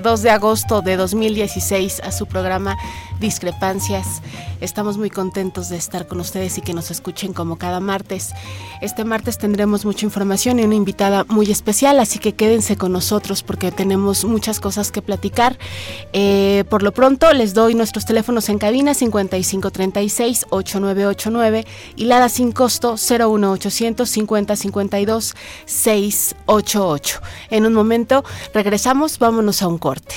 2 0.00 0.22
de 0.22 0.30
agosto 0.30 0.82
de 0.82 0.96
2016 0.96 2.00
a 2.00 2.12
su 2.12 2.26
programa 2.26 2.76
Discrepancias. 3.20 4.22
Estamos 4.60 4.98
muy 4.98 5.10
contentos 5.10 5.68
de 5.68 5.76
estar 5.76 6.06
con 6.06 6.20
ustedes 6.20 6.58
y 6.58 6.60
que 6.60 6.74
nos 6.74 6.90
escuchen 6.90 7.32
como 7.32 7.56
cada 7.56 7.80
martes. 7.80 8.32
Este 8.80 9.04
martes 9.04 9.38
tendremos 9.38 9.84
mucha 9.84 10.04
información 10.04 10.58
y 10.58 10.64
una 10.64 10.74
invitada 10.74 11.24
muy 11.24 11.50
especial, 11.50 11.98
así 11.98 12.18
que 12.18 12.34
quédense 12.34 12.76
con 12.76 12.92
nosotros 12.92 13.42
porque 13.42 13.72
tenemos 13.72 14.24
muchas 14.24 14.60
cosas 14.60 14.92
que 14.92 15.02
platicar. 15.02 15.58
Eh, 16.12 16.64
por 16.68 16.82
lo 16.82 16.92
pronto 16.92 17.32
les 17.32 17.54
doy 17.54 17.74
nuestros 17.74 18.04
teléfonos 18.04 18.48
en 18.48 18.58
cabina 18.58 18.94
5536 18.94 20.46
8989 20.50 21.66
y 21.96 22.04
Lada 22.04 22.28
sin 22.28 22.52
costo 22.52 22.96
01800 22.96 24.08
5052 24.08 25.34
688. 25.64 27.20
En 27.50 27.66
un 27.66 27.72
momento 27.72 28.24
regresamos, 28.52 29.18
vámonos 29.18 29.62
a 29.62 29.68
un 29.68 29.78
corte. 29.78 30.14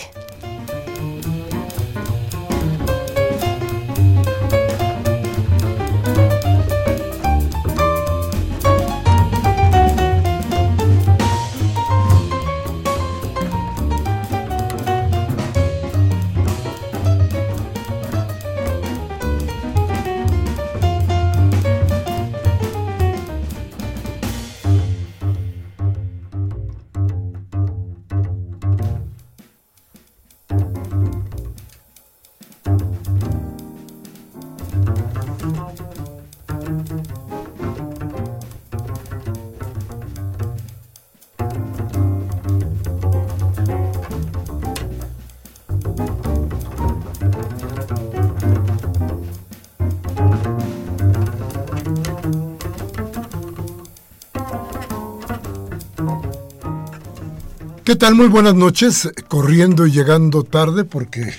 ¿Qué 57.94 58.00
tal? 58.00 58.16
Muy 58.16 58.28
buenas 58.28 58.56
noches. 58.56 59.08
Corriendo 59.28 59.86
y 59.86 59.92
llegando 59.92 60.42
tarde 60.42 60.84
porque 60.84 61.32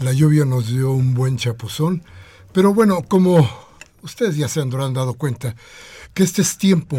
la 0.00 0.12
lluvia 0.12 0.44
nos 0.44 0.66
dio 0.66 0.90
un 0.90 1.14
buen 1.14 1.36
chapuzón. 1.36 2.02
Pero 2.52 2.74
bueno, 2.74 3.04
como 3.06 3.48
ustedes 4.02 4.36
ya 4.36 4.48
se 4.48 4.60
han 4.60 4.70
dado 4.70 5.14
cuenta, 5.14 5.54
que 6.14 6.24
este 6.24 6.42
es 6.42 6.58
tiempo 6.58 6.98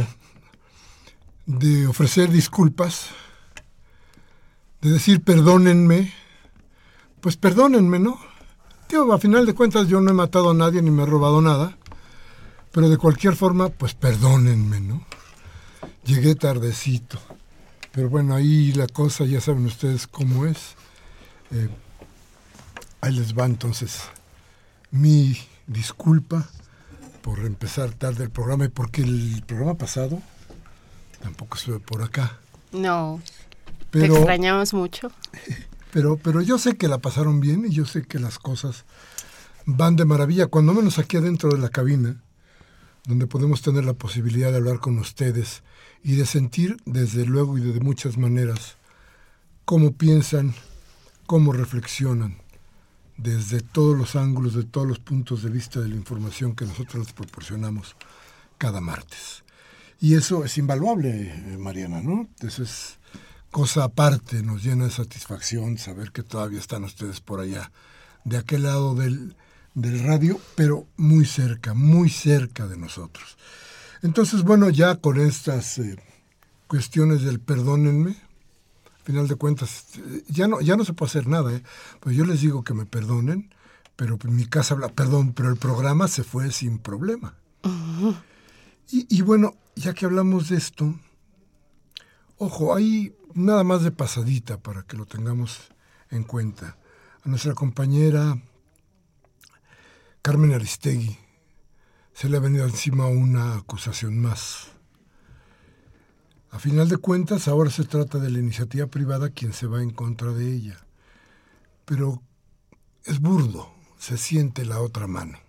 de 1.46 1.88
ofrecer 1.88 2.32
disculpas, 2.32 3.08
de 4.80 4.92
decir 4.92 5.26
perdónenme, 5.26 6.14
pues 7.20 7.36
perdónenme, 7.36 8.00
¿no? 8.00 8.18
Tío, 8.88 9.12
a 9.12 9.20
final 9.20 9.46
de 9.46 9.56
cuentas 9.56 9.90
yo 9.90 10.00
no 10.00 10.10
he 10.10 10.14
matado 10.14 10.52
a 10.52 10.54
nadie 10.54 10.82
ni 10.82 10.90
me 10.90 11.04
he 11.04 11.06
robado 11.06 11.42
nada, 11.42 11.78
pero 12.72 12.88
de 12.88 12.96
cualquier 12.96 13.36
forma, 13.36 13.68
pues 13.68 13.94
perdónenme, 13.94 14.80
¿no? 14.80 15.06
Llegué 16.06 16.36
tardecito. 16.36 17.20
Pero 17.92 18.10
bueno, 18.10 18.36
ahí 18.36 18.72
la 18.74 18.88
cosa, 18.88 19.26
ya 19.26 19.42
saben 19.42 19.66
ustedes 19.66 20.08
cómo 20.08 20.46
es. 20.46 20.76
Eh, 21.52 21.70
ahí 23.02 23.14
les 23.14 23.38
va 23.38 23.46
entonces 23.46 24.04
mi 24.92 25.38
disculpa 25.68 26.48
por 27.22 27.40
empezar 27.40 27.92
tarde 27.92 28.24
el 28.24 28.30
programa 28.30 28.66
y 28.66 28.70
porque 28.70 29.02
el 29.02 29.44
programa 29.46 29.76
pasado 29.76 30.22
tampoco 31.22 31.58
estuve 31.58 31.80
por 31.80 32.02
acá. 32.02 32.38
No, 32.72 33.22
pero, 33.92 34.14
te 34.14 34.20
extrañamos 34.20 34.74
mucho. 34.74 35.12
Pero, 35.92 36.18
pero 36.18 36.44
yo 36.44 36.60
sé 36.60 36.78
que 36.78 36.88
la 36.88 37.00
pasaron 37.00 37.40
bien 37.40 37.66
y 37.66 37.72
yo 37.72 37.84
sé 37.84 38.04
que 38.04 38.20
las 38.20 38.38
cosas 38.38 38.86
van 39.66 39.96
de 39.96 40.06
maravilla, 40.06 40.46
cuando 40.46 40.72
menos 40.72 41.00
aquí 41.00 41.18
adentro 41.18 41.50
de 41.50 41.58
la 41.58 41.70
cabina, 41.70 42.22
donde 43.10 43.26
podemos 43.26 43.64
tener 43.64 43.86
la 43.86 43.96
posibilidad 43.96 44.52
de 44.52 44.58
hablar 44.58 44.80
con 44.80 45.00
ustedes 45.00 45.64
y 46.04 46.16
de 46.16 46.28
sentir 46.28 46.78
desde 46.86 47.26
luego 47.26 47.58
y 47.58 47.62
de 47.62 47.80
muchas 47.80 48.20
maneras 48.20 48.78
cómo 49.66 49.94
piensan, 49.94 50.54
cómo 51.26 51.52
reflexionan 51.52 52.38
desde 53.18 53.62
todos 53.62 53.98
los 53.98 54.16
ángulos, 54.16 54.54
de 54.54 54.64
todos 54.64 54.88
los 54.88 55.00
puntos 55.00 55.42
de 55.42 55.50
vista 55.50 55.80
de 55.80 55.90
la 55.90 55.96
información 55.96 56.56
que 56.56 56.66
nosotros 56.66 57.08
les 57.08 57.14
proporcionamos 57.14 57.96
cada 58.60 58.80
martes. 58.80 59.44
Y 60.00 60.14
eso 60.14 60.46
es 60.46 60.60
invaluable, 60.60 61.34
eh, 61.34 61.58
Mariana, 61.58 62.04
¿no? 62.04 62.30
Eso 62.42 62.62
es 62.62 63.00
cosa 63.50 63.86
aparte, 63.86 64.44
nos 64.44 64.64
llena 64.64 64.84
de 64.86 64.92
satisfacción 64.92 65.80
saber 65.80 66.12
que 66.12 66.22
todavía 66.22 66.60
están 66.60 66.84
ustedes 66.84 67.22
por 67.22 67.40
allá, 67.40 67.72
de 68.24 68.38
aquel 68.38 68.64
lado 68.64 68.94
del, 68.94 69.36
del 69.74 70.04
radio, 70.04 70.40
pero 70.56 70.88
muy 70.98 71.26
cerca, 71.26 71.74
muy 71.74 72.10
cerca 72.10 72.68
de 72.68 72.78
nosotros. 72.78 73.38
Entonces, 74.02 74.44
bueno, 74.44 74.70
ya 74.70 74.96
con 74.96 75.20
estas 75.20 75.78
eh, 75.80 75.98
cuestiones 76.68 77.24
del 77.24 77.40
perdónenme, 77.40 78.12
al 78.12 79.04
final 79.04 79.28
de 79.28 79.36
cuentas, 79.36 79.86
eh, 79.98 80.24
ya 80.28 80.48
no, 80.48 80.62
ya 80.62 80.76
no 80.76 80.86
se 80.86 80.94
puede 80.94 81.10
hacer 81.10 81.28
nada. 81.28 81.54
¿eh? 81.54 81.64
Pues 82.00 82.16
yo 82.16 82.26
les 82.26 82.42
digo 82.42 82.64
que 82.64 82.74
me 82.74 82.86
perdonen, 82.86 83.54
pero 83.96 84.18
mi 84.26 84.46
casa 84.46 84.74
habla, 84.74 84.90
perdón, 84.90 85.34
pero 85.34 85.50
el 85.50 85.58
programa 85.58 86.08
se 86.08 86.24
fue 86.24 86.52
sin 86.52 86.80
problema. 86.80 87.36
y, 88.90 89.06
y 89.10 89.22
bueno, 89.22 89.56
ya 89.76 89.94
que 89.94 90.06
hablamos 90.06 90.50
de 90.50 90.58
esto, 90.58 90.96
ojo, 92.38 92.74
hay 92.74 93.14
nada 93.34 93.64
más 93.64 93.84
de 93.84 93.92
pasadita 93.92 94.58
para 94.58 94.84
que 94.84 94.98
lo 94.98 95.06
tengamos 95.06 95.60
en 96.10 96.24
cuenta. 96.24 96.78
A 97.24 97.30
nuestra 97.30 97.54
compañera 97.54 98.38
Carmen 100.22 100.54
Aristegui, 100.54 101.18
se 102.14 102.28
le 102.28 102.36
ha 102.36 102.42
venido 102.42 102.66
encima 102.66 103.08
una 103.08 103.56
acusación 103.56 104.20
más. 104.20 104.68
A 106.52 106.60
final 106.60 106.90
de 106.90 106.98
cuentas, 106.98 107.48
ahora 107.48 107.70
se 107.70 107.86
trata 107.86 108.20
de 108.20 108.30
la 108.30 108.40
iniciativa 108.40 108.88
privada 108.88 109.30
quien 109.30 109.54
se 109.54 109.66
va 109.66 109.82
en 109.82 109.92
contra 109.92 110.34
de 110.34 110.54
ella. 110.54 110.86
Pero 111.86 112.22
es 113.06 113.22
burdo, 113.22 113.72
se 113.98 114.18
siente 114.18 114.66
la 114.66 114.82
otra 114.82 115.08
mano, 115.08 115.40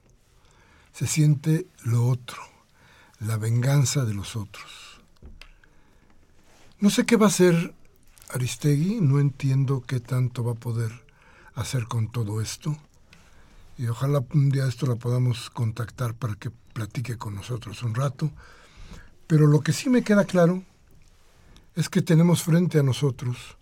se 0.93 1.09
siente 1.09 1.67
lo 1.83 2.07
otro, 2.07 2.41
la 3.19 3.39
venganza 3.39 4.05
de 4.05 4.15
los 4.15 4.37
otros. 4.37 5.03
No 6.79 6.91
sé 6.91 7.05
qué 7.07 7.17
va 7.17 7.27
a 7.27 7.31
hacer 7.31 7.75
Aristegui, 8.29 9.01
no 9.01 9.19
entiendo 9.19 9.81
qué 9.81 9.99
tanto 9.99 10.45
va 10.45 10.53
a 10.53 10.55
poder 10.55 10.93
hacer 11.55 11.87
con 11.89 12.09
todo 12.13 12.41
esto. 12.41 12.77
Y 13.81 13.89
ojalá 13.89 14.23
un 14.35 14.51
día 14.51 14.67
esto 14.67 14.85
la 14.85 14.97
podamos 14.97 15.49
contactar 15.49 16.15
para 16.15 16.35
que 16.35 16.51
platique 16.51 17.17
con 17.17 17.35
nosotros 17.35 17.83
un 17.83 17.95
rato. 17.95 18.31
Pero 19.27 19.47
lo 19.47 19.61
que 19.63 19.73
sí 19.73 19.89
me 19.89 20.05
queda 20.05 20.27
claro 20.27 20.63
es 21.75 21.89
que 21.89 22.03
tenemos 22.03 22.43
frente 22.43 22.79
a 22.79 22.83
nosotros 22.83 23.57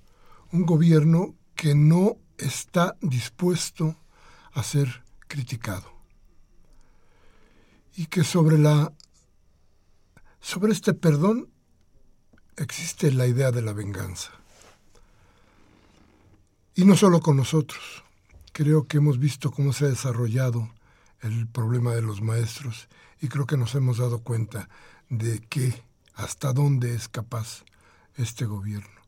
un 0.50 0.67
gobierno 0.67 1.37
que 1.55 1.76
no 1.76 2.17
está 2.37 2.97
dispuesto 3.00 3.94
a 4.55 4.65
ser 4.65 5.05
criticado. 5.29 5.88
Y 7.94 8.06
que 8.06 8.25
sobre 8.25 8.59
la 8.59 8.93
sobre 10.41 10.73
este 10.73 10.94
perdón 10.94 11.49
existe 12.56 13.12
la 13.12 13.29
idea 13.29 13.53
de 13.53 13.62
la 13.62 13.73
venganza. 13.73 14.32
Y 16.75 16.85
no 16.85 16.97
solo 16.97 17.21
con 17.21 17.37
nosotros. 17.37 18.03
Creo 18.59 18.89
que 18.89 18.97
hemos 18.97 19.21
visto 19.21 19.53
cómo 19.53 19.73
se 19.73 19.85
ha 19.85 19.89
desarrollado 19.89 20.69
el 21.21 21.47
problema 21.47 21.95
de 21.95 22.03
los 22.03 22.23
maestros 22.23 22.89
y 23.21 23.29
creo 23.29 23.47
que 23.47 23.57
nos 23.57 23.77
hemos 23.77 23.99
dado 23.99 24.19
cuenta 24.19 24.69
de 25.09 25.39
que 25.39 25.81
hasta 26.17 26.53
dónde 26.53 26.93
es 26.93 27.07
capaz 27.07 27.63
este 28.17 28.47
gobierno. 28.47 29.01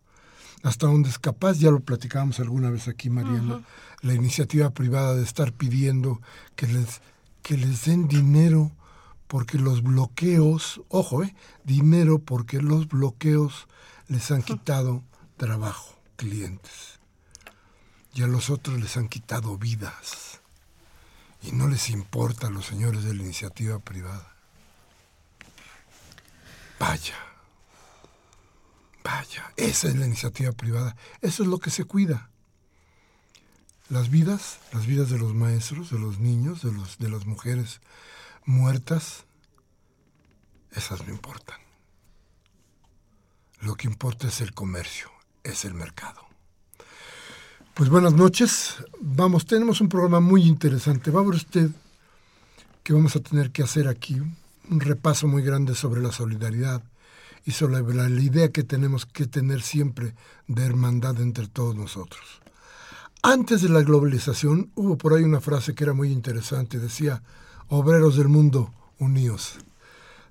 Hasta 0.62 0.86
dónde 0.86 1.08
es 1.08 1.18
capaz, 1.18 1.58
ya 1.58 1.72
lo 1.72 1.80
platicábamos 1.80 2.38
alguna 2.38 2.70
vez 2.70 2.86
aquí, 2.86 3.10
Mariana, 3.10 3.64
la 4.02 4.14
iniciativa 4.14 4.70
privada 4.70 5.16
de 5.16 5.24
estar 5.24 5.52
pidiendo 5.52 6.20
que 6.54 6.68
les, 6.68 7.00
que 7.42 7.56
les 7.56 7.86
den 7.86 8.06
dinero 8.06 8.70
porque 9.26 9.58
los 9.58 9.82
bloqueos, 9.82 10.80
ojo, 10.86 11.24
eh, 11.24 11.34
dinero 11.64 12.20
porque 12.20 12.62
los 12.62 12.86
bloqueos 12.86 13.66
les 14.06 14.30
han 14.30 14.44
quitado 14.44 15.02
trabajo, 15.36 15.98
clientes 16.14 16.99
y 18.14 18.22
a 18.22 18.26
los 18.26 18.50
otros 18.50 18.80
les 18.80 18.96
han 18.96 19.08
quitado 19.08 19.56
vidas. 19.56 20.40
Y 21.42 21.52
no 21.52 21.68
les 21.68 21.90
importa 21.90 22.48
a 22.48 22.50
los 22.50 22.66
señores 22.66 23.04
de 23.04 23.14
la 23.14 23.22
iniciativa 23.22 23.78
privada. 23.78 24.34
Vaya, 26.78 27.16
vaya, 29.04 29.52
esa 29.56 29.88
es 29.88 29.96
la 29.96 30.06
iniciativa 30.06 30.52
privada. 30.52 30.96
Eso 31.20 31.42
es 31.42 31.48
lo 31.48 31.58
que 31.58 31.70
se 31.70 31.84
cuida. 31.84 32.30
Las 33.88 34.08
vidas, 34.08 34.58
las 34.72 34.86
vidas 34.86 35.10
de 35.10 35.18
los 35.18 35.34
maestros, 35.34 35.90
de 35.90 35.98
los 35.98 36.18
niños, 36.18 36.62
de, 36.62 36.72
los, 36.72 36.98
de 36.98 37.10
las 37.10 37.26
mujeres 37.26 37.80
muertas, 38.44 39.24
esas 40.72 41.06
no 41.06 41.12
importan. 41.12 41.58
Lo 43.60 43.74
que 43.74 43.88
importa 43.88 44.28
es 44.28 44.40
el 44.40 44.54
comercio, 44.54 45.10
es 45.42 45.64
el 45.64 45.74
mercado. 45.74 46.29
Pues 47.80 47.88
buenas 47.88 48.12
noches. 48.12 48.74
Vamos, 49.00 49.46
tenemos 49.46 49.80
un 49.80 49.88
programa 49.88 50.20
muy 50.20 50.42
interesante. 50.42 51.10
Va 51.10 51.20
a 51.20 51.24
ver 51.24 51.36
usted 51.36 51.70
que 52.82 52.92
vamos 52.92 53.16
a 53.16 53.20
tener 53.20 53.52
que 53.52 53.62
hacer 53.62 53.88
aquí 53.88 54.20
un 54.70 54.80
repaso 54.80 55.26
muy 55.26 55.42
grande 55.42 55.74
sobre 55.74 56.02
la 56.02 56.12
solidaridad 56.12 56.82
y 57.46 57.52
sobre 57.52 57.80
la, 57.94 58.06
la 58.10 58.20
idea 58.20 58.50
que 58.50 58.64
tenemos 58.64 59.06
que 59.06 59.26
tener 59.26 59.62
siempre 59.62 60.14
de 60.46 60.62
hermandad 60.62 61.22
entre 61.22 61.46
todos 61.46 61.74
nosotros. 61.74 62.42
Antes 63.22 63.62
de 63.62 63.70
la 63.70 63.80
globalización 63.80 64.70
hubo 64.74 64.98
por 64.98 65.14
ahí 65.14 65.22
una 65.22 65.40
frase 65.40 65.74
que 65.74 65.84
era 65.84 65.94
muy 65.94 66.12
interesante. 66.12 66.78
Decía, 66.78 67.22
obreros 67.68 68.18
del 68.18 68.28
mundo, 68.28 68.74
unidos. 68.98 69.54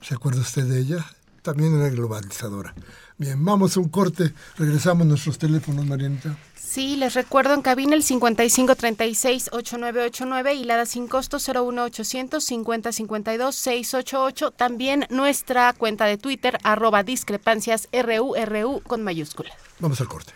¿Se 0.01 0.13
acuerda 0.13 0.41
usted 0.41 0.65
de 0.65 0.81
ella? 0.81 1.03
También 1.41 1.73
era 1.73 1.89
globalizadora. 1.89 2.75
Bien, 3.17 3.43
vamos 3.43 3.75
a 3.75 3.79
un 3.79 3.89
corte. 3.89 4.35
Regresamos 4.55 5.01
a 5.01 5.09
nuestros 5.09 5.39
teléfonos, 5.39 5.87
Marianita. 5.87 6.37
Sí, 6.69 6.95
les 6.97 7.15
recuerdo 7.15 7.55
en 7.55 7.63
cabina 7.63 7.95
el 7.95 8.03
5536-8989 8.03 10.55
y 10.55 10.65
la 10.65 10.77
da 10.77 10.85
sin 10.85 11.07
costo 11.07 11.39
01800 11.39 12.43
5052 12.43 13.55
688. 13.55 14.51
También 14.51 15.07
nuestra 15.09 15.73
cuenta 15.73 16.05
de 16.05 16.19
Twitter, 16.19 16.59
arroba 16.61 17.01
discrepancias 17.01 17.89
RURU 17.91 18.83
con 18.85 19.03
mayúscula. 19.03 19.49
Vamos 19.79 19.99
al 19.99 20.09
corte. 20.09 20.31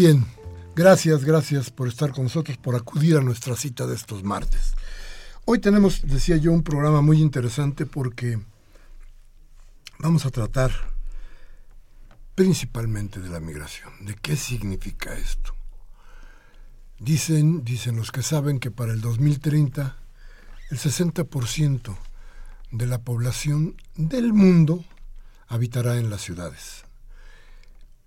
Bien, 0.00 0.24
gracias, 0.76 1.24
gracias 1.24 1.70
por 1.70 1.88
estar 1.88 2.12
con 2.12 2.22
nosotros, 2.22 2.56
por 2.56 2.76
acudir 2.76 3.16
a 3.16 3.20
nuestra 3.20 3.56
cita 3.56 3.84
de 3.84 3.96
estos 3.96 4.22
martes. 4.22 4.74
Hoy 5.44 5.58
tenemos, 5.58 6.02
decía 6.06 6.36
yo, 6.36 6.52
un 6.52 6.62
programa 6.62 7.00
muy 7.00 7.20
interesante 7.20 7.84
porque 7.84 8.38
vamos 9.98 10.24
a 10.24 10.30
tratar 10.30 10.70
principalmente 12.36 13.18
de 13.18 13.28
la 13.28 13.40
migración, 13.40 13.90
de 14.02 14.14
qué 14.14 14.36
significa 14.36 15.14
esto. 15.14 15.52
Dicen, 17.00 17.64
dicen 17.64 17.96
los 17.96 18.12
que 18.12 18.22
saben 18.22 18.60
que 18.60 18.70
para 18.70 18.92
el 18.92 19.00
2030 19.00 19.96
el 20.70 20.78
60% 20.78 21.98
de 22.70 22.86
la 22.86 23.02
población 23.02 23.74
del 23.96 24.32
mundo 24.32 24.84
habitará 25.48 25.98
en 25.98 26.08
las 26.08 26.20
ciudades 26.20 26.87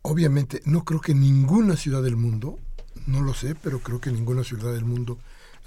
obviamente 0.01 0.62
no 0.65 0.84
creo 0.84 1.01
que 1.01 1.13
ninguna 1.13 1.75
ciudad 1.75 2.01
del 2.01 2.15
mundo, 2.15 2.58
no 3.08 3.22
lo 3.22 3.34
sé, 3.34 3.55
pero 3.55 3.79
creo 3.79 4.00
que 4.00 4.12
ninguna 4.12 4.43
ciudad 4.43 4.74
del 4.74 4.86
mundo 4.86 5.17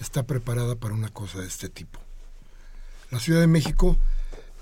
está 0.00 0.24
preparada 0.24 0.74
para 0.76 0.94
una 0.94 1.08
cosa 1.08 1.40
de 1.40 1.46
este 1.46 1.68
tipo. 1.68 2.00
La 3.10 3.20
Ciudad 3.20 3.40
de 3.40 3.46
México 3.46 3.96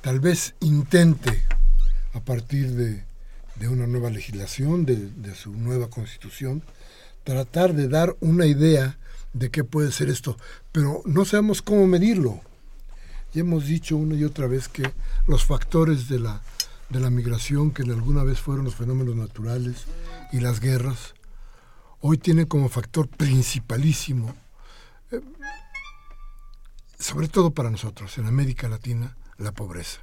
tal 0.03 0.21
vez 0.21 0.55
intente, 0.61 1.43
a 2.13 2.21
partir 2.21 2.73
de, 2.73 3.05
una 3.69 3.87
nueva 3.87 4.11
legislación, 4.11 4.85
de, 4.85 4.97
de 4.97 5.37
su 5.37 5.53
nueva 5.53 5.89
constitución, 5.89 6.65
tratar 7.23 7.75
de 7.75 7.87
dar 7.87 8.17
una 8.21 8.47
idea 8.47 8.99
de 9.33 9.51
qué 9.51 9.63
puede 9.63 9.93
ser 9.93 10.09
esto, 10.09 10.37
pero 10.73 11.03
no 11.07 11.25
sabemos 11.25 11.63
cómo 11.63 11.87
medirlo. 11.87 12.41
Ya 13.33 13.41
hemos 13.41 13.67
dicho 13.67 13.97
una 13.97 14.17
y 14.17 14.25
otra 14.25 14.49
vez 14.49 14.69
que 14.69 14.91
los 15.29 15.45
factores 15.45 16.09
de 16.09 16.19
la 16.19 16.43
de 16.93 17.01
la 17.01 17.11
migración 17.11 17.71
que 17.71 17.83
alguna 17.83 18.23
vez 18.23 18.39
fueron 18.39 18.65
los 18.67 18.77
fenómenos 18.77 19.17
naturales 19.17 19.87
y 20.31 20.41
las 20.41 20.61
guerras, 20.61 21.15
hoy 22.01 22.19
tienen 22.19 22.47
como 22.47 22.69
factor 22.69 23.09
principalísimo, 23.09 24.35
eh, 25.11 25.21
sobre 26.99 27.29
todo 27.29 27.51
para 27.51 27.71
nosotros, 27.71 28.17
en 28.19 28.27
América 28.27 28.69
Latina, 28.69 29.17
la 29.39 29.53
pobreza. 29.53 30.03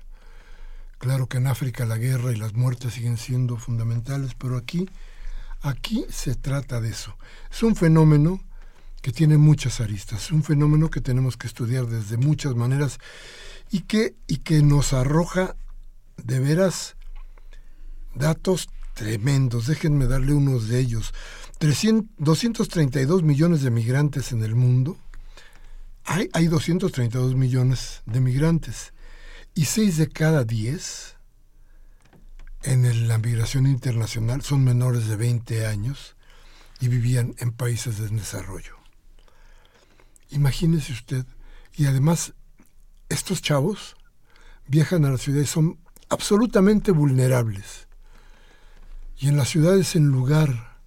Claro 0.98 1.27
que 1.27 1.38
en 1.38 1.48
África 1.48 1.86
la 1.86 1.98
guerra 1.98 2.31
y 2.31 2.36
las 2.36 2.53
muertes 2.55 2.96
siguen 2.96 3.17
siendo 3.17 3.58
fundamentales, 3.58 4.34
pero 4.36 4.58
aquí, 4.58 4.89
aquí 5.62 6.05
se 6.10 6.36
trata 6.36 6.81
de 6.81 6.89
eso. 6.89 7.15
Es 7.51 7.62
un 7.62 7.75
fenómeno 7.75 8.41
que 9.01 9.12
tiene 9.12 9.38
muchas 9.38 9.79
aristas, 9.79 10.24
es 10.24 10.31
un 10.31 10.43
fenómeno 10.43 10.89
que 10.89 11.01
tenemos 11.01 11.38
que 11.38 11.48
estudiar 11.48 11.86
desde 11.86 12.17
muchas 12.17 12.55
maneras 12.55 12.98
y 13.69 13.81
que, 13.81 14.15
y 14.27 14.38
que 14.38 14.62
nos 14.63 14.91
arroja 14.93 15.55
de 16.24 16.40
veras 16.40 16.96
datos 18.16 18.70
tremendos. 18.94 19.68
Déjenme 19.68 20.08
darle 20.08 20.34
unos 20.34 20.68
de 20.68 20.80
ellos. 20.80 21.14
232 21.60 23.24
millones 23.24 23.62
de 23.62 23.72
migrantes 23.72 24.32
en 24.32 24.44
el 24.44 24.56
mundo. 24.56 24.98
Hay, 26.06 26.30
hay 26.34 26.48
232 26.48 27.36
millones 27.36 28.02
de 28.06 28.20
migrantes. 28.22 28.94
Y 29.54 29.66
6 29.66 29.98
de 29.98 30.10
cada 30.10 30.44
10 30.44 31.16
en 32.64 33.08
la 33.08 33.18
migración 33.18 33.68
internacional 33.68 34.42
son 34.42 34.64
menores 34.64 35.08
de 35.08 35.16
20 35.16 35.66
años 35.66 36.16
y 36.80 36.88
vivían 36.88 37.36
en 37.40 37.52
países 37.52 37.98
de 37.98 38.10
desarrollo. 38.10 38.76
Imagínese 40.30 40.94
usted. 40.94 41.26
Y 41.76 41.86
además, 41.86 42.34
estos 43.10 43.42
chavos 43.42 43.96
viajan 44.68 45.06
a 45.06 45.12
las 45.12 45.22
ciudades, 45.22 45.50
son 45.50 45.80
absolutamente 46.10 46.92
vulnerables. 46.92 47.88
Y 49.18 49.28
en 49.28 49.38
las 49.38 49.50
ciudades, 49.50 49.96
en 49.96 50.08
lugar 50.08 50.78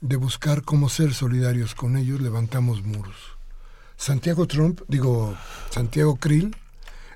de 0.00 0.16
buscar 0.16 0.62
cómo 0.62 0.88
ser 0.88 1.14
solidarios 1.14 1.74
con 1.74 1.96
ellos, 1.96 2.20
levantamos 2.20 2.82
muros. 2.82 3.16
Santiago 3.96 4.46
Trump, 4.46 4.80
digo, 4.88 5.36
Santiago 5.70 6.16
Krill, 6.16 6.56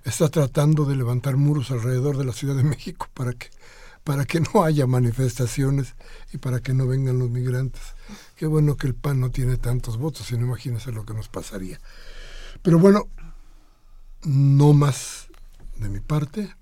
está 0.05 0.29
tratando 0.29 0.85
de 0.85 0.97
levantar 0.97 1.37
muros 1.37 1.71
alrededor 1.71 2.19
de 2.19 2.27
la 2.27 2.33
Ciudad 2.33 2.57
de 2.57 2.63
México 2.63 3.09
para 3.15 3.33
que, 3.33 3.49
para 4.05 4.27
que 4.27 4.41
no 4.41 4.65
haya 4.65 4.87
manifestaciones 4.87 5.95
y 6.33 6.39
para 6.39 6.61
que 6.61 6.75
no 6.75 6.87
vengan 6.87 7.19
los 7.19 7.31
migrantes. 7.31 7.83
Qué 8.37 8.47
bueno 8.47 8.77
que 8.77 8.87
el 8.87 8.95
PAN 8.95 9.21
no 9.21 9.31
tiene 9.31 9.57
tantos 9.57 9.97
votos, 9.97 10.27
si 10.27 10.37
no 10.37 10.45
imagínense 10.45 10.93
lo 10.93 11.07
que 11.07 11.15
nos 11.15 11.29
pasaría. 11.29 11.81
Pero 12.61 12.79
bueno, 12.79 13.09
no 14.25 14.75
más 14.75 15.29
de 15.79 15.89
mi 15.89 16.01
parte. 16.01 16.55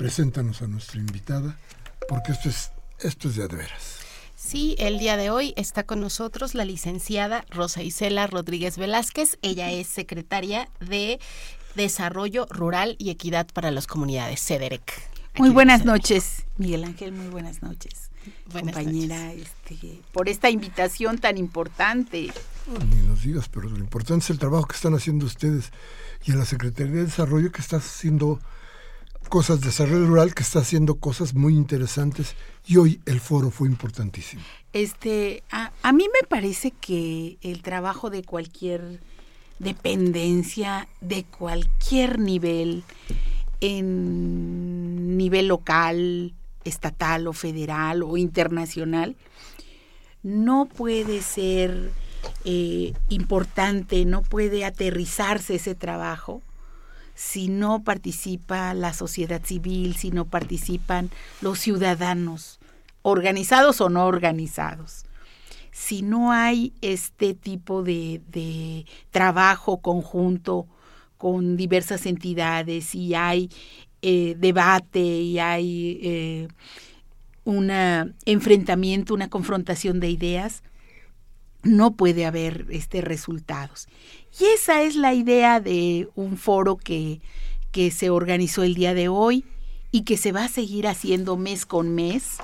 Preséntanos 0.00 0.62
a 0.62 0.66
nuestra 0.66 0.98
invitada, 0.98 1.58
porque 2.08 2.32
esto 2.32 2.48
es, 2.48 2.70
esto 3.00 3.28
es 3.28 3.36
de 3.36 3.46
veras. 3.48 3.98
Sí, 4.34 4.74
el 4.78 4.98
día 4.98 5.18
de 5.18 5.28
hoy 5.28 5.52
está 5.58 5.82
con 5.82 6.00
nosotros 6.00 6.54
la 6.54 6.64
licenciada 6.64 7.44
Rosa 7.50 7.82
Isela 7.82 8.26
Rodríguez 8.26 8.78
Velázquez. 8.78 9.38
Ella 9.42 9.70
es 9.70 9.88
secretaria 9.88 10.70
de 10.80 11.20
Desarrollo 11.74 12.46
Rural 12.48 12.96
y 12.98 13.10
Equidad 13.10 13.46
para 13.52 13.70
las 13.70 13.86
Comunidades, 13.86 14.40
CEDEREC. 14.42 14.90
Muy 15.36 15.50
buenas 15.50 15.84
noches, 15.84 16.44
Miguel 16.56 16.84
Ángel, 16.84 17.12
muy 17.12 17.28
buenas 17.28 17.62
noches. 17.62 18.10
compañera, 18.50 19.34
Este, 19.34 20.00
por 20.12 20.30
esta 20.30 20.48
invitación 20.48 21.18
tan 21.18 21.36
importante. 21.36 22.32
ni 22.88 23.06
nos 23.06 23.22
digas, 23.22 23.50
pero 23.50 23.68
lo 23.68 23.76
importante 23.76 24.24
es 24.24 24.30
el 24.30 24.38
trabajo 24.38 24.64
que 24.64 24.76
están 24.76 24.94
haciendo 24.94 25.26
ustedes 25.26 25.72
y 26.24 26.30
en 26.30 26.38
la 26.38 26.46
Secretaría 26.46 26.94
de 26.94 27.04
Desarrollo 27.04 27.52
que 27.52 27.60
está 27.60 27.76
haciendo 27.76 28.40
cosas 29.30 29.60
de 29.60 29.68
desarrollo 29.68 30.06
rural, 30.06 30.34
que 30.34 30.42
está 30.42 30.58
haciendo 30.58 30.96
cosas 30.96 31.34
muy 31.34 31.54
interesantes 31.54 32.34
y 32.66 32.76
hoy 32.76 33.00
el 33.06 33.20
foro 33.20 33.50
fue 33.50 33.68
importantísimo. 33.68 34.42
Este, 34.74 35.42
a, 35.50 35.72
a 35.82 35.92
mí 35.92 36.06
me 36.12 36.26
parece 36.28 36.72
que 36.72 37.38
el 37.40 37.62
trabajo 37.62 38.10
de 38.10 38.22
cualquier 38.24 39.00
dependencia, 39.60 40.88
de 41.00 41.24
cualquier 41.24 42.18
nivel, 42.18 42.82
en 43.60 45.16
nivel 45.16 45.46
local, 45.46 46.34
estatal 46.64 47.26
o 47.26 47.32
federal 47.32 48.02
o 48.02 48.16
internacional, 48.16 49.16
no 50.22 50.66
puede 50.66 51.22
ser 51.22 51.92
eh, 52.44 52.94
importante, 53.08 54.04
no 54.04 54.22
puede 54.22 54.64
aterrizarse 54.64 55.54
ese 55.54 55.74
trabajo 55.74 56.42
si 57.20 57.48
no 57.48 57.84
participa 57.84 58.72
la 58.72 58.94
sociedad 58.94 59.44
civil, 59.44 59.94
si 59.94 60.10
no 60.10 60.24
participan 60.24 61.10
los 61.42 61.58
ciudadanos, 61.58 62.60
organizados 63.02 63.82
o 63.82 63.90
no 63.90 64.06
organizados. 64.06 65.04
Si 65.70 66.00
no 66.00 66.32
hay 66.32 66.72
este 66.80 67.34
tipo 67.34 67.82
de, 67.82 68.22
de 68.28 68.86
trabajo 69.10 69.82
conjunto 69.82 70.66
con 71.18 71.58
diversas 71.58 72.06
entidades 72.06 72.94
y 72.94 73.14
hay 73.14 73.50
eh, 74.00 74.34
debate 74.38 75.00
y 75.00 75.38
hay 75.40 76.00
eh, 76.02 76.48
un 77.44 77.70
enfrentamiento, 78.24 79.12
una 79.12 79.28
confrontación 79.28 80.00
de 80.00 80.08
ideas, 80.08 80.62
no 81.62 81.92
puede 81.92 82.26
haber 82.26 82.66
este, 82.70 83.00
resultados. 83.00 83.88
Y 84.38 84.44
esa 84.46 84.82
es 84.82 84.96
la 84.96 85.14
idea 85.14 85.60
de 85.60 86.08
un 86.14 86.36
foro 86.36 86.76
que, 86.76 87.20
que 87.70 87.90
se 87.90 88.10
organizó 88.10 88.62
el 88.62 88.74
día 88.74 88.94
de 88.94 89.08
hoy 89.08 89.44
y 89.92 90.02
que 90.02 90.16
se 90.16 90.32
va 90.32 90.44
a 90.44 90.48
seguir 90.48 90.86
haciendo 90.86 91.36
mes 91.36 91.66
con 91.66 91.94
mes, 91.94 92.38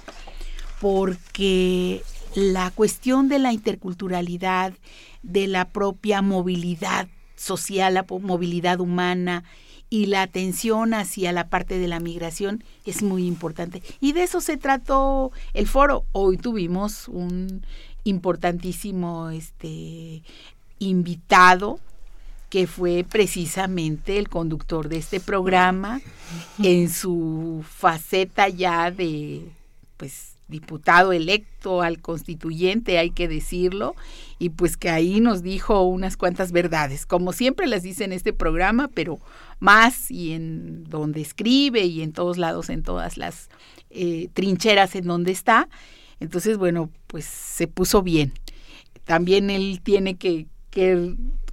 porque 0.80 2.02
la 2.34 2.70
cuestión 2.70 3.28
de 3.28 3.38
la 3.38 3.52
interculturalidad, 3.52 4.74
de 5.22 5.46
la 5.46 5.70
propia 5.70 6.22
movilidad 6.22 7.08
social, 7.36 7.94
la 7.94 8.04
movilidad 8.08 8.80
humana 8.80 9.44
y 9.88 10.06
la 10.06 10.22
atención 10.22 10.94
hacia 10.94 11.32
la 11.32 11.48
parte 11.48 11.78
de 11.78 11.88
la 11.88 12.00
migración 12.00 12.64
es 12.84 13.02
muy 13.02 13.26
importante. 13.26 13.82
Y 14.00 14.12
de 14.12 14.24
eso 14.24 14.40
se 14.40 14.56
trató 14.56 15.32
el 15.54 15.66
foro. 15.66 16.04
Hoy 16.12 16.38
tuvimos 16.38 17.08
un 17.08 17.64
importantísimo 18.06 19.30
este, 19.30 20.22
invitado 20.78 21.80
que 22.50 22.66
fue 22.66 23.04
precisamente 23.08 24.18
el 24.18 24.28
conductor 24.28 24.88
de 24.88 24.98
este 24.98 25.20
programa 25.20 26.00
en 26.62 26.88
su 26.88 27.64
faceta 27.68 28.48
ya 28.48 28.90
de 28.90 29.42
pues 29.96 30.36
diputado 30.48 31.12
electo 31.12 31.82
al 31.82 32.00
constituyente, 32.00 32.98
hay 32.98 33.10
que 33.10 33.26
decirlo, 33.26 33.96
y 34.38 34.50
pues 34.50 34.76
que 34.76 34.90
ahí 34.90 35.20
nos 35.20 35.42
dijo 35.42 35.82
unas 35.82 36.16
cuantas 36.16 36.52
verdades, 36.52 37.04
como 37.04 37.32
siempre 37.32 37.66
las 37.66 37.82
dice 37.82 38.04
en 38.04 38.12
este 38.12 38.32
programa, 38.32 38.88
pero 38.88 39.18
más 39.58 40.10
y 40.10 40.34
en 40.34 40.84
donde 40.84 41.20
escribe 41.20 41.84
y 41.84 42.02
en 42.02 42.12
todos 42.12 42.38
lados, 42.38 42.70
en 42.70 42.82
todas 42.82 43.16
las 43.16 43.48
eh, 43.90 44.28
trincheras 44.34 44.94
en 44.94 45.06
donde 45.06 45.32
está. 45.32 45.68
Entonces, 46.20 46.58
bueno, 46.58 46.90
pues 47.06 47.24
se 47.24 47.66
puso 47.66 48.02
bien. 48.02 48.32
También 49.04 49.50
él 49.50 49.80
tiene 49.82 50.16
que, 50.16 50.46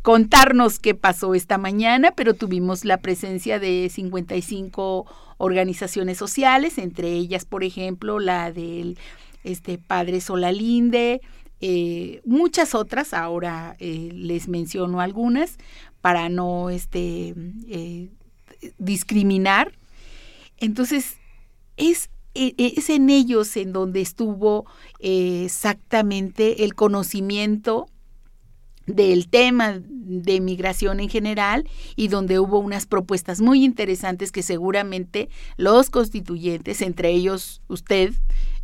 contarnos 0.01 0.79
qué 0.79 0.95
pasó 0.95 1.33
esta 1.33 1.57
mañana, 1.57 2.11
pero 2.11 2.33
tuvimos 2.33 2.83
la 2.83 2.97
presencia 2.97 3.57
de 3.57 3.89
55 3.89 5.05
organizaciones 5.37 6.17
sociales, 6.17 6.77
entre 6.77 7.13
ellas, 7.13 7.45
por 7.45 7.63
ejemplo, 7.63 8.19
la 8.19 8.51
del 8.51 8.97
este, 9.45 9.77
Padre 9.77 10.19
Solalinde, 10.19 11.21
eh, 11.61 12.19
muchas 12.25 12.75
otras, 12.75 13.13
ahora 13.13 13.77
eh, 13.79 14.09
les 14.11 14.49
menciono 14.49 14.99
algunas, 14.99 15.57
para 16.01 16.27
no 16.27 16.69
este, 16.69 17.33
eh, 17.69 18.09
discriminar. 18.77 19.71
Entonces, 20.57 21.15
es, 21.77 22.09
es 22.33 22.89
en 22.89 23.09
ellos 23.09 23.55
en 23.57 23.73
donde 23.73 24.01
estuvo 24.01 24.65
exactamente 24.99 26.63
el 26.63 26.75
conocimiento 26.75 27.87
del 28.85 29.29
tema 29.29 29.79
de 29.85 30.41
migración 30.41 30.99
en 30.99 31.09
general 31.09 31.69
y 31.95 32.09
donde 32.09 32.39
hubo 32.39 32.59
unas 32.59 32.85
propuestas 32.85 33.39
muy 33.39 33.63
interesantes 33.63 34.31
que 34.31 34.43
seguramente 34.43 35.29
los 35.57 35.89
constituyentes, 35.89 36.81
entre 36.81 37.11
ellos 37.11 37.61
usted, 37.67 38.13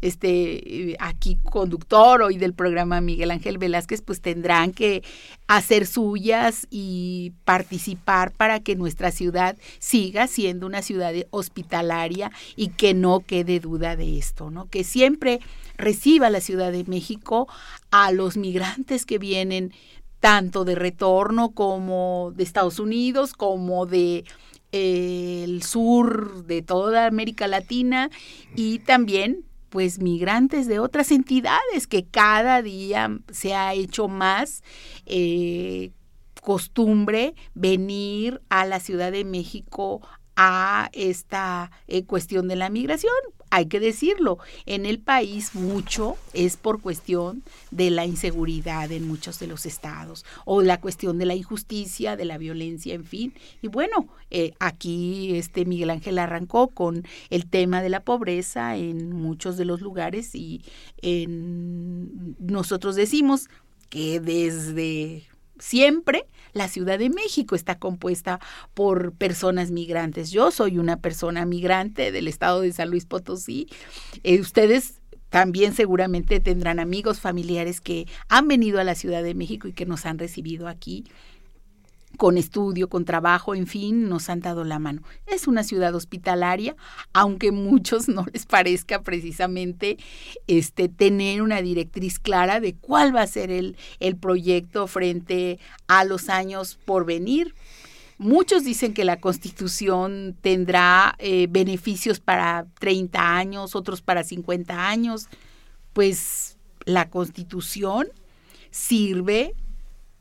este 0.02 0.96
aquí 1.00 1.38
conductor 1.44 2.22
hoy 2.22 2.38
del 2.38 2.54
programa 2.54 3.02
Miguel 3.02 3.32
Ángel 3.32 3.58
Velázquez, 3.58 4.02
pues 4.02 4.22
tendrán 4.22 4.72
que 4.72 5.04
hacer 5.48 5.86
suyas 5.88 6.68
y 6.70 7.34
participar 7.44 8.32
para 8.32 8.60
que 8.60 8.76
nuestra 8.76 9.12
ciudad 9.12 9.58
siga 9.80 10.28
siendo 10.28 10.68
una 10.68 10.82
ciudad 10.82 11.14
hospitalaria 11.32 12.32
y 12.56 12.70
que 12.70 12.94
no 12.94 13.22
quede 13.22 13.60
duda 13.60 13.96
de 13.96 14.18
esto, 14.18 14.50
¿no? 14.50 14.70
Que 14.70 14.84
siempre 14.84 15.40
reciba 15.78 16.30
la 16.30 16.42
Ciudad 16.42 16.72
de 16.72 16.84
México 16.84 17.48
a 17.90 18.12
los 18.12 18.38
migrantes 18.38 19.06
que 19.06 19.18
vienen 19.18 19.74
tanto 20.20 20.66
de 20.66 20.76
retorno 20.76 21.52
como 21.52 22.34
de 22.36 22.44
Estados 22.44 22.80
Unidos, 22.80 23.34
como 23.34 23.86
de 23.86 24.26
eh, 24.72 25.44
el 25.46 25.64
sur 25.64 26.46
de 26.46 26.62
toda 26.62 27.08
América 27.08 27.48
Latina 27.48 28.10
y 28.56 28.80
también 28.80 29.46
pues 29.70 30.00
migrantes 30.00 30.68
de 30.68 30.80
otras 30.80 31.12
entidades 31.12 31.88
que 31.88 32.06
cada 32.06 32.62
día 32.62 33.20
se 33.32 33.54
ha 33.54 33.74
hecho 33.74 34.08
más 34.08 34.64
eh, 35.06 35.92
costumbre 36.42 37.36
venir 37.54 38.42
a 38.50 38.66
la 38.66 38.80
Ciudad 38.80 39.12
de 39.12 39.26
México 39.26 40.02
a 40.42 40.90
esta 40.94 41.70
eh, 41.90 42.06
cuestión 42.06 42.48
de 42.48 42.56
la 42.56 42.70
migración. 42.70 43.12
Hay 43.50 43.66
que 43.66 43.82
decirlo, 43.82 44.38
en 44.66 44.86
el 44.86 45.00
país 45.00 45.54
mucho 45.54 46.16
es 46.34 46.56
por 46.56 46.80
cuestión 46.80 47.44
de 47.72 47.90
la 47.90 48.06
inseguridad 48.06 48.90
en 48.90 49.06
muchos 49.06 49.38
de 49.40 49.48
los 49.48 49.66
estados 49.66 50.24
o 50.46 50.62
la 50.62 50.80
cuestión 50.80 51.18
de 51.18 51.26
la 51.26 51.36
injusticia, 51.36 52.16
de 52.16 52.24
la 52.24 52.38
violencia, 52.38 52.94
en 52.94 53.04
fin. 53.04 53.34
Y 53.62 53.68
bueno, 53.68 54.08
eh, 54.32 54.54
aquí 54.60 55.36
este 55.36 55.66
Miguel 55.66 55.90
Ángel 55.90 56.18
arrancó 56.18 56.70
con 56.70 57.06
el 57.30 57.46
tema 57.46 57.82
de 57.82 57.90
la 57.90 58.00
pobreza 58.00 58.78
en 58.78 59.12
muchos 59.12 59.58
de 59.58 59.66
los 59.66 59.82
lugares 59.82 60.36
y 60.36 60.62
en, 61.02 62.38
nosotros 62.40 62.96
decimos 62.96 63.50
que 63.90 64.22
desde 64.22 65.28
siempre 65.58 66.26
la 66.54 66.68
Ciudad 66.68 67.00
de 67.00 67.10
México 67.10 67.56
está 67.56 67.80
compuesta 67.80 68.40
por 68.74 69.14
personas 69.14 69.72
migrantes. 69.72 70.32
Yo 70.32 70.52
soy 70.52 70.78
una 70.78 70.98
persona 70.98 71.46
migrante 71.46 72.12
del 72.12 72.28
estado 72.28 72.62
de 72.62 72.74
San 72.74 72.90
Luis 72.90 73.06
Potosí. 73.06 73.68
Eh, 74.24 74.40
ustedes 74.40 75.00
también 75.30 75.74
seguramente 75.74 76.40
tendrán 76.40 76.80
amigos, 76.80 77.20
familiares 77.20 77.82
que 77.82 78.08
han 78.28 78.48
venido 78.48 78.80
a 78.80 78.84
la 78.84 78.96
Ciudad 78.96 79.24
de 79.24 79.36
México 79.36 79.68
y 79.68 79.74
que 79.74 79.86
nos 79.86 80.06
han 80.06 80.18
recibido 80.18 80.68
aquí 80.68 81.06
con 82.20 82.38
estudio, 82.38 82.90
con 82.90 83.06
trabajo, 83.06 83.56
en 83.56 83.66
fin, 83.66 84.10
nos 84.10 84.30
han 84.30 84.42
dado 84.42 84.66
la 84.66 84.78
mano. 84.78 85.04
Es 85.26 85.48
una 85.48 85.64
ciudad 85.64 85.96
hospitalaria, 85.96 86.76
aunque 87.14 87.52
muchos 87.54 88.10
no 88.10 88.26
les 88.32 88.46
parezca 88.46 89.02
precisamente 89.02 89.98
este 90.46 90.90
tener 90.90 91.42
una 91.42 91.62
directriz 91.62 92.20
clara 92.20 92.60
de 92.60 92.76
cuál 92.76 93.16
va 93.16 93.22
a 93.22 93.28
ser 93.28 93.52
el, 93.52 93.78
el 94.02 94.18
proyecto 94.18 94.86
frente 94.88 95.60
a 95.88 96.04
los 96.04 96.28
años 96.28 96.78
por 96.84 97.06
venir. 97.06 97.56
Muchos 98.18 98.66
dicen 98.66 98.94
que 98.94 99.06
la 99.06 99.22
constitución 99.22 100.36
tendrá 100.42 101.16
eh, 101.20 101.48
beneficios 101.50 102.20
para 102.20 102.68
30 102.82 103.38
años, 103.38 103.76
otros 103.78 104.02
para 104.02 104.26
50 104.26 104.90
años. 104.90 105.30
Pues 105.94 106.58
la 106.84 107.10
constitución 107.10 108.10
sirve 108.72 109.56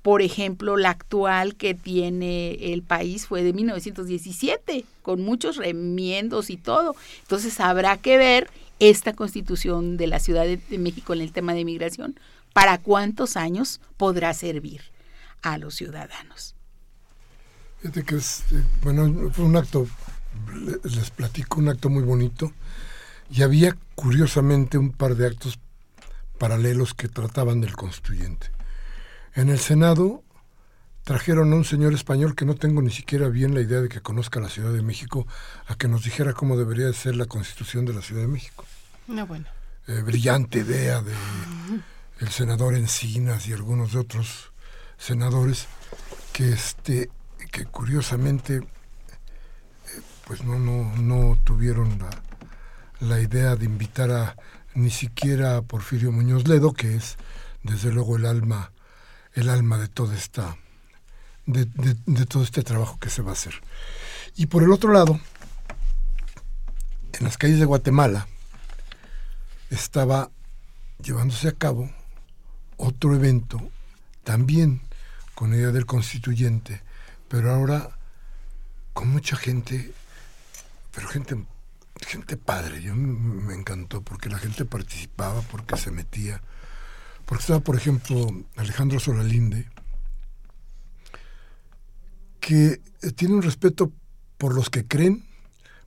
por 0.09 0.23
ejemplo, 0.23 0.79
la 0.79 0.89
actual 0.89 1.55
que 1.55 1.75
tiene 1.75 2.73
el 2.73 2.81
país 2.81 3.27
fue 3.27 3.43
de 3.43 3.53
1917, 3.53 4.87
con 5.03 5.21
muchos 5.21 5.59
remiendos 5.59 6.49
y 6.49 6.57
todo. 6.57 6.97
Entonces 7.21 7.61
habrá 7.61 7.99
que 7.99 8.17
ver 8.17 8.49
esta 8.79 9.13
constitución 9.13 9.99
de 9.99 10.07
la 10.07 10.19
Ciudad 10.19 10.47
de 10.47 10.79
México 10.79 11.13
en 11.13 11.21
el 11.21 11.33
tema 11.33 11.53
de 11.53 11.67
migración, 11.67 12.19
para 12.55 12.79
cuántos 12.79 13.37
años 13.37 13.83
podrá 13.99 14.33
servir 14.33 14.81
a 15.43 15.59
los 15.59 15.75
ciudadanos. 15.75 16.55
Fíjate 17.83 18.03
que 18.05 18.15
es, 18.15 18.45
eh, 18.53 18.65
bueno, 18.83 19.31
fue 19.31 19.45
un 19.45 19.57
acto, 19.57 19.87
les 20.85 21.11
platico, 21.11 21.61
un 21.61 21.69
acto 21.69 21.91
muy 21.91 22.03
bonito, 22.03 22.51
y 23.31 23.43
había 23.43 23.77
curiosamente 23.95 24.79
un 24.79 24.91
par 24.91 25.17
de 25.17 25.27
actos 25.27 25.59
paralelos 26.39 26.95
que 26.95 27.09
trataban 27.09 27.61
del 27.61 27.77
constituyente. 27.77 28.57
En 29.39 29.51
el 29.51 29.61
Senado 29.61 30.25
trajeron 31.05 31.53
a 31.53 31.55
un 31.55 31.65
señor 31.65 31.95
español 31.95 32.35
que 32.35 32.45
no 32.45 32.57
tengo 32.57 32.83
ni 32.83 32.91
siquiera 32.91 33.29
bien 33.29 33.55
la 33.55 33.61
idea 33.61 33.81
de 33.81 33.89
que 33.89 34.01
conozca 34.01 34.41
la 34.41 34.49
Ciudad 34.49 34.73
de 34.73 34.83
México, 34.83 35.29
a 35.69 35.77
que 35.77 35.87
nos 35.87 36.03
dijera 36.03 36.33
cómo 36.33 36.57
debería 36.57 36.93
ser 36.93 37.15
la 37.15 37.27
constitución 37.27 37.85
de 37.85 37.95
la 37.95 38.03
Ciudad 38.03 38.23
de 38.23 38.27
México. 38.27 38.65
No, 39.07 39.25
bueno. 39.29 39.47
Eh, 39.87 40.03
brillante 40.03 40.59
idea 40.59 41.03
de 41.03 41.13
el 42.19 42.29
senador 42.31 42.75
Encinas 42.75 43.47
y 43.47 43.53
algunos 43.53 43.93
de 43.93 44.01
otros 44.01 44.51
senadores 44.97 45.69
que 46.33 46.51
este 46.51 47.09
que 47.53 47.65
curiosamente 47.65 48.57
eh, 48.57 48.63
pues 50.27 50.43
no, 50.43 50.59
no, 50.59 50.97
no 50.97 51.39
tuvieron 51.45 51.97
la, 52.01 52.11
la 53.07 53.21
idea 53.21 53.55
de 53.55 53.67
invitar 53.67 54.11
a 54.11 54.35
ni 54.75 54.91
siquiera 54.91 55.59
a 55.59 55.63
Porfirio 55.63 56.11
Muñoz 56.11 56.49
Ledo, 56.49 56.73
que 56.73 56.97
es 56.97 57.19
desde 57.63 57.93
luego 57.93 58.17
el 58.17 58.27
alma 58.27 58.73
el 59.39 59.49
alma 59.51 59.79
de 59.79 59.89
esta 60.17 60.57
de, 61.47 62.27
todo 62.27 62.43
este 62.43 62.63
trabajo 62.63 62.99
que 62.99 63.09
se 63.09 63.23
va 63.23 63.31
a 63.31 63.33
hacer. 63.33 63.55
Y 64.37 64.47
por 64.47 64.63
el 64.63 64.73
otro 64.73 64.93
lado, 64.93 65.19
en 67.13 67.25
las 67.25 67.39
calles 67.39 67.59
de 67.59 67.65
Guatemala 67.65 68.29
estaba 69.71 70.31
llevándose 71.03 71.49
a 71.49 71.53
cabo 71.53 71.91
otro 72.77 73.15
evento, 73.15 73.61
también 74.25 74.83
con 75.35 75.55
idea 75.55 75.71
del 75.71 75.87
constituyente, 75.87 76.83
pero 77.29 77.53
ahora 77.55 77.97
con 78.93 79.09
mucha 79.09 79.37
gente, 79.37 79.93
pero 80.93 81.09
gente, 81.09 81.45
gente 82.01 82.37
padre, 82.37 82.83
yo 82.83 82.95
me 82.95 83.55
encantó 83.55 84.03
porque 84.03 84.29
la 84.29 84.39
gente 84.39 84.65
participaba, 84.65 85.43
porque 85.43 85.77
se 85.77 85.93
metía 85.93 86.43
porque 87.29 87.43
estaba, 87.43 87.61
por 87.61 87.77
ejemplo, 87.77 88.27
Alejandro 88.57 88.99
Solalinde, 88.99 89.67
que 92.41 92.81
eh, 93.03 93.13
tiene 93.15 93.35
un 93.35 93.43
respeto 93.43 93.93
por 94.39 94.55
los 94.55 94.71
que 94.71 94.87
creen, 94.87 95.27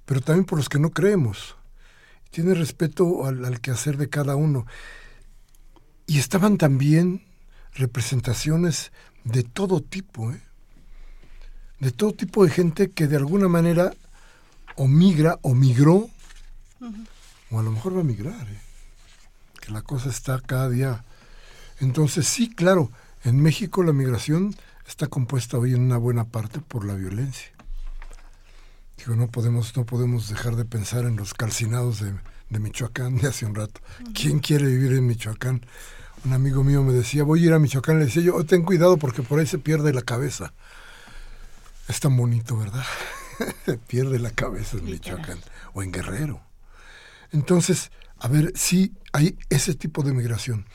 pero 0.06 0.22
también 0.22 0.46
por 0.46 0.60
los 0.60 0.70
que 0.70 0.78
no 0.78 0.92
creemos. 0.92 1.56
Tiene 2.30 2.54
respeto 2.54 3.26
al, 3.26 3.60
quehacer 3.60 3.98
de 3.98 4.08
cada 4.08 4.36
uno. 4.36 4.68
Y 6.06 6.20
estaban 6.20 6.60
también 6.60 7.24
representaciones 7.74 8.92
de 9.24 9.42
todo 9.42 9.82
tipo, 9.82 10.32
¿eh? 10.32 10.44
de 11.80 11.92
todo 11.92 12.14
tipo 12.14 12.46
de 12.46 12.52
gente 12.52 12.92
que 12.92 13.08
de 13.08 13.18
alguna 13.18 13.48
manera 13.48 13.94
o 14.76 14.88
migra 14.88 15.40
o 15.42 15.56
migró, 15.56 16.08
o 17.50 17.60
a 17.60 17.64
lo 17.64 17.72
mejor 17.72 17.98
va 17.98 18.02
a 18.02 18.04
migrar, 18.04 18.48
¿eh? 18.48 18.62
que 19.60 19.72
la 19.72 19.82
cosa 19.82 20.10
está 20.10 20.40
cada 20.40 20.70
día 20.70 21.04
entonces 21.82 22.28
sí, 22.28 22.50
claro, 22.50 22.92
en 23.24 23.42
México 23.42 23.84
la 23.84 23.92
migración 23.92 24.56
está 24.88 25.08
compuesta 25.08 25.58
hoy 25.58 25.74
en 25.74 25.82
una 25.82 25.98
buena 25.98 26.26
parte 26.26 26.60
por 26.60 26.86
la 26.86 26.94
violencia. 26.94 27.52
Digo, 28.98 29.16
no 29.16 29.28
podemos, 29.28 29.76
no 29.76 29.86
podemos 29.86 30.30
dejar 30.30 30.56
de 30.56 30.66
pensar 30.66 31.06
en 31.06 31.16
los 31.16 31.34
calcinados 31.34 32.00
de, 32.00 32.14
Michoacán 32.60 33.18
de 33.18 33.30
hace 33.30 33.46
un 33.46 33.56
rato. 33.56 33.82
¿Quién 34.14 34.40
quiere 34.40 34.66
vivir 34.66 34.94
en 34.94 35.08
Michoacán? 35.08 35.66
Un 36.24 36.34
amigo 36.34 36.64
mío 36.64 36.84
me 36.84 36.94
decía, 36.94 37.24
voy 37.24 37.42
a 37.44 37.46
ir 37.48 37.54
a 37.54 37.60
Michoacán. 37.60 37.98
Le 37.98 38.06
decía 38.06 38.22
yo, 38.22 38.36
oh, 38.36 38.44
ten 38.44 38.62
cuidado 38.62 38.98
porque 38.98 39.24
por 39.24 39.40
ahí 39.40 39.48
se 39.48 39.58
pierde 39.58 39.92
la 39.92 40.04
cabeza. 40.04 40.54
Es 41.88 42.00
tan 42.00 42.16
bonito, 42.16 42.58
¿verdad? 42.58 42.86
se 43.66 43.78
pierde 43.88 44.20
la 44.20 44.30
cabeza 44.30 44.78
en 44.78 44.86
Michoacán 44.86 45.40
o 45.74 45.82
en 45.82 45.92
Guerrero. 45.92 46.42
Entonces, 47.32 47.92
a 48.20 48.28
ver, 48.28 48.54
sí 48.56 48.94
hay 49.12 49.38
ese 49.50 49.76
tipo 49.76 50.04
de 50.04 50.14
migración. 50.14 50.66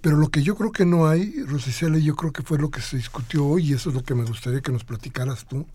Pero 0.00 0.16
lo 0.16 0.28
que 0.28 0.42
yo 0.42 0.56
creo 0.56 0.72
que 0.72 0.84
no 0.84 1.06
hay, 1.06 1.42
Rosicela, 1.44 1.98
yo 1.98 2.16
creo 2.16 2.32
que 2.32 2.42
fue 2.42 2.58
lo 2.58 2.70
que 2.70 2.80
se 2.80 2.96
discutió 2.96 3.46
hoy, 3.46 3.70
y 3.70 3.72
eso 3.74 3.90
es 3.90 3.94
lo 3.94 4.02
que 4.02 4.14
me 4.14 4.24
gustaría 4.24 4.60
que 4.60 4.72
nos 4.72 4.84
platicaras 4.84 5.46
tú, 5.46 5.66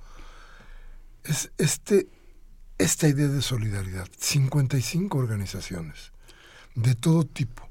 es 1.23 1.51
este, 1.57 2.07
esta 2.77 3.07
idea 3.07 3.27
de 3.27 3.41
solidaridad. 3.41 4.07
55 4.17 5.17
organizaciones 5.17 6.11
de 6.75 6.95
todo 6.95 7.25
tipo. 7.25 7.67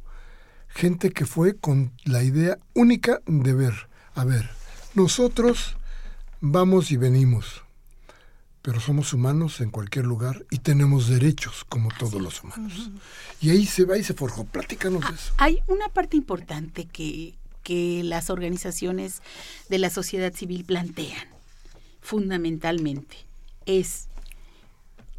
Gente 0.68 1.10
que 1.10 1.26
fue 1.26 1.56
con 1.56 1.92
la 2.04 2.22
idea 2.22 2.58
única 2.74 3.20
de 3.26 3.54
ver, 3.54 3.88
a 4.14 4.24
ver, 4.24 4.50
nosotros 4.94 5.76
vamos 6.40 6.90
y 6.90 6.96
venimos, 6.96 7.64
pero 8.62 8.80
somos 8.80 9.12
humanos 9.12 9.60
en 9.60 9.70
cualquier 9.70 10.04
lugar 10.04 10.44
y 10.50 10.58
tenemos 10.58 11.08
derechos 11.08 11.64
como 11.68 11.90
todos 11.98 12.20
los 12.20 12.42
humanos. 12.42 12.90
Y 13.40 13.50
ahí 13.50 13.66
se 13.66 13.84
va 13.84 13.96
y 13.96 14.04
se 14.04 14.14
forjó. 14.14 14.44
Platícanos 14.44 15.08
de 15.08 15.14
eso. 15.14 15.32
Hay 15.38 15.62
una 15.68 15.88
parte 15.88 16.16
importante 16.16 16.86
que, 16.86 17.34
que 17.62 18.02
las 18.04 18.30
organizaciones 18.30 19.22
de 19.68 19.78
la 19.78 19.90
sociedad 19.90 20.32
civil 20.32 20.64
plantean, 20.64 21.28
fundamentalmente, 22.00 23.16
es 23.66 24.08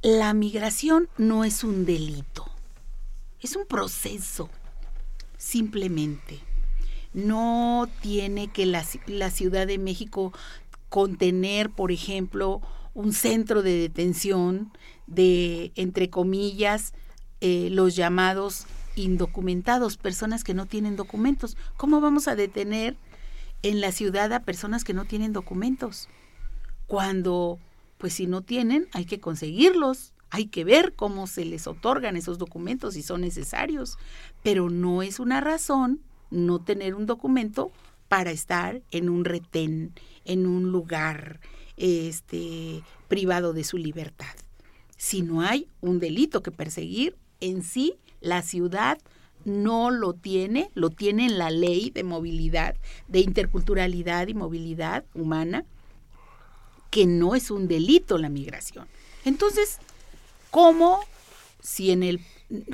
la 0.02 0.34
migración 0.34 1.10
no 1.18 1.44
es 1.44 1.64
un 1.64 1.86
delito, 1.86 2.46
es 3.42 3.56
un 3.56 3.66
proceso, 3.66 4.50
simplemente. 5.38 6.40
No 7.14 7.90
tiene 8.02 8.50
que 8.50 8.66
la, 8.66 8.86
la 9.08 9.32
Ciudad 9.32 9.66
de 9.66 9.78
México 9.78 10.32
contener, 10.90 11.70
por 11.70 11.92
ejemplo, 11.92 12.62
un 12.94 13.14
centro 13.14 13.62
de 13.62 13.78
detención 13.78 14.72
de, 15.08 15.72
entre 15.76 16.10
comillas, 16.10 16.94
eh, 17.42 17.70
los 17.72 17.96
llamados 17.96 18.66
indocumentados, 18.96 19.98
personas 19.98 20.44
que 20.44 20.54
no 20.54 20.66
tienen 20.66 20.96
documentos. 20.96 21.58
¿Cómo 21.78 22.02
vamos 22.02 22.28
a 22.28 22.36
detener 22.36 22.98
en 23.64 23.82
la 23.82 23.92
ciudad 23.92 24.32
a 24.34 24.42
personas 24.42 24.84
que 24.84 24.94
no 24.94 25.06
tienen 25.06 25.34
documentos? 25.34 26.10
Cuando, 26.88 27.60
pues 27.98 28.14
si 28.14 28.28
no 28.28 28.42
tienen, 28.42 28.88
hay 28.94 29.06
que 29.06 29.20
conseguirlos, 29.20 30.14
hay 30.30 30.48
que 30.48 30.64
ver 30.64 30.94
cómo 30.96 31.28
se 31.28 31.46
les 31.46 31.68
otorgan 31.68 32.18
esos 32.18 32.38
documentos 32.38 32.94
si 32.94 33.04
son 33.04 33.22
necesarios, 33.22 33.98
pero 34.44 34.70
no 34.70 35.02
es 35.02 35.20
una 35.20 35.42
razón 35.42 36.02
no 36.30 36.60
tener 36.60 36.94
un 36.94 37.06
documento 37.06 37.72
para 38.08 38.32
estar 38.32 38.82
en 38.92 39.10
un 39.10 39.26
retén, 39.26 39.94
en 40.26 40.46
un 40.46 40.72
lugar 40.72 41.40
este, 41.80 42.84
privado 43.08 43.54
de 43.54 43.64
su 43.64 43.78
libertad. 43.78 44.36
Si 44.98 45.22
no 45.22 45.42
hay 45.42 45.68
un 45.82 46.00
delito 46.00 46.44
que 46.44 46.52
perseguir, 46.52 47.16
en 47.40 47.64
sí 47.64 47.96
la 48.22 48.42
ciudad 48.42 49.00
no 49.46 49.90
lo 49.90 50.14
tiene, 50.14 50.70
lo 50.74 50.90
tiene 50.90 51.26
en 51.26 51.38
la 51.38 51.50
ley 51.50 51.90
de 51.90 52.04
movilidad, 52.04 52.76
de 53.08 53.22
interculturalidad 53.22 54.28
y 54.28 54.34
movilidad 54.34 55.06
humana, 55.14 55.64
que 56.92 57.06
no 57.06 57.36
es 57.36 57.50
un 57.50 57.68
delito 57.68 58.18
la 58.18 58.30
migración. 58.30 58.88
Entonces, 59.24 59.80
¿cómo, 60.52 61.00
si 61.62 61.92
en 61.92 62.04
el, 62.04 62.20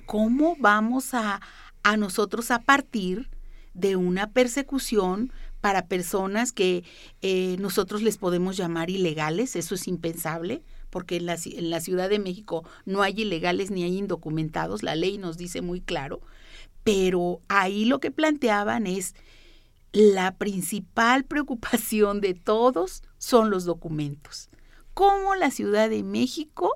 cómo 0.06 0.56
vamos 0.60 1.14
a, 1.14 1.42
a 1.84 1.98
nosotros 1.98 2.50
a 2.50 2.60
partir 2.60 3.30
de 3.76 3.96
una 3.96 4.32
persecución 4.32 5.32
para 5.66 5.88
personas 5.88 6.52
que 6.52 6.84
eh, 7.24 7.56
nosotros 7.58 8.04
les 8.04 8.20
podemos 8.20 8.56
llamar 8.56 8.92
ilegales? 8.92 9.56
Eso 9.56 9.74
es 9.74 9.88
impensable 9.88 10.62
porque 10.92 11.16
en 11.16 11.26
la, 11.26 11.40
en 11.44 11.72
la 11.72 11.82
Ciudad 11.82 12.08
de 12.08 12.20
México 12.20 12.64
no 12.86 13.02
hay 13.02 13.22
ilegales 13.22 13.72
ni 13.72 13.84
hay 13.84 13.98
indocumentados, 13.98 14.84
la 14.84 14.94
ley 14.94 15.18
nos 15.18 15.38
dice 15.38 15.64
muy 15.64 15.82
claro, 15.82 16.22
pero 16.84 17.42
ahí 17.48 17.86
lo 17.86 18.00
que 18.00 18.12
planteaban 18.12 18.86
es 18.86 19.16
la 19.92 20.36
principal 20.36 21.24
preocupación 21.24 22.22
de 22.22 22.36
todos 22.36 23.02
son 23.18 23.50
los 23.50 23.66
documentos. 23.66 24.50
¿Cómo 24.94 25.34
la 25.34 25.50
Ciudad 25.50 25.90
de 25.90 26.04
México 26.04 26.74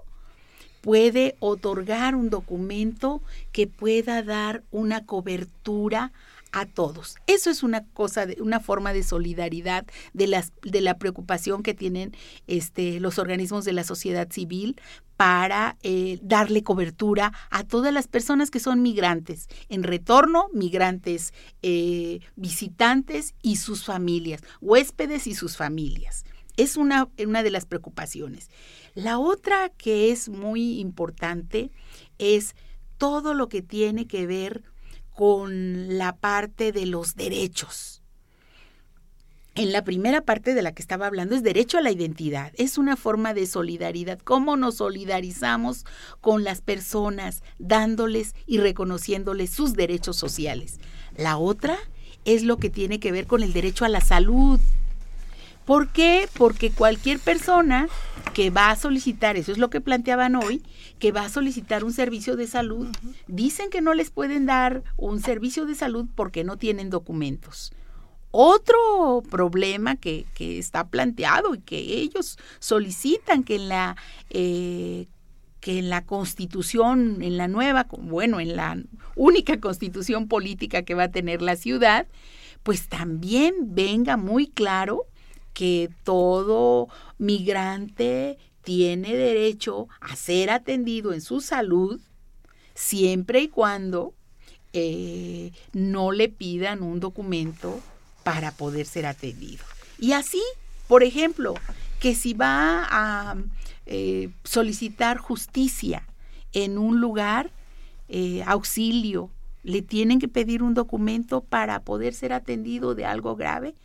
puede 0.81 1.35
otorgar 1.41 2.15
un 2.15 2.31
documento 2.31 3.21
que 3.51 3.67
pueda 3.67 4.23
dar 4.23 4.63
una 4.71 5.05
cobertura 5.05 6.11
a 6.51 6.65
todos. 6.65 7.15
Eso 7.27 7.49
es 7.49 7.63
una 7.63 7.85
cosa, 7.85 8.27
una 8.39 8.59
forma 8.59 8.93
de 8.93 9.03
solidaridad 9.03 9.85
de, 10.13 10.27
las, 10.27 10.51
de 10.63 10.81
la 10.81 10.97
preocupación 10.97 11.63
que 11.63 11.73
tienen 11.73 12.15
este, 12.47 12.99
los 12.99 13.19
organismos 13.19 13.65
de 13.65 13.73
la 13.73 13.83
sociedad 13.83 14.31
civil 14.31 14.79
para 15.17 15.77
eh, 15.83 16.17
darle 16.21 16.63
cobertura 16.63 17.33
a 17.49 17.63
todas 17.65 17.93
las 17.93 18.07
personas 18.07 18.49
que 18.51 18.61
son 18.61 18.81
migrantes, 18.81 19.47
en 19.67 19.83
retorno, 19.83 20.47
migrantes 20.53 21.33
eh, 21.61 22.19
visitantes 22.35 23.35
y 23.41 23.57
sus 23.57 23.83
familias, 23.83 24.41
huéspedes 24.61 25.27
y 25.27 25.35
sus 25.35 25.57
familias. 25.57 26.23
Es 26.55 26.77
una, 26.77 27.09
una 27.25 27.43
de 27.43 27.51
las 27.51 27.65
preocupaciones. 27.65 28.49
La 28.95 29.17
otra 29.17 29.69
que 29.69 30.11
es 30.11 30.29
muy 30.29 30.79
importante 30.79 31.71
es 32.17 32.55
todo 32.97 33.33
lo 33.33 33.49
que 33.49 33.61
tiene 33.61 34.07
que 34.07 34.25
ver 34.25 34.63
con 34.63 34.78
la 35.97 36.15
parte 36.15 36.71
de 36.71 36.85
los 36.85 37.15
derechos. 37.15 38.01
En 39.55 39.73
la 39.73 39.83
primera 39.83 40.21
parte 40.21 40.53
de 40.53 40.61
la 40.61 40.71
que 40.71 40.81
estaba 40.81 41.07
hablando 41.07 41.35
es 41.35 41.43
derecho 41.43 41.77
a 41.77 41.81
la 41.81 41.91
identidad. 41.91 42.53
Es 42.55 42.77
una 42.77 42.95
forma 42.95 43.33
de 43.33 43.45
solidaridad. 43.45 44.19
¿Cómo 44.19 44.55
nos 44.55 44.77
solidarizamos 44.77 45.85
con 46.21 46.45
las 46.45 46.61
personas 46.61 47.43
dándoles 47.57 48.35
y 48.45 48.59
reconociéndoles 48.59 49.49
sus 49.49 49.73
derechos 49.73 50.15
sociales? 50.15 50.79
La 51.17 51.37
otra 51.37 51.77
es 52.23 52.43
lo 52.43 52.55
que 52.57 52.69
tiene 52.69 53.01
que 53.01 53.11
ver 53.11 53.27
con 53.27 53.43
el 53.43 53.51
derecho 53.51 53.83
a 53.83 53.89
la 53.89 53.99
salud. 53.99 54.61
¿Por 55.69 55.89
qué? 55.89 56.27
Porque 56.33 56.71
cualquier 56.71 57.19
persona 57.19 57.87
que 58.33 58.49
va 58.49 58.71
a 58.71 58.75
solicitar, 58.75 59.37
eso 59.37 59.51
es 59.51 59.59
lo 59.59 59.69
que 59.69 59.81
planteaban 59.81 60.35
hoy, 60.35 60.63
que 60.97 61.11
va 61.11 61.25
a 61.25 61.29
solicitar 61.29 61.83
un 61.83 61.93
servicio 61.93 62.35
de 62.35 62.47
salud, 62.47 62.87
dicen 63.27 63.69
que 63.69 63.79
no 63.79 63.93
les 63.93 64.09
pueden 64.09 64.47
dar 64.47 64.81
un 64.97 65.21
servicio 65.21 65.67
de 65.67 65.75
salud 65.75 66.07
porque 66.15 66.43
no 66.43 66.57
tienen 66.57 66.89
documentos. 66.89 67.71
Otro 68.31 69.21
problema 69.29 69.95
que, 69.95 70.25
está 70.39 70.87
planteado 70.87 71.53
y 71.53 71.59
que 71.59 71.77
ellos 71.77 72.39
solicitan 72.57 73.43
que 73.43 73.57
en 73.57 73.69
la 73.69 73.95
eh, 74.31 75.05
que 75.59 75.77
en 75.77 75.91
la 75.91 76.03
constitución, 76.03 77.21
en 77.21 77.37
la 77.37 77.47
nueva, 77.47 77.85
bueno, 77.91 78.39
en 78.39 78.55
la 78.55 78.75
única 79.15 79.59
constitución 79.59 80.27
política 80.27 80.81
que 80.81 80.95
va 80.95 81.03
a 81.03 81.11
tener 81.11 81.43
la 81.43 81.55
ciudad, 81.55 82.07
pues 82.63 82.87
también 82.87 83.53
venga 83.75 84.17
muy 84.17 84.47
claro 84.47 85.05
que 85.59 85.89
todo 86.05 86.87
migrante 87.17 88.37
tiene 88.63 89.13
derecho 89.13 89.89
a 89.99 90.15
ser 90.15 90.51
atendido 90.51 91.11
en 91.11 91.19
su 91.19 91.41
salud 91.41 91.99
siempre 92.75 93.41
y 93.41 93.49
cuando 93.49 94.13
eh, 94.71 95.51
no 95.73 96.13
le 96.13 96.29
pidan 96.29 96.81
un 96.81 97.01
documento 97.01 97.81
para 98.23 98.53
poder 98.53 98.85
ser 98.85 99.05
atendido. 99.05 99.65
Y 99.99 100.13
así, 100.13 100.41
por 100.87 101.03
ejemplo, 101.03 101.55
que 101.99 102.15
si 102.15 102.33
va 102.33 102.87
a 102.89 103.35
eh, 103.85 104.29
solicitar 104.45 105.17
justicia 105.17 106.07
en 106.53 106.77
un 106.77 107.01
lugar, 107.01 107.51
eh, 108.07 108.43
auxilio, 108.45 109.29
le 109.63 109.81
tienen 109.81 110.19
que 110.19 110.29
pedir 110.29 110.63
un 110.63 110.73
documento 110.73 111.41
para 111.41 111.81
poder 111.81 112.13
ser 112.13 112.31
atendido 112.31 112.95
de 112.95 113.03
algo 113.03 113.35
grave, 113.35 113.75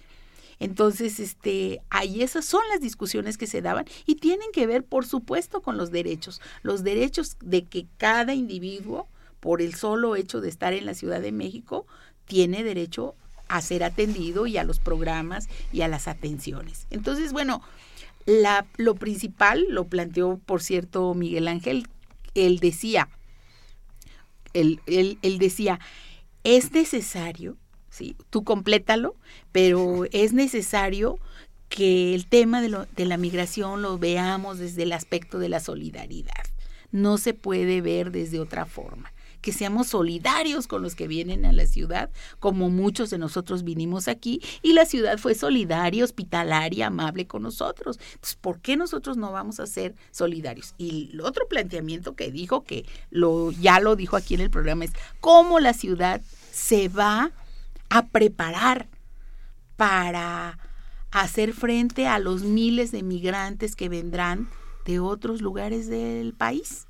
entonces, 0.65 1.21
este, 1.21 1.83
ahí 1.91 2.23
esas 2.23 2.47
son 2.47 2.63
las 2.71 2.81
discusiones 2.81 3.37
que 3.37 3.47
se 3.47 3.61
daban 3.61 3.85
y 4.07 4.15
tienen 4.15 4.51
que 4.51 4.67
ver, 4.67 4.83
por 4.83 5.05
supuesto, 5.05 5.61
con 5.61 5.77
los 5.77 5.91
derechos, 5.91 6.41
los 6.63 6.83
derechos 6.83 7.37
de 7.43 7.65
que 7.65 7.85
cada 7.99 8.33
individuo, 8.33 9.07
por 9.41 9.61
el 9.61 9.75
solo 9.75 10.17
hecho 10.17 10.41
de 10.41 10.49
estar 10.49 10.73
en 10.73 10.87
la 10.87 10.95
Ciudad 10.95 11.21
de 11.21 11.33
México, 11.33 11.87
tiene 12.25 12.65
derecho 12.65 13.15
a 13.47 13.61
ser 13.61 13.85
atendido 13.85 14.47
y 14.47 14.57
a 14.57 14.65
los 14.65 14.79
programas 14.79 15.51
y 15.71 15.83
a 15.83 15.89
las 15.89 16.09
atenciones. 16.09 16.87
Entonces, 16.89 17.35
bueno, 17.35 17.61
la, 18.25 18.65
lo 18.79 18.95
principal 18.95 19.67
lo 19.69 19.85
planteó, 19.85 20.41
por 20.47 20.63
cierto, 20.63 21.13
Miguel 21.13 21.47
Ángel, 21.47 21.89
él 22.35 22.59
decía, 22.59 23.11
él, 24.55 24.81
él, 24.87 25.19
él 25.21 25.37
decía, 25.37 25.79
es 26.43 26.73
necesario 26.73 27.59
¿sí? 27.95 28.17
Tú 28.29 28.43
complétalo, 28.43 29.15
pero 29.53 30.05
es 30.11 30.33
necesario 30.33 31.19
que 31.69 32.15
el 32.15 32.27
tema 32.27 32.61
de, 32.61 32.87
de 32.97 33.05
la 33.07 33.17
migración 33.17 33.83
lo 33.83 33.99
veamos 33.99 34.59
desde 34.59 34.83
el 34.83 34.93
aspecto 34.93 35.39
de 35.39 35.49
la 35.49 35.61
solidaridad. 35.61 36.45
No 36.91 37.19
se 37.19 37.35
puede 37.35 37.81
ver 37.81 38.11
desde 38.11 38.41
otra 38.41 38.67
forma 38.67 39.13
que 39.45 39.53
seamos 39.53 39.89
solidarios 39.89 40.67
con 40.67 40.81
los 40.81 40.95
que 40.95 41.07
vienen 41.07 41.45
a 41.45 41.53
la 41.53 41.67
ciudad, 41.67 42.09
como 42.41 42.71
muchos 42.71 43.11
de 43.11 43.19
nosotros 43.19 43.63
vinimos 43.63 44.09
aquí, 44.09 44.41
y 44.63 44.73
la 44.73 44.87
ciudad 44.87 45.19
fue 45.19 45.35
solidaria, 45.35 46.03
hospitalaria, 46.03 46.87
amable 46.87 47.27
con 47.27 47.43
nosotros. 47.43 47.99
Entonces, 48.15 48.39
¿por 48.41 48.61
qué 48.61 48.79
nosotros 48.79 49.19
no 49.19 49.33
vamos 49.33 49.61
a 49.61 49.67
ser 49.67 49.95
solidarios? 50.13 50.75
Y 50.79 51.11
el 51.13 51.21
otro 51.21 51.47
planteamiento 51.47 52.17
que 52.17 52.31
dijo, 52.31 52.65
que 52.65 52.87
lo, 53.11 53.51
ya 53.51 53.81
lo 53.81 53.97
dijo 53.97 54.17
aquí 54.17 54.33
en 54.33 54.41
el 54.41 54.49
programa, 54.49 54.87
es 54.87 54.93
cómo 55.21 55.61
la 55.61 55.75
ciudad 55.75 56.23
se 56.51 56.89
va 56.89 57.31
a 57.95 58.09
preparar 58.09 58.89
para 59.77 60.59
hacer 61.13 61.53
frente 61.53 62.09
a 62.09 62.19
los 62.19 62.43
miles 62.43 62.91
de 62.91 63.05
migrantes 63.05 63.77
que 63.77 63.89
vendrán 63.89 64.49
de 64.85 64.99
otros 64.99 65.41
lugares 65.41 65.87
del 65.87 66.35
país 66.35 66.89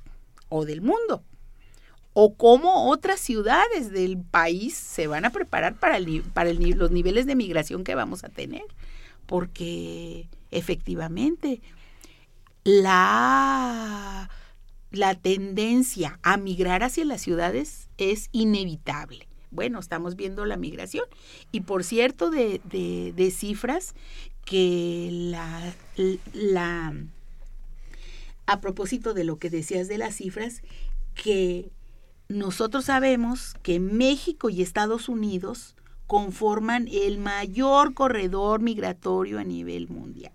o 0.49 0.65
del 0.65 0.81
mundo. 0.81 1.23
O 2.13 2.33
cómo 2.33 2.89
otras 2.89 3.19
ciudades 3.19 3.91
del 3.91 4.17
país 4.17 4.73
se 4.73 5.05
van 5.05 5.25
a 5.25 5.29
preparar 5.29 5.75
para, 5.75 5.99
los 5.99 6.89
niveles 6.89 7.27
de 7.27 7.35
migración 7.35 7.83
que 7.83 7.93
vamos 7.93 8.23
a 8.23 8.29
tener. 8.29 8.65
Porque 9.27 10.27
efectivamente 10.49 11.61
la, 12.63 14.31
la 14.89 15.13
tendencia 15.13 16.19
a 16.23 16.37
migrar 16.37 16.81
hacia 16.81 17.05
las 17.05 17.21
ciudades 17.21 17.89
es 17.99 18.29
inevitable 18.31 19.27
bueno, 19.51 19.79
estamos 19.79 20.15
viendo 20.15 20.45
la 20.45 20.57
migración. 20.57 21.05
Y 21.51 21.61
por 21.61 21.83
cierto, 21.83 22.29
de, 22.29 22.61
de, 22.65 23.31
cifras 23.31 23.95
que 24.45 25.09
la, 25.11 25.73
la, 26.33 26.93
a 28.45 28.61
propósito 28.61 29.13
de 29.13 29.23
lo 29.23 29.37
que 29.37 29.49
decías 29.49 29.87
de 29.87 29.97
las 29.97 30.15
cifras, 30.15 30.61
que 31.13 31.71
nosotros 32.27 32.85
sabemos 32.85 33.55
que 33.61 33.79
México 33.79 34.49
y 34.49 34.61
Estados 34.61 35.09
Unidos 35.09 35.75
conforman 36.07 36.87
el 36.91 37.17
mayor 37.17 37.93
corredor 37.93 38.61
migratorio 38.61 39.39
a 39.39 39.43
nivel 39.43 39.87
mundial. 39.87 40.31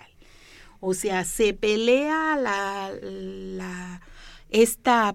O 0.81 0.95
sea, 0.95 1.25
se 1.25 1.53
pelea 1.53 2.37
la, 2.37 2.91
la 3.03 4.01
esta 4.51 5.15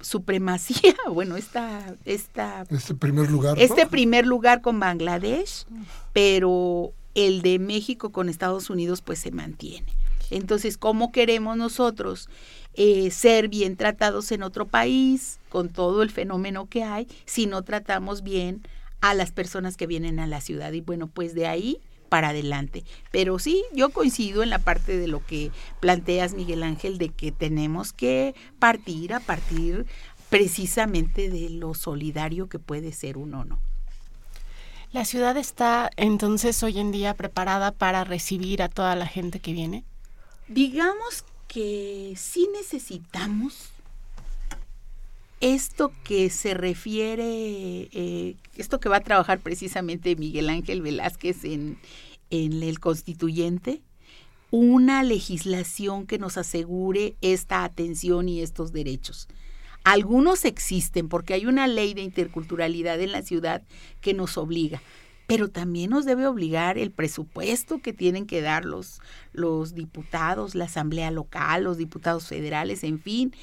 supremacía, 0.00 0.94
bueno, 1.12 1.36
esta, 1.36 1.94
esta... 2.04 2.64
Este 2.70 2.94
primer 2.94 3.30
lugar. 3.30 3.58
Este 3.58 3.86
primer 3.86 4.26
lugar 4.26 4.60
con 4.60 4.80
Bangladesh, 4.80 5.66
pero 6.12 6.92
el 7.14 7.42
de 7.42 7.58
México 7.58 8.10
con 8.10 8.28
Estados 8.28 8.70
Unidos 8.70 9.02
pues 9.02 9.18
se 9.18 9.30
mantiene. 9.30 9.92
Entonces, 10.30 10.76
¿cómo 10.76 11.10
queremos 11.10 11.56
nosotros 11.56 12.28
eh, 12.74 13.10
ser 13.10 13.48
bien 13.48 13.76
tratados 13.76 14.30
en 14.32 14.42
otro 14.42 14.66
país 14.66 15.38
con 15.48 15.68
todo 15.68 16.02
el 16.02 16.10
fenómeno 16.10 16.68
que 16.68 16.84
hay 16.84 17.08
si 17.24 17.46
no 17.46 17.62
tratamos 17.62 18.22
bien 18.22 18.62
a 19.00 19.14
las 19.14 19.32
personas 19.32 19.76
que 19.76 19.86
vienen 19.86 20.20
a 20.20 20.26
la 20.26 20.40
ciudad? 20.40 20.72
Y 20.72 20.80
bueno, 20.80 21.06
pues 21.06 21.34
de 21.34 21.46
ahí 21.46 21.80
para 22.08 22.30
adelante. 22.30 22.84
Pero 23.10 23.38
sí, 23.38 23.64
yo 23.72 23.90
coincido 23.90 24.42
en 24.42 24.50
la 24.50 24.58
parte 24.58 24.96
de 24.96 25.08
lo 25.08 25.24
que 25.24 25.50
planteas, 25.80 26.34
Miguel 26.34 26.62
Ángel, 26.62 26.98
de 26.98 27.10
que 27.10 27.32
tenemos 27.32 27.92
que 27.92 28.34
partir 28.58 29.14
a 29.14 29.20
partir 29.20 29.86
precisamente 30.28 31.30
de 31.30 31.50
lo 31.50 31.74
solidario 31.74 32.48
que 32.48 32.58
puede 32.58 32.92
ser 32.92 33.16
uno, 33.16 33.44
¿no? 33.44 33.58
¿La 34.90 35.04
ciudad 35.04 35.36
está 35.36 35.90
entonces 35.96 36.62
hoy 36.62 36.78
en 36.78 36.92
día 36.92 37.14
preparada 37.14 37.72
para 37.72 38.04
recibir 38.04 38.62
a 38.62 38.70
toda 38.70 38.96
la 38.96 39.06
gente 39.06 39.38
que 39.38 39.52
viene? 39.52 39.84
Digamos 40.48 41.24
que 41.46 42.14
sí 42.16 42.48
necesitamos 42.54 43.70
esto 45.40 45.92
que 46.04 46.30
se 46.30 46.54
refiere, 46.54 47.88
eh, 47.92 48.36
esto 48.56 48.80
que 48.80 48.88
va 48.88 48.96
a 48.96 49.04
trabajar 49.04 49.40
precisamente 49.40 50.16
Miguel 50.16 50.48
Ángel 50.48 50.82
Velázquez 50.82 51.44
en, 51.44 51.78
en 52.30 52.62
el 52.62 52.80
constituyente, 52.80 53.82
una 54.50 55.02
legislación 55.02 56.06
que 56.06 56.18
nos 56.18 56.38
asegure 56.38 57.16
esta 57.20 57.64
atención 57.64 58.28
y 58.28 58.40
estos 58.40 58.72
derechos. 58.72 59.28
Algunos 59.84 60.44
existen 60.44 61.08
porque 61.08 61.34
hay 61.34 61.46
una 61.46 61.66
ley 61.66 61.94
de 61.94 62.02
interculturalidad 62.02 63.00
en 63.00 63.12
la 63.12 63.22
ciudad 63.22 63.62
que 64.00 64.14
nos 64.14 64.36
obliga, 64.36 64.82
pero 65.26 65.48
también 65.48 65.90
nos 65.90 66.04
debe 66.04 66.26
obligar 66.26 66.78
el 66.78 66.90
presupuesto 66.90 67.80
que 67.80 67.92
tienen 67.92 68.26
que 68.26 68.40
dar 68.40 68.64
los, 68.64 69.00
los 69.32 69.74
diputados, 69.74 70.54
la 70.54 70.64
asamblea 70.64 71.10
local, 71.10 71.64
los 71.64 71.76
diputados 71.76 72.26
federales, 72.26 72.82
en 72.82 72.98
fin, 72.98 73.34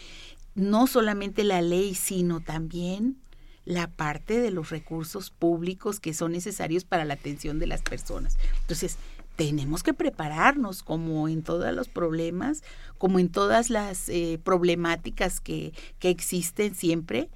no 0.56 0.88
solamente 0.88 1.44
la 1.44 1.62
ley, 1.62 1.96
sino 1.96 2.40
también 2.40 3.18
la 3.66 3.88
parte 3.88 4.40
de 4.40 4.52
los 4.52 4.70
recursos 4.70 5.32
públicos 5.32 6.00
que 6.00 6.14
son 6.14 6.32
necesarios 6.32 6.86
para 6.86 7.04
la 7.04 7.16
atención 7.16 7.60
de 7.60 7.68
las 7.68 7.82
personas. 7.82 8.38
Entonces, 8.62 8.98
tenemos 9.36 9.84
que 9.84 9.94
prepararnos 9.94 10.82
como 10.82 11.28
en 11.28 11.44
todos 11.44 11.74
los 11.74 11.90
problemas, 11.90 12.64
como 12.98 13.20
en 13.20 13.30
todas 13.30 13.70
las 13.70 14.08
eh, 14.08 14.40
problemáticas 14.42 15.42
que, 15.42 15.74
que, 16.00 16.10
existen 16.10 16.74
siempre. 16.74 17.30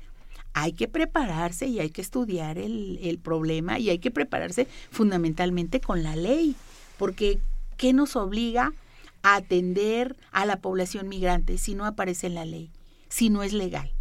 Hay 0.53 0.73
que 0.73 0.87
prepararse 0.87 1.67
y 1.67 1.79
hay 1.79 1.89
que 1.89 2.01
estudiar 2.01 2.57
el, 2.57 2.99
el 3.01 3.19
problema 3.19 3.79
y 3.79 3.89
hay 3.89 3.99
que 3.99 4.11
prepararse 4.11 4.67
fundamentalmente 4.91 5.81
con 5.81 6.03
la 6.03 6.15
ley, 6.15 6.55
porque 6.97 7.39
¿qué 7.75 7.91
nos 7.91 8.15
obliga 8.15 8.71
a 9.21 9.35
atender 9.35 10.15
a 10.31 10.45
la 10.45 10.57
población 10.57 11.09
migrante 11.09 11.57
si 11.57 11.75
no 11.75 11.85
aparece 11.85 12.27
en 12.27 12.35
la 12.35 12.45
ley? 12.45 12.71
Si 13.09 13.29
no 13.29 13.43
es 13.43 13.53
legal. 13.53 13.91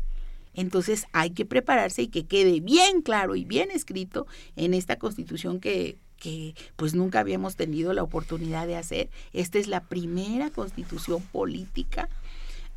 Entonces 0.55 1.07
hay 1.12 1.31
que 1.31 1.47
prepararse 1.47 2.03
y 2.03 2.09
que 2.09 2.27
quede 2.27 2.61
bien 2.61 3.03
claro 3.03 3.37
y 3.37 3.44
bien 3.44 3.71
escrito 3.71 4.27
en 4.57 4.75
esta 4.75 4.97
constitución 4.97 5.61
que, 5.61 5.99
que 6.16 6.55
pues 6.77 6.94
nunca 6.94 7.21
habíamos 7.21 7.57
tenido 7.57 7.92
la 7.92 8.03
oportunidad 8.03 8.66
de 8.66 8.77
hacer. 8.77 9.09
Esta 9.33 9.59
es 9.59 9.68
la 9.68 9.85
primera 9.85 10.51
constitución 10.51 11.23
política 11.23 12.09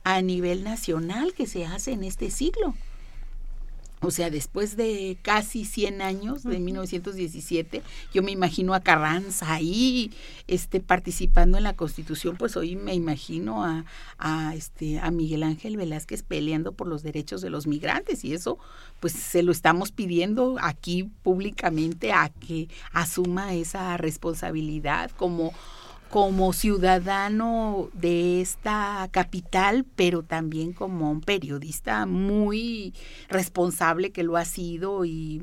a 0.03 0.21
nivel 0.21 0.63
nacional 0.63 1.33
que 1.33 1.47
se 1.47 1.65
hace 1.65 1.91
en 1.93 2.03
este 2.03 2.29
siglo. 2.29 2.75
O 4.03 4.09
sea, 4.09 4.31
después 4.31 4.77
de 4.77 5.19
casi 5.21 5.63
100 5.63 6.01
años, 6.01 6.43
de 6.43 6.57
1917, 6.57 7.83
yo 8.11 8.23
me 8.23 8.31
imagino 8.31 8.73
a 8.73 8.79
Carranza 8.79 9.53
ahí 9.53 10.11
este, 10.47 10.79
participando 10.79 11.59
en 11.59 11.63
la 11.63 11.75
Constitución, 11.75 12.35
pues 12.35 12.57
hoy 12.57 12.75
me 12.75 12.95
imagino 12.95 13.63
a, 13.63 13.85
a, 14.17 14.55
este, 14.55 14.99
a 14.99 15.11
Miguel 15.11 15.43
Ángel 15.43 15.77
Velázquez 15.77 16.23
peleando 16.23 16.71
por 16.71 16.87
los 16.87 17.03
derechos 17.03 17.41
de 17.41 17.51
los 17.51 17.67
migrantes 17.67 18.25
y 18.25 18.33
eso 18.33 18.57
pues 18.99 19.13
se 19.13 19.43
lo 19.43 19.51
estamos 19.51 19.91
pidiendo 19.91 20.57
aquí 20.61 21.03
públicamente 21.21 22.11
a 22.11 22.29
que 22.29 22.69
asuma 22.93 23.53
esa 23.53 23.97
responsabilidad 23.97 25.11
como 25.11 25.53
como 26.11 26.51
ciudadano 26.51 27.89
de 27.93 28.41
esta 28.41 29.07
capital, 29.11 29.85
pero 29.95 30.23
también 30.23 30.73
como 30.73 31.09
un 31.09 31.21
periodista 31.21 32.05
muy 32.05 32.93
responsable 33.29 34.11
que 34.11 34.23
lo 34.23 34.35
ha 34.35 34.43
sido 34.43 35.05
y 35.05 35.41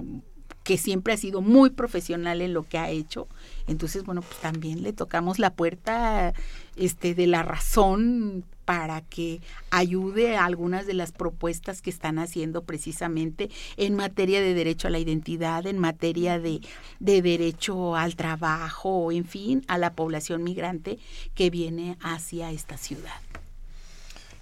que 0.64 0.76
siempre 0.76 1.14
ha 1.14 1.16
sido 1.16 1.40
muy 1.40 1.70
profesional 1.70 2.42
en 2.42 2.52
lo 2.52 2.64
que 2.64 2.76
ha 2.76 2.90
hecho. 2.90 3.28
Entonces, 3.66 4.04
bueno, 4.04 4.20
pues 4.20 4.38
también 4.40 4.82
le 4.82 4.92
tocamos 4.92 5.38
la 5.38 5.54
puerta 5.54 6.34
este 6.76 7.14
de 7.14 7.26
la 7.26 7.42
razón 7.42 8.44
para 8.68 9.00
que 9.00 9.40
ayude 9.70 10.36
a 10.36 10.44
algunas 10.44 10.86
de 10.86 10.92
las 10.92 11.10
propuestas 11.10 11.80
que 11.80 11.88
están 11.88 12.18
haciendo 12.18 12.64
precisamente 12.64 13.48
en 13.78 13.94
materia 13.94 14.42
de 14.42 14.52
derecho 14.52 14.88
a 14.88 14.90
la 14.90 14.98
identidad, 14.98 15.66
en 15.66 15.78
materia 15.78 16.38
de, 16.38 16.60
de 17.00 17.22
derecho 17.22 17.96
al 17.96 18.14
trabajo, 18.14 19.10
en 19.10 19.24
fin, 19.24 19.64
a 19.68 19.78
la 19.78 19.94
población 19.94 20.44
migrante 20.44 20.98
que 21.34 21.48
viene 21.48 21.96
hacia 22.02 22.50
esta 22.50 22.76
ciudad. 22.76 23.18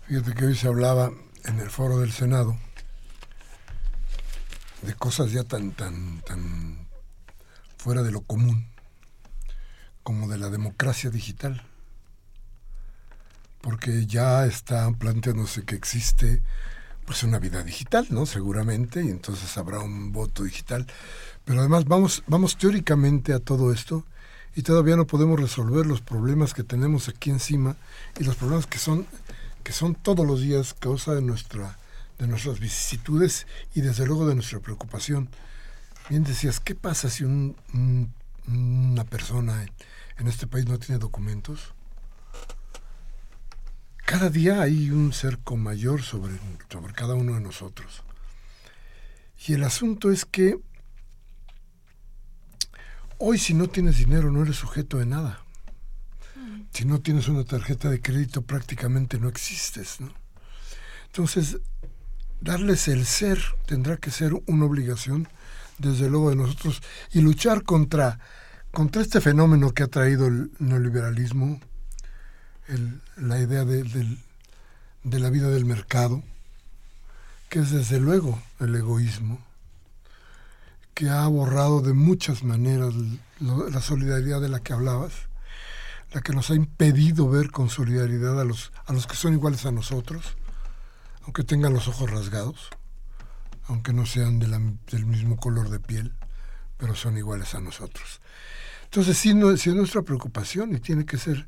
Fíjate 0.09 0.35
que 0.35 0.47
hoy 0.47 0.57
se 0.57 0.67
hablaba 0.67 1.13
en 1.45 1.61
el 1.61 1.71
foro 1.71 2.01
del 2.01 2.11
Senado 2.11 2.59
de 4.83 4.93
cosas 4.95 5.31
ya 5.31 5.45
tan, 5.45 5.71
tan, 5.71 6.21
tan 6.23 6.89
fuera 7.77 8.03
de 8.03 8.11
lo 8.11 8.23
común, 8.23 8.67
como 10.03 10.27
de 10.27 10.39
la 10.39 10.51
democracia 10.51 11.11
digital, 11.11 11.63
porque 13.67 14.07
ya 14.07 14.47
está 14.47 14.89
planteándose 14.93 15.65
que 15.65 15.75
existe 15.75 16.41
pues 17.05 17.25
una 17.25 17.41
vida 17.41 17.65
digital, 17.65 18.07
¿no? 18.11 18.25
Seguramente, 18.25 19.05
y 19.05 19.09
entonces 19.09 19.59
habrá 19.59 19.81
un 19.81 20.13
voto 20.13 20.45
digital. 20.45 20.87
Pero 21.45 21.59
además 21.59 21.85
vamos, 21.85 22.23
vamos 22.29 22.57
teóricamente 22.57 23.33
a 23.33 23.41
todo 23.41 23.73
esto 23.73 24.05
y 24.55 24.63
todavía 24.63 24.95
no 24.95 25.09
podemos 25.09 25.41
resolver 25.41 25.85
los 25.85 26.01
problemas 26.01 26.55
que 26.55 26.63
tenemos 26.63 27.09
aquí 27.09 27.31
encima 27.31 27.75
y 28.21 28.23
los 28.23 28.37
problemas 28.37 28.69
que 28.69 28.79
son, 28.79 29.05
que 29.65 29.73
son 29.73 29.97
todos 29.97 30.25
los 30.25 30.43
días 30.43 30.73
causa 30.73 31.17
de 31.17 31.23
nuestra 31.23 31.77
de 32.21 32.29
nuestras 32.29 32.61
vicisitudes 32.61 33.49
y 33.75 33.81
desde 33.81 34.07
luego 34.07 34.29
de 34.29 34.37
nuestra 34.37 34.61
preocupación. 34.61 35.29
Bien 36.09 36.23
decías, 36.23 36.61
¿qué 36.61 36.77
pasa 36.77 37.11
si 37.11 37.25
una 37.25 39.05
persona 39.11 39.67
en 40.19 40.29
este 40.29 40.47
país 40.47 40.67
no 40.67 40.79
tiene 40.79 41.01
documentos? 41.01 41.75
Cada 44.07 44.31
día 44.31 44.63
hay 44.63 44.93
un 44.93 45.13
cerco 45.13 45.57
mayor 45.57 46.01
sobre, 46.01 46.39
sobre 46.71 46.93
cada 46.93 47.15
uno 47.15 47.35
de 47.35 47.41
nosotros. 47.41 48.05
Y 49.49 49.55
el 49.55 49.65
asunto 49.65 50.13
es 50.13 50.25
que 50.25 50.61
hoy 53.19 53.37
si 53.37 53.53
no 53.53 53.67
tienes 53.67 53.99
dinero 53.99 54.31
no 54.31 54.45
eres 54.45 54.55
sujeto 54.55 54.99
de 54.99 55.07
nada. 55.07 55.43
Si 56.73 56.85
no 56.85 57.01
tienes 57.01 57.27
una 57.27 57.43
tarjeta 57.43 57.91
de 57.91 58.01
crédito 58.01 58.43
prácticamente 58.43 59.19
no 59.19 59.29
existes. 59.29 60.01
¿no? 60.01 60.15
Entonces, 61.07 61.59
darles 62.41 62.87
el 62.87 63.07
ser 63.07 63.43
tendrá 63.67 63.97
que 63.97 64.13
ser 64.13 64.35
una 64.47 64.67
obligación, 64.67 65.27
desde 65.79 66.09
luego, 66.09 66.31
de 66.31 66.37
nosotros, 66.37 66.81
y 67.13 67.23
luchar 67.23 67.65
contra, 67.65 68.21
contra 68.71 69.03
este 69.03 69.21
fenómeno 69.21 69.73
que 69.73 69.83
ha 69.83 69.89
traído 69.89 70.29
el 70.29 70.53
neoliberalismo, 70.61 71.61
la 73.17 73.39
idea 73.39 73.65
de, 73.65 73.83
de 75.05 75.21
la 75.21 75.31
vida 75.31 75.49
del 75.49 75.65
mercado, 75.65 76.23
que 77.49 77.61
es 77.61 77.71
desde 77.71 78.01
luego 78.01 78.43
el 78.61 78.75
egoísmo, 78.75 79.39
que 80.95 81.11
ha 81.11 81.27
borrado 81.27 81.83
de 81.83 81.93
muchas 81.93 82.43
maneras 82.43 82.95
la 83.39 83.81
solidaridad 83.81 84.41
de 84.41 84.49
la 84.49 84.61
que 84.61 84.73
hablabas, 84.73 85.13
la 86.13 86.23
que 86.23 86.33
nos 86.33 86.51
ha 86.51 86.55
impedido 86.55 87.29
ver 87.29 87.51
con 87.51 87.69
solidaridad 87.69 88.41
a 88.41 88.45
los, 88.45 88.73
a 88.87 88.93
los 88.93 89.07
que 89.07 89.17
son 89.17 89.35
iguales 89.35 89.67
a 89.67 89.73
nosotros, 89.73 90.37
aunque 91.25 91.45
tengan 91.45 91.75
los 91.75 91.89
ojos 91.89 92.11
rasgados, 92.11 92.71
aunque 93.67 93.93
no 93.93 94.07
sean 94.07 94.39
del 94.39 95.07
mismo 95.07 95.37
color 95.37 95.69
de 95.69 95.81
piel, 95.81 96.15
pero 96.79 96.95
son 96.95 97.19
iguales 97.19 97.55
a 97.55 97.61
nosotros. 97.61 98.21
Entonces 98.85 99.19
sí, 99.19 99.35
no, 99.35 99.51
es 99.51 99.67
nuestra 99.67 100.03
preocupación 100.03 100.75
y 100.75 100.81
tiene 100.81 101.05
que 101.05 101.19
ser, 101.19 101.47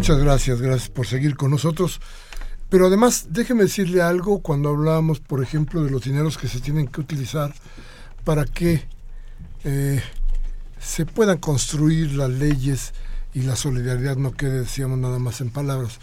Muchas 0.00 0.18
gracias, 0.18 0.62
gracias 0.62 0.88
por 0.88 1.06
seguir 1.06 1.36
con 1.36 1.50
nosotros. 1.50 2.00
Pero 2.70 2.86
además, 2.86 3.26
déjeme 3.28 3.64
decirle 3.64 4.00
algo 4.00 4.40
cuando 4.40 4.70
hablábamos, 4.70 5.20
por 5.20 5.42
ejemplo, 5.42 5.84
de 5.84 5.90
los 5.90 6.04
dineros 6.04 6.38
que 6.38 6.48
se 6.48 6.58
tienen 6.58 6.88
que 6.88 7.02
utilizar 7.02 7.52
para 8.24 8.46
que 8.46 8.82
eh, 9.62 10.02
se 10.78 11.04
puedan 11.04 11.36
construir 11.36 12.12
las 12.12 12.30
leyes 12.30 12.94
y 13.34 13.42
la 13.42 13.56
solidaridad 13.56 14.16
no 14.16 14.32
quede, 14.32 14.60
decíamos, 14.60 14.98
nada 14.98 15.18
más 15.18 15.42
en 15.42 15.50
palabras. 15.50 15.98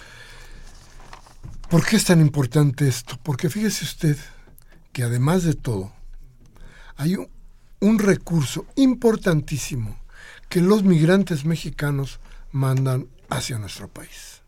¿Por 1.68 1.84
qué 1.84 1.96
es 1.96 2.06
tan 2.06 2.22
importante 2.22 2.88
esto? 2.88 3.18
Porque 3.24 3.50
fíjese 3.50 3.84
usted 3.84 4.18
que 4.94 5.02
además 5.02 5.42
de 5.42 5.56
todo, 5.56 5.92
hay 6.98 7.16
un, 7.16 7.30
un 7.80 7.98
recurso 7.98 8.68
importantísimo 8.76 9.98
que 10.50 10.62
los 10.62 10.84
migrantes 10.84 11.46
mexicanos 11.46 12.20
mandan 12.52 13.08
hacia 13.30 13.60
nuestro 13.60 13.88
país. 13.88 14.42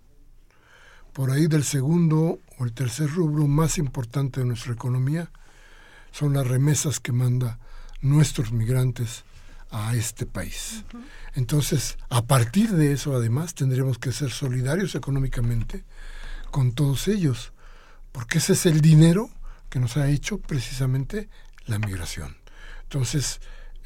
Por 1.13 1.31
ahí 1.31 1.47
del 1.47 1.63
segundo 1.63 2.39
o 2.57 2.65
el 2.65 2.73
tercer 2.73 3.09
rubro 3.09 3.47
más 3.47 3.77
importante 3.77 4.39
de 4.39 4.45
nuestra 4.45 4.73
economía 4.73 5.31
son 6.11 6.33
las 6.33 6.47
remesas 6.47 6.99
que 6.99 7.11
manda 7.11 7.59
nuestros 8.01 8.51
migrantes 8.51 9.23
a 9.71 9.95
este 9.95 10.25
país. 10.25 10.83
Entonces, 11.35 11.97
a 12.09 12.23
partir 12.25 12.71
de 12.71 12.91
eso, 12.93 13.15
además, 13.15 13.53
tendremos 13.53 13.97
que 13.97 14.11
ser 14.11 14.31
solidarios 14.31 14.95
económicamente 14.95 15.83
con 16.51 16.71
todos 16.71 17.07
ellos, 17.07 17.53
porque 18.11 18.39
ese 18.39 18.53
es 18.53 18.65
el 18.65 18.81
dinero 18.81 19.29
que 19.69 19.79
nos 19.79 19.97
ha 19.97 20.09
hecho 20.09 20.39
precisamente 20.39 21.29
la 21.65 21.77
migración. 21.77 22.37
Entonces, 22.83 23.39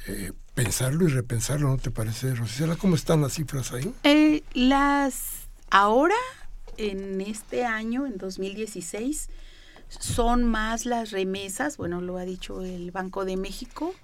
eh, 0.06 0.32
pensarlo 0.54 1.08
y 1.08 1.10
repensarlo, 1.10 1.68
¿no 1.68 1.78
te 1.78 1.90
parece, 1.90 2.34
Rosicela? 2.34 2.76
¿Cómo 2.76 2.94
están 2.94 3.20
las 3.22 3.34
cifras 3.34 3.72
ahí? 3.72 3.92
Eh, 4.04 4.42
las 4.52 5.48
ahora, 5.70 6.16
en 6.76 7.20
este 7.20 7.64
año, 7.64 8.06
en 8.06 8.18
2016, 8.18 9.28
son 9.88 10.44
más 10.44 10.86
las 10.86 11.10
remesas, 11.10 11.76
bueno, 11.76 12.00
lo 12.00 12.18
ha 12.18 12.24
dicho 12.24 12.62
el 12.62 12.90
Banco 12.90 13.24
de 13.24 13.36
México, 13.36 13.94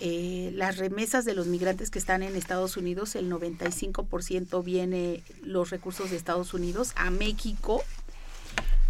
eh, 0.00 0.50
las 0.54 0.76
remesas 0.78 1.24
de 1.24 1.34
los 1.34 1.46
migrantes 1.46 1.90
que 1.90 1.98
están 1.98 2.22
en 2.22 2.34
Estados 2.34 2.76
Unidos, 2.76 3.14
el 3.14 3.30
95% 3.30 4.64
viene 4.64 5.22
los 5.42 5.70
recursos 5.70 6.10
de 6.10 6.16
Estados 6.16 6.52
Unidos 6.52 6.92
a 6.96 7.10
México, 7.10 7.82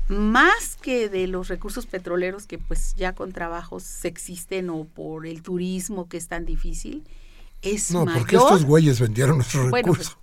más 0.08 0.76
que 0.76 1.08
de 1.08 1.26
los 1.26 1.48
recursos 1.48 1.86
petroleros 1.86 2.46
que 2.46 2.58
pues 2.58 2.94
ya 2.96 3.14
con 3.14 3.32
trabajos 3.32 4.04
existen 4.04 4.70
o 4.70 4.84
por 4.84 5.26
el 5.26 5.42
turismo 5.42 6.08
que 6.08 6.18
es 6.18 6.28
tan 6.28 6.44
difícil, 6.44 7.04
es 7.62 7.90
no, 7.90 8.04
porque 8.04 8.36
estos 8.36 8.64
güeyes 8.64 9.00
vendieron 9.00 9.36
nuestros 9.36 9.70
pues, 9.70 9.82
recursos. 9.82 10.18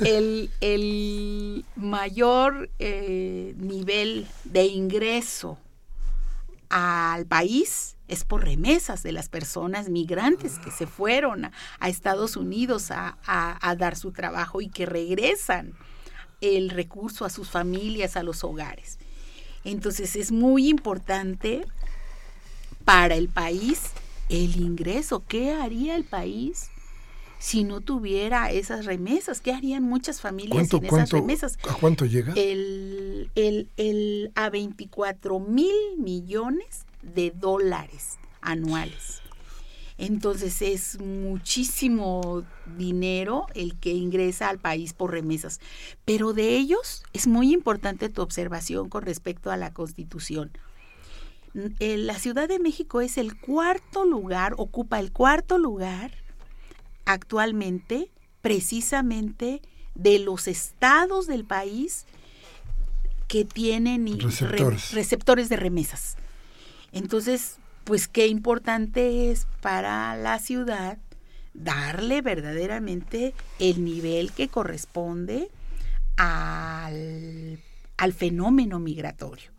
el, 0.00 1.64
mayor 1.76 2.70
eh, 2.80 3.54
nivel 3.56 4.26
de 4.44 4.64
ingreso 4.64 5.58
al 6.68 7.26
país 7.26 7.96
es 8.08 8.24
por 8.24 8.44
remesas 8.44 9.02
de 9.02 9.12
las 9.12 9.28
personas 9.28 9.88
migrantes 9.88 10.58
que 10.58 10.70
se 10.70 10.86
fueron 10.86 11.44
a, 11.44 11.88
Estados 11.88 12.36
Unidos 12.36 12.90
a, 12.90 13.18
a 13.24 13.76
dar 13.76 13.96
su 13.96 14.10
trabajo 14.10 14.60
y 14.60 14.68
que 14.68 14.86
regresan 14.86 15.74
el 16.40 16.70
recurso 16.70 17.24
a 17.24 17.30
sus 17.30 17.48
familias, 17.48 18.16
a 18.16 18.22
los 18.22 18.42
hogares. 18.42 18.98
Entonces 19.64 20.16
es 20.16 20.32
muy 20.32 20.68
importante 20.68 21.64
para 22.84 23.14
el 23.14 23.28
país 23.28 23.90
el 24.28 24.56
ingreso. 24.56 25.22
¿Qué 25.26 25.52
haría 25.52 25.96
el 25.96 26.04
país 26.04 26.68
si 27.38 27.64
no 27.64 27.80
tuviera 27.80 28.50
esas 28.50 28.84
remesas? 28.86 29.40
¿Qué 29.40 29.52
harían 29.52 29.82
muchas 29.82 30.20
familias 30.20 30.68
sin 30.68 30.84
esas 30.84 31.10
remesas? 31.10 31.58
¿A 31.68 31.74
cuánto 31.74 32.04
llega? 32.04 32.32
El, 32.34 33.30
el, 33.34 33.68
el, 33.76 34.32
a 34.34 34.50
24 34.50 35.40
mil 35.40 35.74
millones 35.98 36.86
de 37.02 37.30
dólares 37.30 38.18
anuales. 38.40 39.21
Entonces 40.04 40.62
es 40.62 40.98
muchísimo 40.98 42.42
dinero 42.76 43.46
el 43.54 43.78
que 43.78 43.92
ingresa 43.92 44.48
al 44.48 44.58
país 44.58 44.94
por 44.94 45.12
remesas. 45.12 45.60
Pero 46.04 46.32
de 46.32 46.56
ellos 46.56 47.04
es 47.12 47.28
muy 47.28 47.52
importante 47.52 48.08
tu 48.08 48.20
observación 48.20 48.88
con 48.88 49.04
respecto 49.04 49.52
a 49.52 49.56
la 49.56 49.72
Constitución. 49.72 50.50
Eh, 51.78 51.98
la 51.98 52.18
Ciudad 52.18 52.48
de 52.48 52.58
México 52.58 53.00
es 53.00 53.16
el 53.16 53.38
cuarto 53.38 54.04
lugar, 54.04 54.54
ocupa 54.56 54.98
el 54.98 55.12
cuarto 55.12 55.56
lugar 55.56 56.10
actualmente 57.04 58.10
precisamente 58.40 59.62
de 59.94 60.18
los 60.18 60.48
estados 60.48 61.28
del 61.28 61.44
país 61.44 62.06
que 63.28 63.44
tienen 63.44 64.04
receptores 64.90 65.48
de 65.48 65.56
remesas. 65.56 66.16
Entonces, 66.90 67.58
pues 67.84 68.08
qué 68.08 68.26
importante 68.26 69.30
es 69.30 69.46
para 69.60 70.14
la 70.16 70.38
ciudad 70.38 70.98
darle 71.54 72.22
verdaderamente 72.22 73.34
el 73.58 73.84
nivel 73.84 74.32
que 74.32 74.48
corresponde 74.48 75.48
al, 76.16 77.58
fenómeno 78.16 78.78
migratorio. 78.78 79.50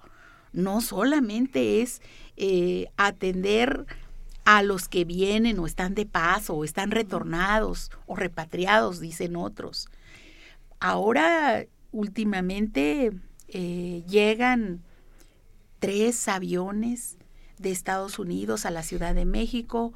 No 0.51 0.81
solamente 0.81 1.81
es 1.81 2.01
eh, 2.37 2.87
atender 2.97 3.85
a 4.45 4.61
los 4.63 4.89
que 4.89 5.05
vienen 5.05 5.59
o 5.59 5.65
están 5.65 5.95
de 5.95 6.05
paso 6.05 6.55
o 6.55 6.63
están 6.63 6.91
retornados 6.91 7.91
o 8.05 8.15
repatriados, 8.15 8.99
dicen 8.99 9.35
otros. 9.35 9.87
Ahora, 10.79 11.65
últimamente, 11.91 13.11
eh, 13.47 14.03
llegan 14.07 14.81
tres 15.79 16.27
aviones 16.27 17.17
de 17.57 17.71
Estados 17.71 18.19
Unidos 18.19 18.65
a 18.65 18.71
la 18.71 18.83
Ciudad 18.83 19.15
de 19.15 19.25
México 19.25 19.93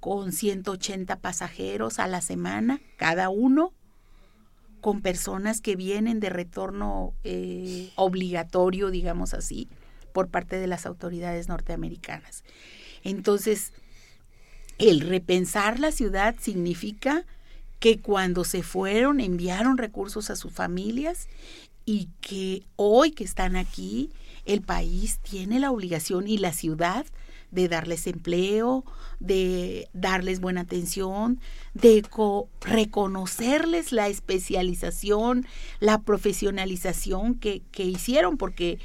con 0.00 0.32
180 0.32 1.16
pasajeros 1.16 1.98
a 1.98 2.06
la 2.06 2.20
semana, 2.20 2.80
cada 2.96 3.28
uno, 3.28 3.72
con 4.80 5.02
personas 5.02 5.60
que 5.60 5.76
vienen 5.76 6.20
de 6.20 6.30
retorno 6.30 7.14
eh, 7.24 7.90
obligatorio, 7.96 8.90
digamos 8.90 9.34
así, 9.34 9.68
por 10.12 10.28
parte 10.28 10.56
de 10.56 10.68
las 10.68 10.86
autoridades 10.86 11.48
norteamericanas. 11.48 12.44
Entonces, 13.02 13.72
el 14.78 15.00
repensar 15.00 15.80
la 15.80 15.90
ciudad 15.90 16.36
significa 16.38 17.24
que 17.80 17.98
cuando 17.98 18.44
se 18.44 18.62
fueron 18.62 19.20
enviaron 19.20 19.78
recursos 19.78 20.30
a 20.30 20.36
sus 20.36 20.52
familias 20.52 21.28
y 21.84 22.08
que 22.20 22.64
hoy 22.76 23.12
que 23.12 23.24
están 23.24 23.56
aquí, 23.56 24.10
el 24.48 24.62
país 24.62 25.20
tiene 25.20 25.60
la 25.60 25.70
obligación 25.70 26.26
y 26.26 26.38
la 26.38 26.52
ciudad 26.52 27.06
de 27.50 27.68
darles 27.68 28.06
empleo, 28.06 28.84
de 29.20 29.88
darles 29.92 30.40
buena 30.40 30.62
atención, 30.62 31.40
de 31.74 32.02
reconocerles 32.60 33.92
la 33.92 34.08
especialización, 34.08 35.46
la 35.78 36.00
profesionalización 36.02 37.36
que, 37.36 37.62
que 37.70 37.84
hicieron, 37.84 38.36
porque 38.36 38.78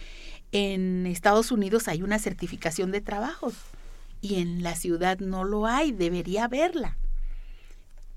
en 0.52 1.08
Estados 1.08 1.52
Unidos 1.52 1.88
hay 1.88 2.04
una 2.04 2.20
certificación 2.20 2.92
de 2.92 3.02
trabajos 3.02 3.56
y 4.22 4.36
en 4.36 4.64
la 4.64 4.76
ciudad 4.76 5.20
no 5.20 5.44
lo 5.44 5.66
hay, 5.66 5.92
debería 5.92 6.46
haberla 6.46 6.98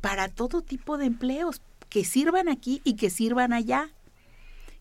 para 0.01 0.29
todo 0.29 0.63
tipo 0.63 0.99
de 0.99 1.07
empleos 1.07 1.63
que 1.89 2.05
sirvan 2.05 2.49
aquí 2.49 2.81
y 2.85 2.95
que 2.95 3.11
sirvan 3.11 3.53
allá. 3.53 3.91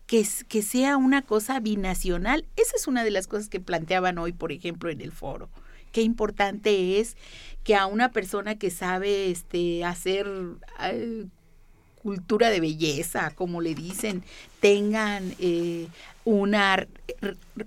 Que, 0.06 0.24
sea 0.24 0.96
una 0.96 1.22
cosa 1.22 1.60
binacional. 1.60 2.46
Esa 2.56 2.76
es 2.76 2.86
una 2.86 3.04
de 3.04 3.10
las 3.10 3.26
cosas 3.26 3.48
que 3.48 3.60
planteaban 3.60 4.18
hoy, 4.18 4.32
por 4.32 4.52
ejemplo, 4.52 4.90
en 4.90 5.00
el 5.00 5.12
foro. 5.12 5.48
Qué 5.92 6.02
importante 6.02 7.00
es 7.00 7.16
que 7.64 7.74
a 7.74 7.86
una 7.86 8.10
persona 8.12 8.56
que 8.56 8.70
sabe 8.70 9.30
este, 9.30 9.84
hacer 9.84 10.28
cultura 12.06 12.50
de 12.50 12.60
belleza, 12.60 13.32
como 13.34 13.60
le 13.60 13.74
dicen, 13.74 14.22
tengan 14.60 15.34
eh, 15.40 15.88
una, 16.24 16.86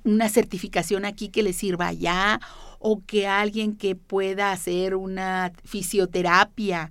una 0.05 0.29
certificación 0.29 1.03
aquí 1.03 1.27
que 1.27 1.43
le 1.43 1.51
sirva 1.51 1.87
allá 1.87 2.39
o 2.79 3.03
que 3.05 3.27
alguien 3.27 3.75
que 3.75 3.95
pueda 3.95 4.53
hacer 4.53 4.95
una 4.95 5.51
fisioterapia 5.65 6.89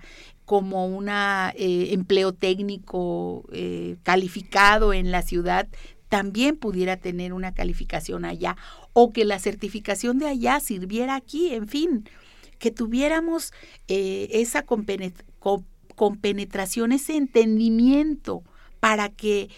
como 0.49 0.87
un 0.87 1.11
eh, 1.11 1.93
empleo 1.93 2.33
técnico 2.33 3.45
eh, 3.53 3.99
calificado 4.03 4.95
en 4.95 5.11
la 5.11 5.21
ciudad 5.21 5.69
también 6.09 6.57
pudiera 6.57 6.97
tener 6.97 7.35
una 7.35 7.53
calificación 7.53 8.25
allá 8.25 8.57
o 8.95 9.13
que 9.13 9.27
la 9.27 9.39
certificación 9.41 10.19
de 10.19 10.27
allá 10.27 10.59
sirviera 10.61 11.17
aquí, 11.17 11.53
en 11.53 11.69
fin, 11.69 12.09
que 12.59 12.71
tuviéramos 12.71 13.53
eh, 13.89 14.31
esa 14.33 14.65
compenetración, 15.95 16.93
ese 16.93 17.19
entendimiento 17.19 18.43
para 18.81 19.11
que 19.11 19.51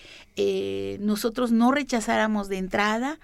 nosotros 0.99 1.53
no 1.53 1.71
rechazáramos 1.71 2.49
de 2.49 2.59
entrada 2.59 3.21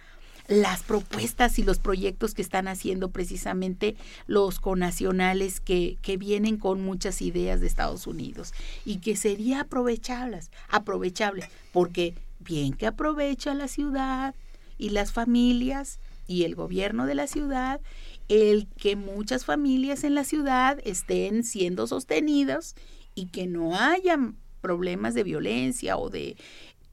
las 0.49 0.83
propuestas 0.83 1.59
y 1.59 1.63
los 1.63 1.79
proyectos 1.79 2.35
que 2.35 2.43
están 2.43 2.69
haciendo 2.69 3.11
precisamente 3.11 3.97
los 4.27 4.61
conacionales 4.61 5.61
que, 5.61 5.99
que 6.03 6.17
vienen 6.17 6.57
con 6.57 6.83
muchas 6.83 7.23
ideas 7.23 7.61
de 7.61 7.67
Estados 7.67 8.07
Unidos 8.07 8.53
y 8.85 8.99
que 8.99 9.17
sería 9.17 9.63
aprovechables, 9.63 10.51
aprovechable, 10.69 11.49
porque 11.73 12.15
bien 12.39 12.73
que 12.75 12.87
aprovecha 12.87 13.55
la 13.55 13.69
ciudad 13.69 14.35
y 14.79 14.91
las 14.91 15.13
familias 15.13 15.99
y 16.29 16.45
el 16.45 16.55
gobierno 16.55 17.07
de 17.07 17.15
la 17.15 17.27
ciudad 17.27 17.81
el 18.29 18.67
que 18.77 18.97
muchas 18.97 19.45
familias 19.45 20.05
en 20.05 20.15
la 20.15 20.25
ciudad 20.25 20.81
estén 20.85 21.45
siendo 21.45 21.87
sostenidas 21.87 22.75
y 23.15 23.27
que 23.27 23.47
no 23.47 23.79
haya 23.79 24.19
problemas 24.61 25.15
de 25.15 25.23
violencia 25.23 25.97
o 25.97 26.11
de 26.11 26.37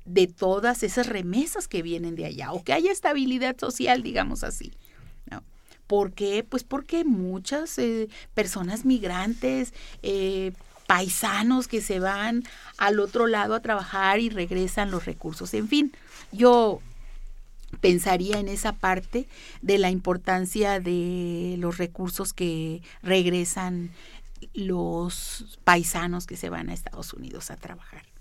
de 0.05 0.27
todas 0.27 0.83
esas 0.83 1.07
remesas 1.07 1.67
que 1.67 1.81
vienen 1.81 2.15
de 2.15 2.25
allá 2.25 2.51
o 2.51 2.63
que 2.63 2.73
haya 2.73 2.91
estabilidad 2.91 3.57
social, 3.57 4.03
digamos 4.03 4.43
así. 4.43 4.73
¿no? 5.29 5.43
¿Por 5.87 6.13
qué? 6.13 6.45
Pues 6.47 6.63
porque 6.63 7.03
muchas 7.03 7.77
eh, 7.77 8.09
personas 8.33 8.85
migrantes, 8.85 9.73
eh, 10.01 10.53
paisanos 10.87 11.67
que 11.67 11.81
se 11.81 11.99
van 11.99 12.43
al 12.77 12.99
otro 12.99 13.27
lado 13.27 13.55
a 13.55 13.61
trabajar 13.61 14.19
y 14.19 14.29
regresan 14.29 14.91
los 14.91 15.05
recursos. 15.05 15.53
En 15.53 15.67
fin, 15.67 15.93
yo 16.31 16.81
pensaría 17.79 18.39
en 18.39 18.47
esa 18.47 18.73
parte 18.73 19.27
de 19.61 19.77
la 19.77 19.89
importancia 19.89 20.79
de 20.79 21.55
los 21.57 21.77
recursos 21.77 22.33
que 22.33 22.81
regresan 23.01 23.91
los 24.53 25.59
paisanos 25.63 26.27
que 26.27 26.37
se 26.37 26.49
van 26.49 26.69
a 26.69 26.73
Estados 26.73 27.13
Unidos 27.13 27.49
a 27.49 27.57
trabajar. 27.57 28.12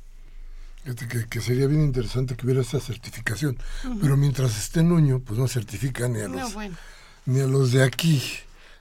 Que, 0.84 1.26
que, 1.28 1.40
sería 1.40 1.68
bien 1.68 1.82
interesante 1.82 2.34
que 2.34 2.44
hubiera 2.44 2.62
esa 2.62 2.80
certificación. 2.80 3.56
Pero 4.00 4.16
mientras 4.16 4.58
esté 4.58 4.80
en 4.80 4.88
Nuño, 4.88 5.20
pues 5.20 5.38
no 5.38 5.46
certifica 5.46 6.08
ni 6.08 6.20
a 6.20 6.28
los, 6.28 6.54
ni 7.24 7.40
a 7.40 7.46
los 7.46 7.70
de 7.72 7.84
aquí. 7.84 8.20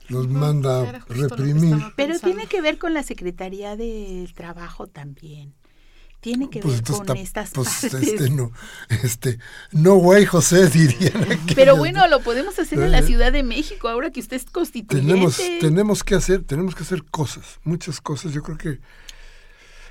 Los 0.08 0.28
manda 0.28 0.80
a 0.80 1.04
reprimir. 1.08 1.76
Pero 1.96 2.18
tiene 2.18 2.46
que 2.46 2.60
ver 2.60 2.78
con 2.78 2.92
la 2.92 3.02
Secretaría 3.02 3.76
del 3.76 4.32
Trabajo 4.34 4.88
también. 4.88 5.54
Tiene 6.22 6.48
que 6.48 6.60
pues 6.60 6.82
ver 6.82 7.04
con 7.04 7.16
estas 7.16 7.50
pues 7.50 7.68
partes. 7.68 7.94
Este 7.94 8.30
no, 8.30 8.52
este, 9.02 9.38
no 9.72 9.96
güey, 9.96 10.24
José, 10.24 10.68
dirían. 10.70 11.40
Pero 11.56 11.76
bueno, 11.76 12.06
lo 12.06 12.20
podemos 12.20 12.56
hacer 12.60 12.78
en 12.80 12.92
la 12.92 13.00
eh, 13.00 13.02
Ciudad 13.02 13.32
de 13.32 13.42
México, 13.42 13.88
ahora 13.88 14.10
que 14.10 14.20
usted 14.20 14.36
es 14.36 14.44
constituyente. 14.44 15.12
Tenemos, 15.12 15.36
tenemos 15.58 16.04
que 16.04 16.14
hacer, 16.14 16.44
tenemos 16.44 16.76
que 16.76 16.84
hacer 16.84 17.02
cosas, 17.02 17.58
muchas 17.64 18.00
cosas. 18.00 18.32
Yo 18.32 18.42
creo 18.44 18.56
que 18.56 18.78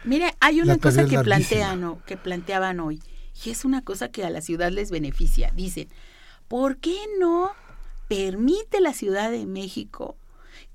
Mire, 0.04 0.34
hay 0.40 0.62
una 0.62 0.78
cosa 0.78 1.06
que 1.06 1.20
plantean, 1.20 2.00
que 2.06 2.18
planteaban 2.18 2.80
hoy, 2.80 3.02
y 3.44 3.50
es 3.50 3.66
una 3.66 3.84
cosa 3.84 4.10
que 4.10 4.24
a 4.24 4.30
la 4.30 4.42
ciudad 4.42 4.72
les 4.72 4.92
beneficia. 4.92 5.52
Dicen, 5.56 5.90
¿por 6.48 6.78
qué 6.78 6.98
no 7.20 7.52
permite 8.08 8.82
la 8.82 8.94
Ciudad 8.94 9.32
de 9.32 9.46
México 9.46 10.18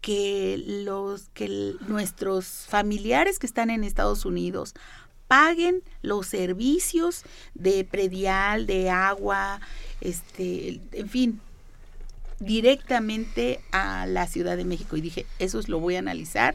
que 0.00 0.62
los 0.84 1.28
que 1.34 1.74
nuestros 1.86 2.46
familiares 2.68 3.38
que 3.38 3.46
están 3.46 3.68
en 3.68 3.84
Estados 3.84 4.24
Unidos 4.24 4.74
paguen 5.28 5.82
los 6.00 6.28
servicios 6.28 7.24
de 7.54 7.84
predial, 7.84 8.66
de 8.66 8.88
agua, 8.88 9.60
este, 10.00 10.80
en 10.92 11.08
fin, 11.10 11.40
directamente 12.38 13.60
a 13.72 14.06
la 14.06 14.26
Ciudad 14.28 14.56
de 14.56 14.64
México. 14.64 14.96
Y 14.96 15.00
dije, 15.00 15.26
eso 15.38 15.60
lo 15.66 15.80
voy 15.80 15.96
a 15.96 15.98
analizar 15.98 16.54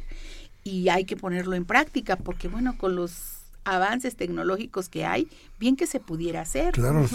y 0.63 0.89
hay 0.89 1.05
que 1.05 1.17
ponerlo 1.17 1.55
en 1.55 1.65
práctica 1.65 2.15
porque 2.15 2.47
bueno, 2.47 2.77
con 2.77 2.95
los 2.95 3.41
avances 3.63 4.15
tecnológicos 4.15 4.89
que 4.89 5.05
hay, 5.05 5.27
bien 5.59 5.75
que 5.75 5.85
se 5.85 5.99
pudiera 5.99 6.41
hacer. 6.41 6.73
Claro, 6.73 7.05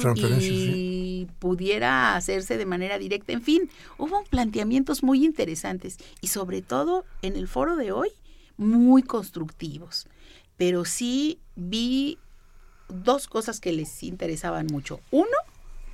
y 0.40 1.26
pudiera 1.38 2.14
hacerse 2.16 2.56
de 2.56 2.66
manera 2.66 2.98
directa. 2.98 3.32
En 3.32 3.42
fin, 3.42 3.70
hubo 3.98 4.22
planteamientos 4.24 5.02
muy 5.02 5.24
interesantes 5.24 5.98
y 6.20 6.28
sobre 6.28 6.62
todo 6.62 7.04
en 7.22 7.36
el 7.36 7.48
foro 7.48 7.76
de 7.76 7.92
hoy, 7.92 8.10
muy 8.56 9.02
constructivos. 9.02 10.06
Pero 10.56 10.84
sí 10.84 11.38
vi 11.56 12.18
dos 12.88 13.26
cosas 13.26 13.60
que 13.60 13.72
les 13.72 14.02
interesaban 14.02 14.66
mucho. 14.66 15.00
Uno, 15.10 15.36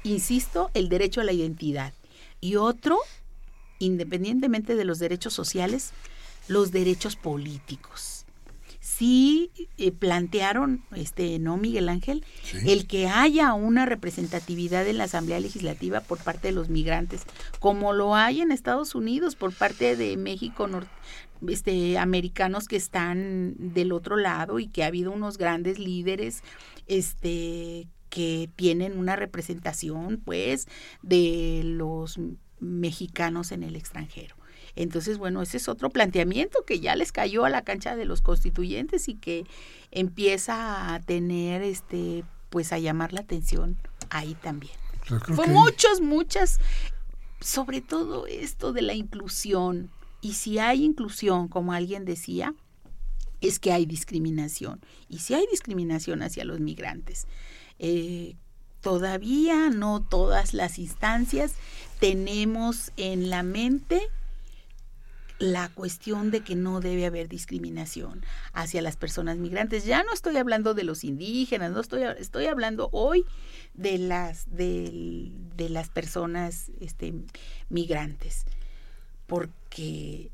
insisto, 0.05 0.71
el 0.75 0.89
derecho 0.89 1.21
a 1.21 1.25
la 1.25 1.33
identidad. 1.33 1.93
Y 2.41 2.57
otro, 2.57 2.99
independientemente 3.79 4.75
de 4.77 4.85
los 4.85 4.99
derechos 4.99 5.33
sociales, 5.33 5.93
los 6.49 6.71
derechos 6.71 7.17
políticos. 7.17 8.27
Sí 8.81 9.51
eh, 9.79 9.93
plantearon, 9.93 10.85
este, 10.95 11.39
no 11.39 11.57
Miguel 11.57 11.89
Ángel, 11.89 12.25
el 12.67 12.87
que 12.87 13.07
haya 13.07 13.55
una 13.55 13.87
representatividad 13.87 14.87
en 14.87 14.99
la 14.99 15.05
Asamblea 15.05 15.41
Legislativa 15.41 16.01
por 16.01 16.19
parte 16.19 16.49
de 16.49 16.53
los 16.53 16.69
migrantes, 16.69 17.23
como 17.61 17.93
lo 17.93 18.17
hay 18.17 18.41
en 18.41 18.51
Estados 18.51 18.95
Unidos 18.95 19.37
por 19.37 19.53
parte 19.53 19.97
de 19.97 20.17
México, 20.17 20.69
este, 21.49 21.97
americanos 21.97 22.67
que 22.67 22.77
están 22.77 23.55
del 23.57 23.93
otro 23.93 24.17
lado 24.17 24.59
y 24.59 24.67
que 24.67 24.83
ha 24.83 24.89
habido 24.89 25.13
unos 25.13 25.39
grandes 25.39 25.79
líderes, 25.79 26.43
este, 26.87 27.89
que 28.09 28.51
tienen 28.57 28.99
una 28.99 29.17
representación, 29.17 30.21
pues, 30.23 30.69
de 31.03 31.63
los 31.65 32.21
mexicanos 32.61 33.53
en 33.53 33.63
el 33.63 33.75
extranjero. 33.75 34.37
Entonces, 34.75 35.19
bueno, 35.19 35.43
ese 35.43 35.59
es 35.59 35.69
otro 35.69 35.91
planteamiento 35.91 36.65
que 36.65 36.81
ya 36.81 36.97
les 36.97 37.13
cayó 37.13 37.45
a 37.45 37.51
la 37.51 37.63
cancha 37.63 37.95
de 37.97 38.05
los 38.05 38.23
constituyentes 38.23 39.09
y 39.09 39.15
que 39.15 39.45
empieza 39.91 40.95
a 40.95 41.01
tener, 41.01 41.63
este, 41.63 42.25
pues 42.49 42.73
a 42.73 42.79
llamar 42.79 43.13
la 43.13 43.21
atención 43.21 43.77
ahí 44.11 44.35
también. 44.35 44.75
Fue 45.35 45.47
muchos, 45.49 46.01
muchas, 46.01 46.61
sobre 47.41 47.81
todo 47.81 48.27
esto 48.27 48.73
de 48.73 48.83
la 48.83 48.95
inclusión. 48.95 49.91
Y 50.21 50.35
si 50.35 50.59
hay 50.59 50.85
inclusión, 50.85 51.49
como 51.49 51.73
alguien 51.73 52.05
decía, 52.05 52.55
es 53.41 53.59
que 53.59 53.73
hay 53.73 53.85
discriminación. 53.85 54.81
Y 55.09 55.19
si 55.19 55.35
hay 55.35 55.45
discriminación 55.51 56.23
hacia 56.23 56.45
los 56.45 56.61
migrantes, 56.61 57.27
eh, 57.79 58.37
todavía 58.81 59.71
no 59.71 60.01
todas 60.01 60.55
las 60.55 60.79
instancias 60.79 61.55
tenemos 61.99 62.93
en 62.97 63.31
la 63.31 63.43
mente 63.43 64.09
la 65.43 65.69
cuestión 65.71 66.31
de 66.31 66.43
que 66.43 66.55
no 66.55 66.79
debe 66.79 67.05
haber 67.05 67.29
discriminación 67.29 68.25
hacia 68.53 68.81
las 68.81 68.97
personas 68.97 69.39
migrantes. 69.39 69.85
Ya 69.85 70.05
no 70.05 70.13
estoy 70.13 70.37
hablando 70.37 70.73
de 70.73 70.85
los 70.85 71.03
indígenas, 71.03 71.73
no 71.73 71.81
estoy, 71.81 72.05
estoy 72.19 72.47
hablando 72.47 72.89
hoy 72.93 73.25
de 73.75 73.99
las, 73.99 74.47
de, 74.55 75.33
las 75.69 75.89
personas 75.89 76.71
este, 76.81 77.13
migrantes. 77.71 78.45
Porque 79.27 80.31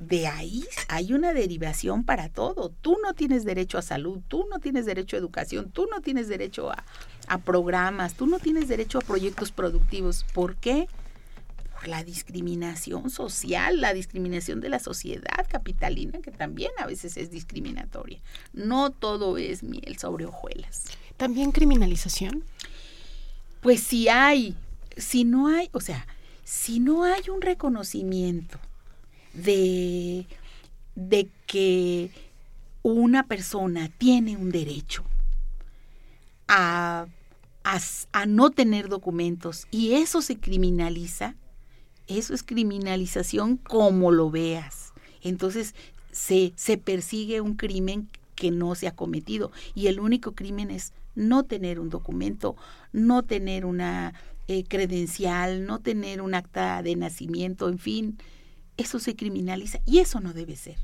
de 0.00 0.26
ahí 0.26 0.64
hay 0.88 1.12
una 1.12 1.32
derivación 1.34 2.02
para 2.02 2.28
todo. 2.28 2.70
Tú 2.80 2.96
no 3.00 3.14
tienes 3.14 3.44
derecho 3.44 3.78
a 3.78 3.82
salud, 3.82 4.22
tú 4.26 4.48
no 4.50 4.58
tienes 4.58 4.86
derecho 4.86 5.14
a 5.14 5.20
educación, 5.20 5.70
tú 5.70 5.86
no 5.88 6.00
tienes 6.00 6.26
derecho 6.26 6.72
a, 6.72 6.82
a 7.28 7.38
programas, 7.38 8.14
tú 8.14 8.26
no 8.26 8.40
tienes 8.40 8.66
derecho 8.66 8.98
a 8.98 9.02
proyectos 9.02 9.52
productivos. 9.52 10.26
¿Por 10.34 10.56
qué? 10.56 10.88
La 11.86 12.04
discriminación 12.04 13.10
social, 13.10 13.80
la 13.80 13.94
discriminación 13.94 14.60
de 14.60 14.68
la 14.68 14.78
sociedad 14.78 15.46
capitalina, 15.48 16.20
que 16.20 16.30
también 16.30 16.70
a 16.78 16.86
veces 16.86 17.16
es 17.16 17.30
discriminatoria. 17.30 18.20
No 18.52 18.90
todo 18.90 19.38
es 19.38 19.62
miel 19.62 19.98
sobre 19.98 20.26
hojuelas. 20.26 20.84
¿También 21.16 21.52
criminalización? 21.52 22.44
Pues 23.60 23.80
si 23.82 24.08
hay, 24.08 24.56
si 24.96 25.24
no 25.24 25.48
hay, 25.48 25.68
o 25.72 25.80
sea, 25.80 26.06
si 26.44 26.80
no 26.80 27.04
hay 27.04 27.30
un 27.30 27.40
reconocimiento 27.40 28.58
de, 29.34 30.26
de 30.94 31.28
que 31.46 32.10
una 32.82 33.26
persona 33.26 33.88
tiene 33.98 34.36
un 34.36 34.50
derecho 34.50 35.04
a, 36.48 37.06
a 37.64 38.26
no 38.26 38.50
tener 38.50 38.88
documentos 38.88 39.66
y 39.70 39.92
eso 39.94 40.20
se 40.22 40.38
criminaliza, 40.38 41.36
eso 42.06 42.34
es 42.34 42.42
criminalización 42.42 43.56
como 43.56 44.10
lo 44.10 44.30
veas. 44.30 44.92
Entonces 45.22 45.74
se, 46.10 46.52
se 46.56 46.78
persigue 46.78 47.40
un 47.40 47.54
crimen 47.54 48.08
que 48.34 48.50
no 48.50 48.74
se 48.74 48.88
ha 48.88 48.94
cometido 48.94 49.52
y 49.74 49.86
el 49.86 50.00
único 50.00 50.32
crimen 50.32 50.70
es 50.70 50.92
no 51.14 51.44
tener 51.44 51.78
un 51.78 51.90
documento, 51.90 52.56
no 52.92 53.22
tener 53.22 53.64
una 53.64 54.14
eh, 54.48 54.64
credencial, 54.64 55.66
no 55.66 55.78
tener 55.80 56.20
un 56.20 56.34
acta 56.34 56.82
de 56.82 56.96
nacimiento, 56.96 57.68
en 57.68 57.78
fin, 57.78 58.18
eso 58.76 58.98
se 58.98 59.14
criminaliza 59.14 59.80
y 59.86 59.98
eso 59.98 60.20
no 60.20 60.32
debe 60.32 60.56
ser. 60.56 60.76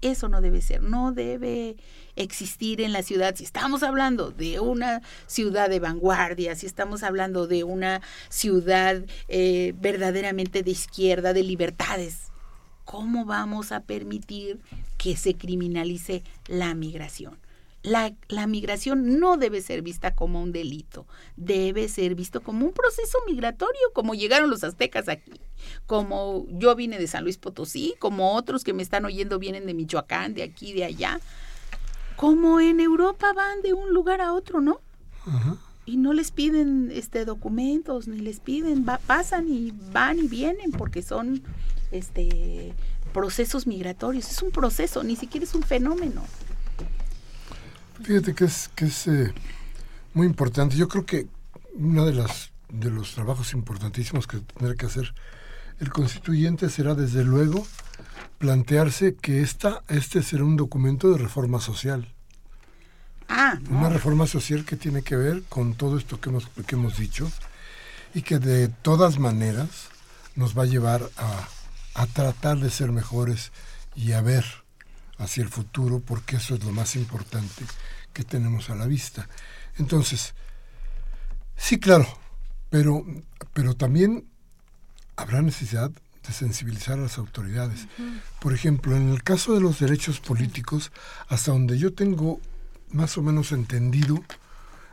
Eso 0.00 0.28
no 0.28 0.40
debe 0.40 0.60
ser, 0.60 0.82
no 0.82 1.12
debe 1.12 1.76
existir 2.16 2.80
en 2.80 2.92
la 2.92 3.02
ciudad. 3.02 3.34
Si 3.36 3.44
estamos 3.44 3.82
hablando 3.82 4.30
de 4.30 4.60
una 4.60 5.02
ciudad 5.26 5.70
de 5.70 5.80
vanguardia, 5.80 6.54
si 6.54 6.66
estamos 6.66 7.02
hablando 7.02 7.46
de 7.46 7.64
una 7.64 8.02
ciudad 8.28 9.02
eh, 9.28 9.74
verdaderamente 9.76 10.62
de 10.62 10.70
izquierda, 10.70 11.32
de 11.32 11.42
libertades, 11.42 12.32
¿cómo 12.84 13.24
vamos 13.24 13.72
a 13.72 13.80
permitir 13.80 14.60
que 14.98 15.16
se 15.16 15.34
criminalice 15.34 16.22
la 16.46 16.74
migración? 16.74 17.38
La, 17.84 18.14
la, 18.28 18.46
migración 18.46 19.18
no 19.18 19.36
debe 19.36 19.60
ser 19.60 19.82
vista 19.82 20.14
como 20.14 20.40
un 20.40 20.52
delito, 20.52 21.04
debe 21.34 21.88
ser 21.88 22.14
visto 22.14 22.40
como 22.40 22.64
un 22.64 22.72
proceso 22.72 23.18
migratorio, 23.26 23.80
como 23.92 24.14
llegaron 24.14 24.50
los 24.50 24.62
aztecas 24.62 25.08
aquí, 25.08 25.32
como 25.86 26.46
yo 26.48 26.76
vine 26.76 27.00
de 27.00 27.08
San 27.08 27.24
Luis 27.24 27.38
Potosí, 27.38 27.96
como 27.98 28.36
otros 28.36 28.62
que 28.62 28.72
me 28.72 28.84
están 28.84 29.04
oyendo 29.04 29.40
vienen 29.40 29.66
de 29.66 29.74
Michoacán, 29.74 30.32
de 30.32 30.44
aquí, 30.44 30.72
de 30.72 30.84
allá, 30.84 31.18
como 32.22 32.60
en 32.60 32.78
Europa 32.78 33.32
van 33.34 33.62
de 33.62 33.72
un 33.72 33.92
lugar 33.92 34.20
a 34.20 34.32
otro, 34.32 34.60
¿no? 34.60 34.80
Y 35.84 35.96
no 35.96 36.12
les 36.12 36.30
piden 36.30 36.92
este 36.94 37.24
documentos, 37.24 38.06
ni 38.06 38.20
les 38.20 38.38
piden, 38.38 38.84
pasan 38.84 39.48
y 39.48 39.72
van 39.92 40.20
y 40.20 40.28
vienen 40.28 40.70
porque 40.70 41.02
son 41.02 41.42
este 41.90 42.74
procesos 43.12 43.66
migratorios, 43.66 44.30
es 44.30 44.40
un 44.40 44.52
proceso, 44.52 45.02
ni 45.02 45.16
siquiera 45.16 45.44
es 45.44 45.52
un 45.56 45.64
fenómeno. 45.64 46.22
Fíjate 48.04 48.36
que 48.36 48.44
es, 48.44 48.70
que 48.76 48.84
es 48.84 49.08
eh, 49.08 49.34
muy 50.14 50.28
importante. 50.28 50.76
Yo 50.76 50.86
creo 50.86 51.04
que 51.04 51.26
uno 51.74 52.06
de, 52.06 52.14
las, 52.14 52.52
de 52.68 52.90
los 52.90 53.16
trabajos 53.16 53.52
importantísimos 53.52 54.28
que 54.28 54.38
tendrá 54.38 54.76
que 54.76 54.86
hacer 54.86 55.12
el 55.80 55.90
constituyente 55.90 56.70
será, 56.70 56.94
desde 56.94 57.24
luego, 57.24 57.66
plantearse 58.42 59.14
que 59.14 59.40
esta, 59.40 59.84
este 59.86 60.20
será 60.20 60.42
un 60.42 60.56
documento 60.56 61.12
de 61.12 61.16
reforma 61.16 61.60
social. 61.60 62.12
Ah, 63.28 63.56
Una 63.70 63.88
reforma 63.88 64.26
social 64.26 64.64
que 64.64 64.74
tiene 64.74 65.02
que 65.02 65.14
ver 65.14 65.44
con 65.44 65.74
todo 65.74 65.96
esto 65.96 66.20
que 66.20 66.30
hemos, 66.30 66.48
que 66.66 66.74
hemos 66.74 66.96
dicho 66.96 67.30
y 68.12 68.22
que 68.22 68.40
de 68.40 68.66
todas 68.66 69.20
maneras 69.20 69.68
nos 70.34 70.58
va 70.58 70.64
a 70.64 70.66
llevar 70.66 71.08
a, 71.18 71.48
a 71.94 72.06
tratar 72.08 72.58
de 72.58 72.70
ser 72.70 72.90
mejores 72.90 73.52
y 73.94 74.10
a 74.10 74.20
ver 74.22 74.44
hacia 75.18 75.44
el 75.44 75.48
futuro, 75.48 76.00
porque 76.00 76.34
eso 76.34 76.56
es 76.56 76.64
lo 76.64 76.72
más 76.72 76.96
importante 76.96 77.64
que 78.12 78.24
tenemos 78.24 78.70
a 78.70 78.74
la 78.74 78.88
vista. 78.88 79.28
Entonces, 79.78 80.34
sí, 81.56 81.78
claro, 81.78 82.08
pero, 82.70 83.06
pero 83.52 83.74
también 83.76 84.26
habrá 85.14 85.42
necesidad 85.42 85.92
de 86.26 86.32
sensibilizar 86.32 86.98
a 86.98 87.02
las 87.02 87.18
autoridades. 87.18 87.86
Por 88.40 88.54
ejemplo, 88.54 88.96
en 88.96 89.10
el 89.10 89.22
caso 89.22 89.54
de 89.54 89.60
los 89.60 89.80
derechos 89.80 90.20
políticos, 90.20 90.92
hasta 91.28 91.52
donde 91.52 91.78
yo 91.78 91.92
tengo 91.92 92.40
más 92.90 93.16
o 93.18 93.22
menos 93.22 93.52
entendido, 93.52 94.22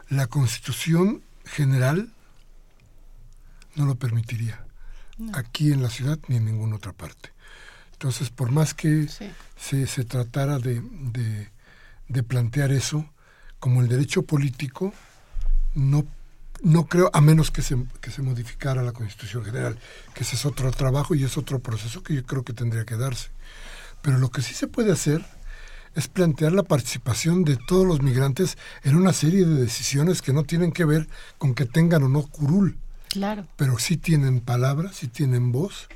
la 0.09 0.27
Constitución 0.27 1.21
General 1.45 2.11
no 3.75 3.85
lo 3.85 3.95
permitiría, 3.95 4.65
aquí 5.33 5.71
en 5.71 5.83
la 5.83 5.89
ciudad 5.89 6.19
ni 6.27 6.37
en 6.37 6.45
ninguna 6.45 6.77
otra 6.77 6.93
parte. 6.93 7.31
Entonces, 7.93 8.29
por 8.29 8.51
más 8.51 8.73
que 8.73 9.07
se, 9.57 9.87
se, 9.87 10.05
tratara 10.05 10.57
de, 10.57 10.81
de, 12.07 12.23
plantear 12.23 12.71
eso, 12.71 13.05
como 13.59 13.81
el 13.81 13.89
derecho 13.89 14.23
político, 14.23 14.93
no, 15.75 16.05
no 16.61 16.87
creo, 16.87 17.09
a 17.13 17.21
menos 17.21 17.51
que 17.51 17.61
se, 17.61 17.77
que 18.01 18.11
se 18.11 18.21
modificara 18.21 18.83
la 18.83 18.91
Constitución 18.91 19.43
General, 19.43 19.77
que 20.13 20.23
ese 20.23 20.35
es 20.35 20.45
otro 20.45 20.71
trabajo 20.71 21.15
y 21.15 21.23
es 21.23 21.37
otro 21.37 21.59
proceso 21.59 22.03
que 22.03 22.15
yo 22.15 22.25
creo 22.25 22.43
que 22.43 22.53
tendría 22.53 22.85
que 22.85 22.97
darse. 22.97 23.29
Pero 24.01 24.17
lo 24.17 24.29
que 24.29 24.41
sí 24.41 24.53
se 24.53 24.67
puede 24.67 24.91
hacer 24.91 25.25
es 25.95 26.07
plantear 26.07 26.53
la 26.53 26.63
participación 26.63 27.43
de 27.43 27.57
todos 27.67 27.85
los 27.85 28.01
migrantes 28.01 28.57
en 28.83 28.95
una 28.95 29.13
serie 29.13 29.45
de 29.45 29.55
decisiones 29.55 30.21
que 30.21 30.33
no 30.33 30.43
tienen 30.43 30.71
que 30.71 30.85
ver 30.85 31.07
con 31.37 31.55
que 31.55 31.65
tengan 31.65 32.03
o 32.03 32.09
no 32.09 32.23
curul. 32.27 32.77
Claro. 33.09 33.47
Pero 33.55 33.79
sí 33.79 33.97
tienen 33.97 34.39
palabra, 34.39 34.91
sí 34.93 35.07
tienen 35.07 35.51
voz 35.51 35.87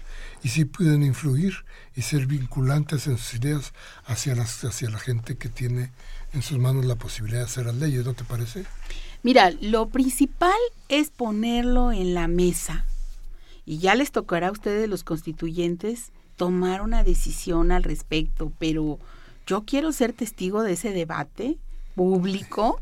y 0.41 0.49
sí 0.49 0.65
pueden 0.65 1.03
influir 1.03 1.63
y 1.95 2.01
ser 2.01 2.25
vinculantes 2.25 3.07
en 3.07 3.17
sus 3.17 3.35
ideas 3.35 3.73
hacia, 4.05 4.35
las, 4.35 4.63
hacia 4.63 4.89
la 4.89 4.99
gente 4.99 5.37
que 5.37 5.47
tiene 5.47 5.91
en 6.33 6.41
sus 6.41 6.57
manos 6.57 6.85
la 6.85 6.95
posibilidad 6.95 7.41
de 7.41 7.45
hacer 7.45 7.67
las 7.67 7.75
leyes, 7.75 8.03
¿no 8.03 8.13
te 8.13 8.23
parece? 8.23 8.65
Mira, 9.23 9.51
lo 9.61 9.87
principal 9.87 10.51
es 10.89 11.09
ponerlo 11.09 11.93
en 11.93 12.13
la 12.13 12.27
mesa. 12.27 12.85
Y 13.65 13.77
ya 13.77 13.95
les 13.95 14.11
tocará 14.11 14.49
a 14.49 14.51
ustedes 14.51 14.89
los 14.89 15.05
constituyentes 15.05 16.11
tomar 16.35 16.81
una 16.81 17.05
decisión 17.05 17.71
al 17.71 17.83
respecto, 17.83 18.51
pero 18.59 18.99
yo 19.47 19.63
quiero 19.63 19.93
ser 19.93 20.11
testigo 20.11 20.61
de 20.61 20.73
ese 20.73 20.91
debate 20.91 21.57
público 21.95 22.81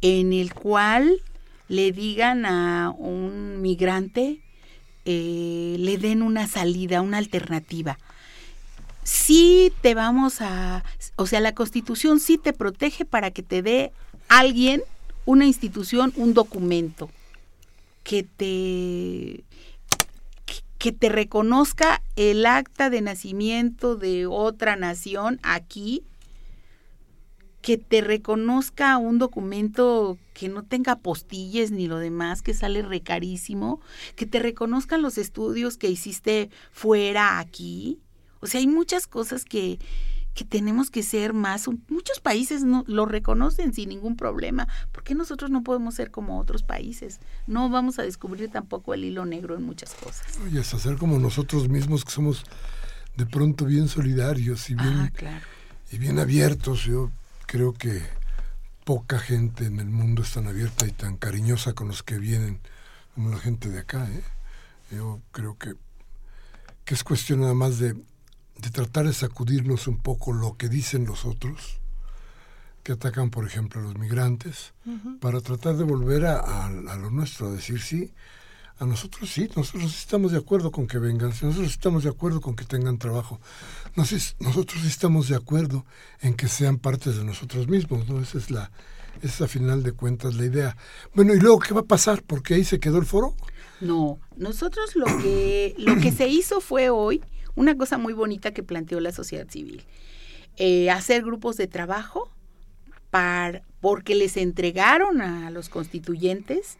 en 0.00 0.32
el 0.32 0.52
cual 0.52 1.22
le 1.68 1.92
digan 1.92 2.44
a 2.44 2.92
un 2.96 3.60
migrante, 3.60 4.40
eh, 5.04 5.76
le 5.78 5.98
den 5.98 6.22
una 6.22 6.48
salida, 6.48 7.02
una 7.02 7.18
alternativa. 7.18 7.98
Sí 9.04 9.72
te 9.80 9.94
vamos 9.94 10.40
a, 10.40 10.82
o 11.16 11.26
sea, 11.26 11.40
la 11.40 11.54
constitución 11.54 12.18
sí 12.18 12.36
te 12.36 12.52
protege 12.52 13.04
para 13.04 13.30
que 13.30 13.42
te 13.42 13.62
dé 13.62 13.92
alguien, 14.28 14.82
una 15.28 15.44
institución, 15.44 16.14
un 16.16 16.32
documento 16.32 17.10
que 18.02 18.22
te 18.22 19.44
que 20.78 20.92
te 20.92 21.10
reconozca 21.10 22.00
el 22.16 22.46
acta 22.46 22.88
de 22.88 23.02
nacimiento 23.02 23.96
de 23.96 24.24
otra 24.24 24.76
nación 24.76 25.38
aquí, 25.42 26.02
que 27.60 27.76
te 27.76 28.00
reconozca 28.00 28.96
un 28.96 29.18
documento 29.18 30.16
que 30.32 30.48
no 30.48 30.62
tenga 30.62 30.96
postillas 30.96 31.72
ni 31.72 31.88
lo 31.88 31.98
demás, 31.98 32.40
que 32.40 32.54
sale 32.54 32.80
recarísimo, 32.80 33.82
que 34.16 34.24
te 34.24 34.38
reconozcan 34.38 35.02
los 35.02 35.18
estudios 35.18 35.76
que 35.76 35.90
hiciste 35.90 36.48
fuera 36.72 37.38
aquí, 37.38 37.98
o 38.40 38.46
sea, 38.46 38.60
hay 38.60 38.66
muchas 38.66 39.06
cosas 39.06 39.44
que, 39.44 39.78
que 40.38 40.44
tenemos 40.44 40.88
que 40.88 41.02
ser 41.02 41.32
más. 41.32 41.66
Muchos 41.88 42.20
países 42.20 42.62
no 42.62 42.84
lo 42.86 43.06
reconocen 43.06 43.74
sin 43.74 43.88
ningún 43.88 44.14
problema. 44.14 44.68
¿Por 44.92 45.02
qué 45.02 45.16
nosotros 45.16 45.50
no 45.50 45.64
podemos 45.64 45.96
ser 45.96 46.12
como 46.12 46.38
otros 46.38 46.62
países? 46.62 47.18
No 47.48 47.68
vamos 47.68 47.98
a 47.98 48.04
descubrir 48.04 48.48
tampoco 48.48 48.94
el 48.94 49.04
hilo 49.04 49.24
negro 49.24 49.56
en 49.56 49.64
muchas 49.64 49.94
cosas. 49.94 50.38
Oye, 50.46 50.60
es 50.60 50.72
hacer 50.72 50.96
como 50.96 51.18
nosotros 51.18 51.68
mismos 51.68 52.04
que 52.04 52.12
somos 52.12 52.44
de 53.16 53.26
pronto 53.26 53.64
bien 53.64 53.88
solidarios 53.88 54.70
y 54.70 54.76
bien, 54.76 55.10
ah, 55.26 55.40
y 55.90 55.98
bien 55.98 56.20
abiertos. 56.20 56.84
Yo 56.84 57.10
creo 57.48 57.72
que 57.72 58.00
poca 58.84 59.18
gente 59.18 59.64
en 59.64 59.80
el 59.80 59.88
mundo 59.88 60.22
es 60.22 60.34
tan 60.34 60.46
abierta 60.46 60.86
y 60.86 60.92
tan 60.92 61.16
cariñosa 61.16 61.72
con 61.72 61.88
los 61.88 62.04
que 62.04 62.16
vienen 62.16 62.60
como 63.16 63.30
la 63.30 63.38
gente 63.38 63.70
de 63.70 63.80
acá. 63.80 64.08
¿eh? 64.08 64.22
Yo 64.92 65.20
creo 65.32 65.58
que, 65.58 65.74
que 66.84 66.94
es 66.94 67.02
cuestión 67.02 67.40
nada 67.40 67.54
más 67.54 67.80
de, 67.80 67.96
de 68.58 68.70
tratar 68.70 69.06
de 69.06 69.12
sacudirnos 69.12 69.86
un 69.86 69.98
poco 69.98 70.32
lo 70.32 70.56
que 70.56 70.68
dicen 70.68 71.06
los 71.06 71.24
otros 71.24 71.78
que 72.82 72.92
atacan, 72.92 73.30
por 73.30 73.46
ejemplo, 73.46 73.80
a 73.80 73.84
los 73.84 73.98
migrantes, 73.98 74.72
para 75.20 75.42
tratar 75.42 75.76
de 75.76 75.84
volver 75.84 76.24
a, 76.24 76.64
a, 76.64 76.96
lo 76.96 77.10
nuestro, 77.10 77.48
a 77.48 77.50
decir 77.50 77.82
sí, 77.82 78.14
a 78.78 78.86
nosotros 78.86 79.28
sí, 79.30 79.46
nosotros 79.54 79.94
estamos 79.94 80.32
de 80.32 80.38
acuerdo 80.38 80.70
con 80.70 80.86
que 80.86 80.98
vengan, 80.98 81.28
nosotros 81.28 81.70
estamos 81.70 82.04
de 82.04 82.08
acuerdo 82.08 82.40
con 82.40 82.56
que 82.56 82.64
tengan 82.64 82.96
trabajo, 82.96 83.40
nosotros 83.94 84.86
estamos 84.86 85.28
de 85.28 85.36
acuerdo 85.36 85.84
en 86.22 86.32
que 86.32 86.48
sean 86.48 86.78
partes 86.78 87.18
de 87.18 87.24
nosotros 87.24 87.68
mismos, 87.68 88.08
¿no? 88.08 88.22
Esa 88.22 88.38
es 88.38 88.50
la, 88.50 88.70
esa 89.20 89.44
a 89.44 89.48
final 89.48 89.82
de 89.82 89.92
cuentas 89.92 90.36
la 90.36 90.46
idea. 90.46 90.76
Bueno, 91.12 91.34
¿y 91.34 91.40
luego 91.40 91.58
qué 91.58 91.74
va 91.74 91.80
a 91.80 91.84
pasar? 91.84 92.22
¿Porque 92.22 92.54
ahí 92.54 92.64
se 92.64 92.80
quedó 92.80 92.96
el 92.96 93.04
foro? 93.04 93.34
No, 93.82 94.18
nosotros 94.36 94.96
lo 94.96 95.06
que, 95.18 95.74
lo 95.76 95.96
que 95.98 96.10
se 96.10 96.26
hizo 96.26 96.62
fue 96.62 96.88
hoy 96.88 97.20
una 97.58 97.76
cosa 97.76 97.98
muy 97.98 98.12
bonita 98.12 98.52
que 98.52 98.62
planteó 98.62 99.00
la 99.00 99.10
sociedad 99.10 99.48
civil. 99.48 99.82
Eh, 100.56 100.90
hacer 100.90 101.22
grupos 101.22 101.56
de 101.56 101.66
trabajo 101.66 102.30
porque 103.80 104.14
les 104.14 104.36
entregaron 104.36 105.20
a 105.20 105.50
los 105.50 105.68
constituyentes 105.68 106.76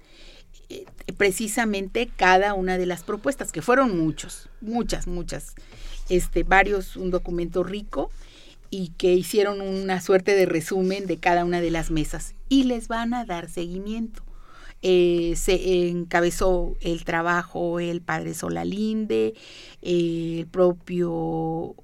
eh, 0.68 0.84
precisamente 1.16 2.08
cada 2.14 2.54
una 2.54 2.78
de 2.78 2.86
las 2.86 3.02
propuestas, 3.02 3.50
que 3.50 3.60
fueron 3.60 3.98
muchos, 3.98 4.48
muchas, 4.60 5.08
muchas, 5.08 5.54
este, 6.08 6.44
varios, 6.44 6.96
un 6.96 7.10
documento 7.10 7.64
rico 7.64 8.10
y 8.70 8.90
que 8.98 9.14
hicieron 9.14 9.60
una 9.60 10.00
suerte 10.00 10.36
de 10.36 10.46
resumen 10.46 11.06
de 11.06 11.16
cada 11.18 11.44
una 11.44 11.60
de 11.60 11.70
las 11.70 11.90
mesas 11.90 12.34
y 12.48 12.64
les 12.64 12.86
van 12.86 13.14
a 13.14 13.24
dar 13.24 13.48
seguimiento. 13.48 14.22
Eh, 14.80 15.34
se 15.36 15.88
encabezó 15.88 16.76
el 16.80 17.04
trabajo 17.04 17.80
el 17.80 18.00
padre 18.00 18.32
Solalinde, 18.34 19.34
el 19.82 20.46
propio 20.46 21.74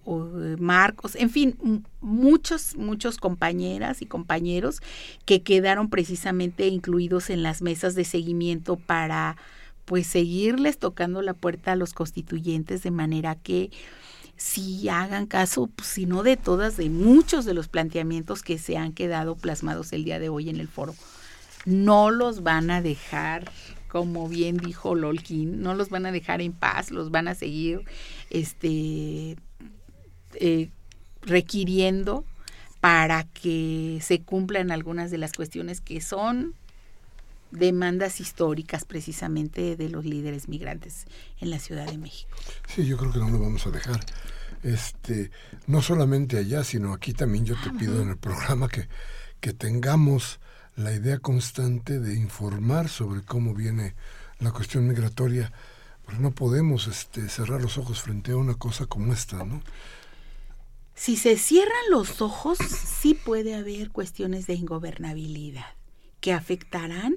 Marcos, 0.59 1.17
en 1.17 1.29
fin, 1.31 1.85
muchos, 2.01 2.77
muchos 2.77 3.17
compañeras 3.17 4.01
y 4.01 4.07
compañeros 4.07 4.81
que 5.25 5.43
quedaron 5.43 5.91
precisamente 5.91 6.69
incluidos 6.69 7.31
en 7.31 7.43
las 7.43 7.63
mesas 7.63 7.97
de 7.97 8.05
seguimiento 8.05 8.77
para 8.77 9.37
pues 9.87 10.07
seguirles 10.07 10.79
tocando 10.79 11.21
la 11.21 11.35
puerta 11.35 11.73
a 11.73 11.77
los 11.77 11.95
constituyentes 11.95 12.83
de 12.85 12.91
manera 12.93 13.35
que 13.35 13.71
si 14.37 14.89
hagan 14.89 15.27
caso, 15.27 15.69
pues, 15.69 15.89
si 15.89 16.07
no 16.07 16.23
de 16.23 16.37
todas, 16.37 16.77
de 16.77 16.91
muchos 16.91 17.45
de 17.45 17.55
los 17.55 17.69
planteamientos 17.69 18.43
que 18.43 18.59
se 18.59 18.77
han 18.77 18.93
quedado 18.93 19.37
plasmados 19.37 19.93
el 19.93 20.05
día 20.05 20.19
de 20.19 20.29
hoy 20.29 20.49
en 20.49 20.61
el 20.61 20.69
foro 20.69 20.95
no 21.65 22.11
los 22.11 22.43
van 22.43 22.71
a 22.71 22.83
dejar 22.83 23.51
como 23.89 24.29
bien 24.29 24.57
dijo 24.57 24.97
Lolkin, 24.97 25.63
no 25.63 25.75
los 25.75 25.89
van 25.89 26.05
a 26.05 26.11
dejar 26.11 26.41
en 26.41 26.53
paz, 26.53 26.91
los 26.91 27.13
van 27.13 27.29
a 27.29 27.37
seguir 27.37 27.85
este 28.29 29.37
eh, 30.35 30.71
requiriendo 31.23 32.25
para 32.81 33.23
que 33.23 34.01
se 34.03 34.21
cumplan 34.21 34.73
algunas 34.73 35.13
de 35.13 35.19
las 35.19 35.33
cuestiones 35.33 35.81
que 35.81 36.01
son 36.01 36.55
demandas 37.53 38.21
históricas 38.21 38.85
precisamente 38.85 39.77
de 39.77 39.89
los 39.89 40.05
líderes 40.05 40.49
migrantes 40.49 41.07
en 41.41 41.51
la 41.51 41.61
Ciudad 41.61 41.87
de 41.87 41.97
México. 41.97 42.37
Sí, 42.67 42.85
yo 42.85 42.97
creo 42.97 43.13
que 43.13 43.21
no 43.21 43.31
lo 43.31 43.39
vamos 43.39 43.65
a 43.67 43.71
dejar. 43.71 44.01
Este, 44.65 45.31
no 45.69 45.83
solamente 45.83 46.37
allá, 46.37 46.65
sino 46.65 46.93
aquí 46.93 47.13
también 47.13 47.45
yo 47.45 47.55
te 47.63 47.71
pido 47.71 48.03
en 48.03 48.09
el 48.09 48.17
programa 48.17 48.69
que, 48.69 48.89
que 49.41 49.53
tengamos 49.53 50.41
la 50.77 50.93
idea 50.93 51.19
constante 51.19 51.99
de 52.01 52.15
informar 52.15 52.89
sobre 52.89 53.23
cómo 53.23 53.55
viene 53.55 53.95
la 54.41 54.51
cuestión 54.51 54.89
migratoria, 54.89 55.53
porque 56.05 56.21
no 56.21 56.33
podemos 56.33 56.87
este, 56.87 57.29
cerrar 57.29 57.63
los 57.63 57.79
ojos 57.79 58.03
frente 58.03 58.33
a 58.33 58.37
una 58.37 58.55
cosa 58.55 58.87
como 58.87 59.13
esta, 59.13 59.45
¿no? 59.45 59.63
Si 60.95 61.17
se 61.17 61.37
cierran 61.37 61.91
los 61.91 62.21
ojos, 62.23 62.59
sí 62.59 63.15
puede 63.15 63.55
haber 63.55 63.91
cuestiones 63.91 64.47
de 64.47 64.55
ingobernabilidad 64.55 65.67
que 66.21 66.33
afectarán 66.33 67.17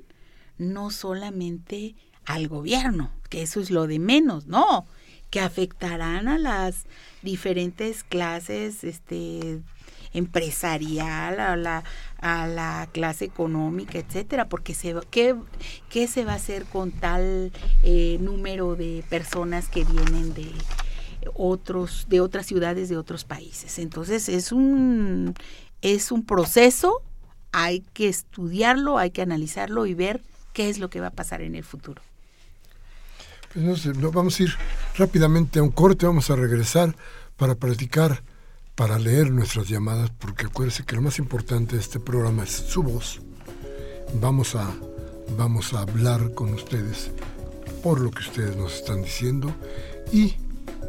no 0.58 0.90
solamente 0.90 1.96
al 2.26 2.48
gobierno, 2.48 3.12
que 3.30 3.44
eso 3.44 3.62
es 3.62 3.70
lo 3.70 3.88
de 3.88 4.00
menos, 4.00 4.48
no, 4.48 4.88
que 5.30 5.40
afectarán 5.40 6.28
a 6.28 6.38
las 6.38 6.86
diferentes 7.22 8.04
clases 8.04 8.84
este, 8.84 9.62
empresarial, 10.18 11.40
a 11.40 11.56
la, 11.56 11.84
a 12.20 12.48
la 12.48 12.90
clase 12.92 13.26
económica, 13.26 14.00
etcétera, 14.00 14.50
porque 14.50 14.74
se, 14.74 14.96
¿qué, 15.12 15.36
¿qué 15.90 16.08
se 16.08 16.26
va 16.26 16.34
a 16.34 16.36
hacer 16.36 16.66
con 16.66 16.92
tal 16.92 17.52
eh, 17.84 18.18
número 18.20 18.76
de 18.76 19.04
personas 19.10 19.70
que 19.70 19.84
vienen 19.86 20.34
de 20.34 20.52
otros, 21.36 22.08
de 22.10 22.20
otras 22.22 22.46
ciudades, 22.46 22.90
de 22.90 22.98
otros 22.98 23.24
países? 23.24 23.80
Entonces 23.80 24.28
es 24.30 24.52
un, 24.52 25.36
es 25.82 26.12
un 26.12 26.26
proceso, 26.26 27.02
hay 27.52 27.82
que 27.94 28.10
estudiarlo, 28.10 28.98
hay 28.98 29.12
que 29.12 29.22
analizarlo 29.22 29.86
y 29.86 29.94
ver 29.94 30.22
qué 30.54 30.70
es 30.70 30.80
lo 30.80 30.90
que 30.90 31.00
va 31.00 31.08
a 31.08 31.12
pasar 31.12 31.42
en 31.42 31.56
el 31.56 31.64
futuro. 31.64 32.02
Pues 33.54 33.64
no 33.64 33.76
sé, 33.76 33.92
vamos 33.94 34.40
a 34.40 34.44
ir 34.44 34.54
rápidamente 34.98 35.60
a 35.60 35.64
un 35.64 35.72
corte, 35.72 36.06
vamos 36.06 36.30
a 36.30 36.36
regresar 36.36 36.96
para 37.38 37.56
platicar 37.56 38.24
para 38.78 39.00
leer 39.00 39.32
nuestras 39.32 39.68
llamadas, 39.68 40.12
porque 40.12 40.46
acuérdense 40.46 40.86
que 40.86 40.96
lo 40.96 41.02
más 41.02 41.18
importante 41.18 41.76
de 41.76 41.82
este 41.82 42.00
programa 42.00 42.44
es 42.44 42.52
su 42.52 42.84
voz. 42.84 43.20
Vamos 44.22 44.56
a, 44.56 44.72
vamos 45.36 45.74
a 45.74 45.82
hablar 45.82 46.36
con 46.36 46.54
ustedes 46.54 47.10
por 47.82 48.00
lo 48.00 48.12
que 48.12 48.20
ustedes 48.20 48.56
nos 48.56 48.76
están 48.76 49.02
diciendo 49.02 49.52
y 50.12 50.36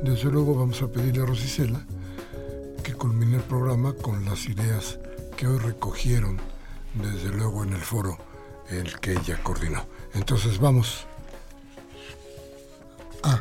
desde 0.03 0.30
luego 0.30 0.55
vamos 0.55 0.82
a 0.82 0.89
pedirle 0.89 1.22
a 1.22 1.26
Rosicela 1.26 1.86
que 2.84 2.93
culmine 2.93 3.36
el 3.36 3.43
programa 3.43 3.95
con 3.95 4.22
las 4.26 4.47
ideas 4.47 4.99
que 5.39 5.47
hoy 5.47 5.59
recogieron 5.59 6.39
desde 6.93 7.30
luego 7.30 7.64
en 7.64 7.72
el 7.72 7.80
foro 7.80 8.18
el 8.68 9.01
que 9.01 9.12
ella 9.12 9.43
coordinó. 9.43 9.86
Entonces 10.12 10.59
vamos 10.59 11.07
a 13.22 13.41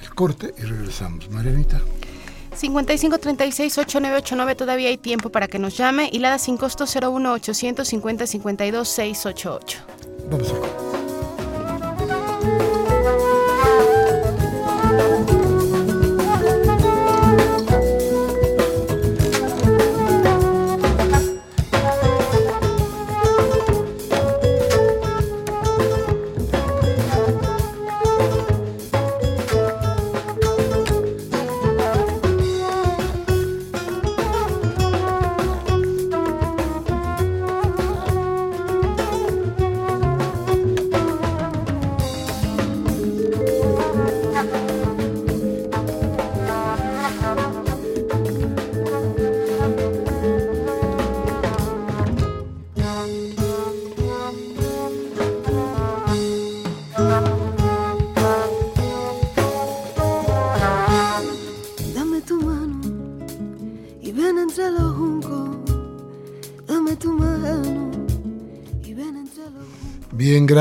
el 0.00 0.14
corte 0.14 0.54
y 0.56 0.62
regresamos. 0.62 1.28
Marianita. 1.30 1.80
5536-8989, 2.58 4.56
todavía 4.56 4.88
hay 4.88 4.98
tiempo 4.98 5.30
para 5.30 5.48
que 5.48 5.58
nos 5.58 5.76
llame. 5.76 6.08
Y 6.12 6.18
la 6.18 6.30
da 6.30 6.38
sin 6.38 6.56
costo 6.56 6.84
01 6.84 7.32
850 7.32 8.26
52 8.26 8.88
688. 8.88 9.78
Vamos 10.30 10.52
a 10.52 10.87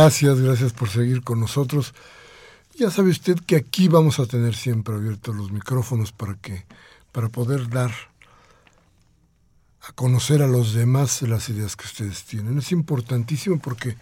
Gracias, 0.08 0.40
gracias 0.40 0.72
por 0.72 0.88
seguir 0.88 1.22
con 1.22 1.42
nosotros. 1.42 1.94
Ya 2.78 2.90
sabe 2.90 3.10
usted 3.10 3.38
que 3.46 3.58
aquí 3.58 3.90
vamos 3.90 4.20
a 4.20 4.26
tener 4.26 4.56
siempre 4.56 4.96
abiertos 4.96 5.36
los 5.36 5.52
micrófonos 5.52 6.14
para 6.14 6.36
que 6.36 6.64
para 7.12 7.28
poder 7.28 7.68
dar 7.68 7.92
a 9.82 9.92
conocer 9.92 10.42
a 10.42 10.48
los 10.48 10.74
demás 10.74 11.22
las 11.24 11.50
ideas 11.50 11.76
que 11.76 11.88
ustedes 11.88 12.24
tienen. 12.24 12.58
Es 12.58 12.72
importantísimo 12.72 13.60
porque, 13.60 13.98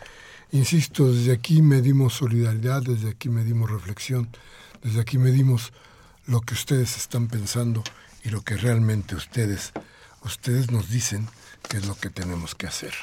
insisto, 0.52 1.12
desde 1.12 1.32
aquí 1.32 1.64
medimos 1.64 2.14
solidaridad, 2.14 2.84
desde 2.84 3.10
aquí 3.10 3.30
medimos 3.30 3.72
reflexión, 3.72 4.30
desde 4.84 5.02
aquí 5.02 5.18
medimos 5.18 5.74
lo 6.28 6.42
que 6.42 6.54
ustedes 6.54 6.98
están 6.98 7.30
pensando 7.30 7.84
y 8.24 8.30
lo 8.30 8.44
que 8.44 8.58
realmente 8.58 9.16
ustedes, 9.16 9.72
ustedes 10.22 10.70
nos 10.70 10.88
dicen 10.88 11.28
que 11.68 11.78
es 11.78 11.88
lo 11.88 11.96
que 11.96 12.12
tenemos 12.12 12.54
que 12.54 12.68
hacer. 12.68 12.94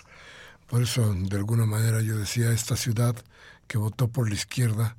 Por 0.72 0.80
eso, 0.80 1.12
de 1.12 1.36
alguna 1.36 1.66
manera, 1.66 2.00
yo 2.00 2.16
decía, 2.16 2.50
esta 2.50 2.76
ciudad 2.76 3.14
que 3.68 3.76
votó 3.76 4.08
por 4.08 4.30
la 4.30 4.34
izquierda 4.34 4.96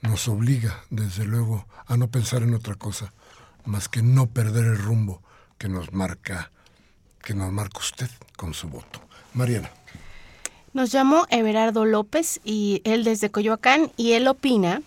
nos 0.00 0.26
obliga, 0.26 0.82
desde 0.90 1.24
luego, 1.24 1.64
a 1.86 1.96
no 1.96 2.08
pensar 2.08 2.42
en 2.42 2.54
otra 2.54 2.74
cosa, 2.74 3.12
más 3.64 3.88
que 3.88 4.02
no 4.02 4.26
perder 4.26 4.64
el 4.64 4.78
rumbo 4.78 5.22
que 5.58 5.68
nos 5.68 5.92
marca, 5.92 6.50
que 7.22 7.34
nos 7.34 7.52
marca 7.52 7.78
usted 7.78 8.10
con 8.36 8.52
su 8.52 8.68
voto. 8.68 9.00
Mariana. 9.32 9.70
Nos 10.72 10.90
llamó 10.90 11.28
Everardo 11.30 11.84
López 11.84 12.40
y 12.42 12.82
él 12.82 13.04
desde 13.04 13.30
Coyoacán 13.30 13.92
y 13.96 14.14
él 14.14 14.26
opina, 14.26 14.82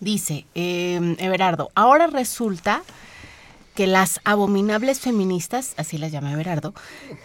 dice, 0.00 0.44
eh, 0.54 1.16
Everardo, 1.18 1.70
ahora 1.74 2.08
resulta 2.08 2.82
que 3.76 3.86
las 3.86 4.20
abominables 4.24 5.00
feministas, 5.00 5.74
así 5.76 5.98
las 5.98 6.10
llama 6.10 6.32
Everardo, 6.32 6.74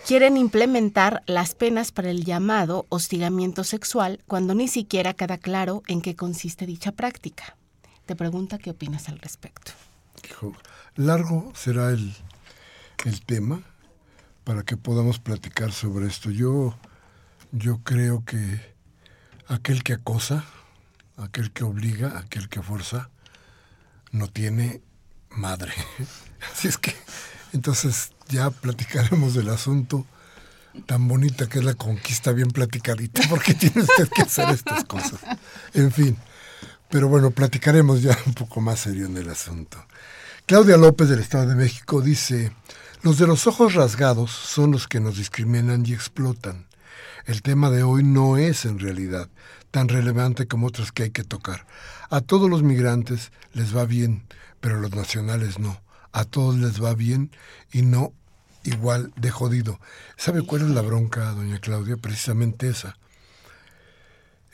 quieren 0.06 0.36
implementar 0.36 1.24
las 1.26 1.56
penas 1.56 1.94
para 1.94 2.12
el 2.12 2.26
llamado 2.26 2.86
hostigamiento 2.90 3.64
sexual 3.64 4.20
cuando 4.28 4.54
ni 4.54 4.68
siquiera 4.68 5.14
queda 5.14 5.38
claro 5.38 5.82
en 5.88 6.02
qué 6.02 6.16
consiste 6.16 6.66
dicha 6.66 6.92
práctica. 6.92 7.56
Te 8.06 8.18
pregunta 8.18 8.58
qué 8.58 8.72
opinas 8.72 9.08
al 9.08 9.20
respecto. 9.20 9.72
Largo 10.96 11.54
será 11.56 11.90
el, 11.90 12.14
el 13.06 13.22
tema 13.22 13.62
para 14.44 14.64
que 14.64 14.76
podamos 14.76 15.20
platicar 15.20 15.72
sobre 15.72 16.08
esto. 16.08 16.32
Yo, 16.32 16.76
yo 17.54 17.80
creo 17.84 18.26
que 18.26 18.60
aquel 19.48 19.84
que 19.84 19.94
acosa, 19.94 20.44
aquel 21.16 21.52
que 21.52 21.64
obliga, 21.64 22.18
aquel 22.18 22.50
que 22.50 22.62
fuerza, 22.62 23.10
no 24.12 24.28
tiene 24.28 24.82
madre. 25.32 25.74
Así 26.54 26.68
es 26.68 26.78
que 26.78 26.96
entonces 27.54 28.12
ya 28.30 28.50
platicaremos 28.50 29.34
del 29.34 29.50
asunto 29.50 30.06
tan 30.86 31.08
bonita 31.08 31.48
que 31.50 31.60
es 31.60 31.66
la 31.66 31.74
conquista 31.74 32.32
bien 32.32 32.50
platicadita, 32.50 33.22
porque 33.30 33.54
tiene 33.54 33.82
usted 33.82 34.08
que 34.10 34.22
hacer 34.22 34.50
estas 34.50 34.86
cosas. 34.86 35.20
En 35.74 35.92
fin, 35.92 36.18
pero 36.90 37.08
bueno, 37.08 37.32
platicaremos 37.32 38.02
ya 38.02 38.18
un 38.26 38.34
poco 38.34 38.62
más 38.62 38.80
serio 38.80 39.06
en 39.06 39.18
el 39.18 39.30
asunto. 39.30 39.86
Claudia 40.46 40.78
López 40.78 41.10
del 41.10 41.20
Estado 41.20 41.48
de 41.48 41.56
México 41.56 42.02
dice, 42.02 42.52
los 43.02 43.18
de 43.18 43.28
los 43.28 43.48
ojos 43.48 43.74
rasgados 43.74 44.32
son 44.32 44.72
los 44.72 44.88
que 44.88 45.00
nos 45.00 45.18
discriminan 45.18 45.86
y 45.86 45.94
explotan. 45.94 46.68
El 47.26 47.42
tema 47.42 47.70
de 47.70 47.84
hoy 47.84 48.04
no 48.04 48.38
es 48.38 48.66
en 48.66 48.80
realidad 48.80 49.30
tan 49.72 49.88
relevante 49.88 50.48
como 50.48 50.68
otros 50.68 50.92
que 50.92 51.04
hay 51.04 51.12
que 51.12 51.24
tocar. 51.24 51.66
A 52.10 52.22
todos 52.22 52.50
los 52.50 52.64
migrantes 52.64 53.32
les 53.54 53.76
va 53.76 53.86
bien, 53.86 54.24
pero 54.62 54.80
los 54.80 54.96
nacionales 54.96 55.60
no. 55.60 55.82
A 56.14 56.24
todos 56.24 56.56
les 56.56 56.82
va 56.82 56.94
bien 56.94 57.32
y 57.72 57.82
no 57.82 58.14
igual 58.64 59.12
de 59.16 59.32
jodido. 59.32 59.80
¿Sabe 60.18 60.44
cuál 60.44 60.62
es 60.62 60.70
la 60.70 60.82
bronca, 60.82 61.32
doña 61.32 61.60
Claudia? 61.60 61.98
Precisamente 61.98 62.70
esa. 62.70 62.98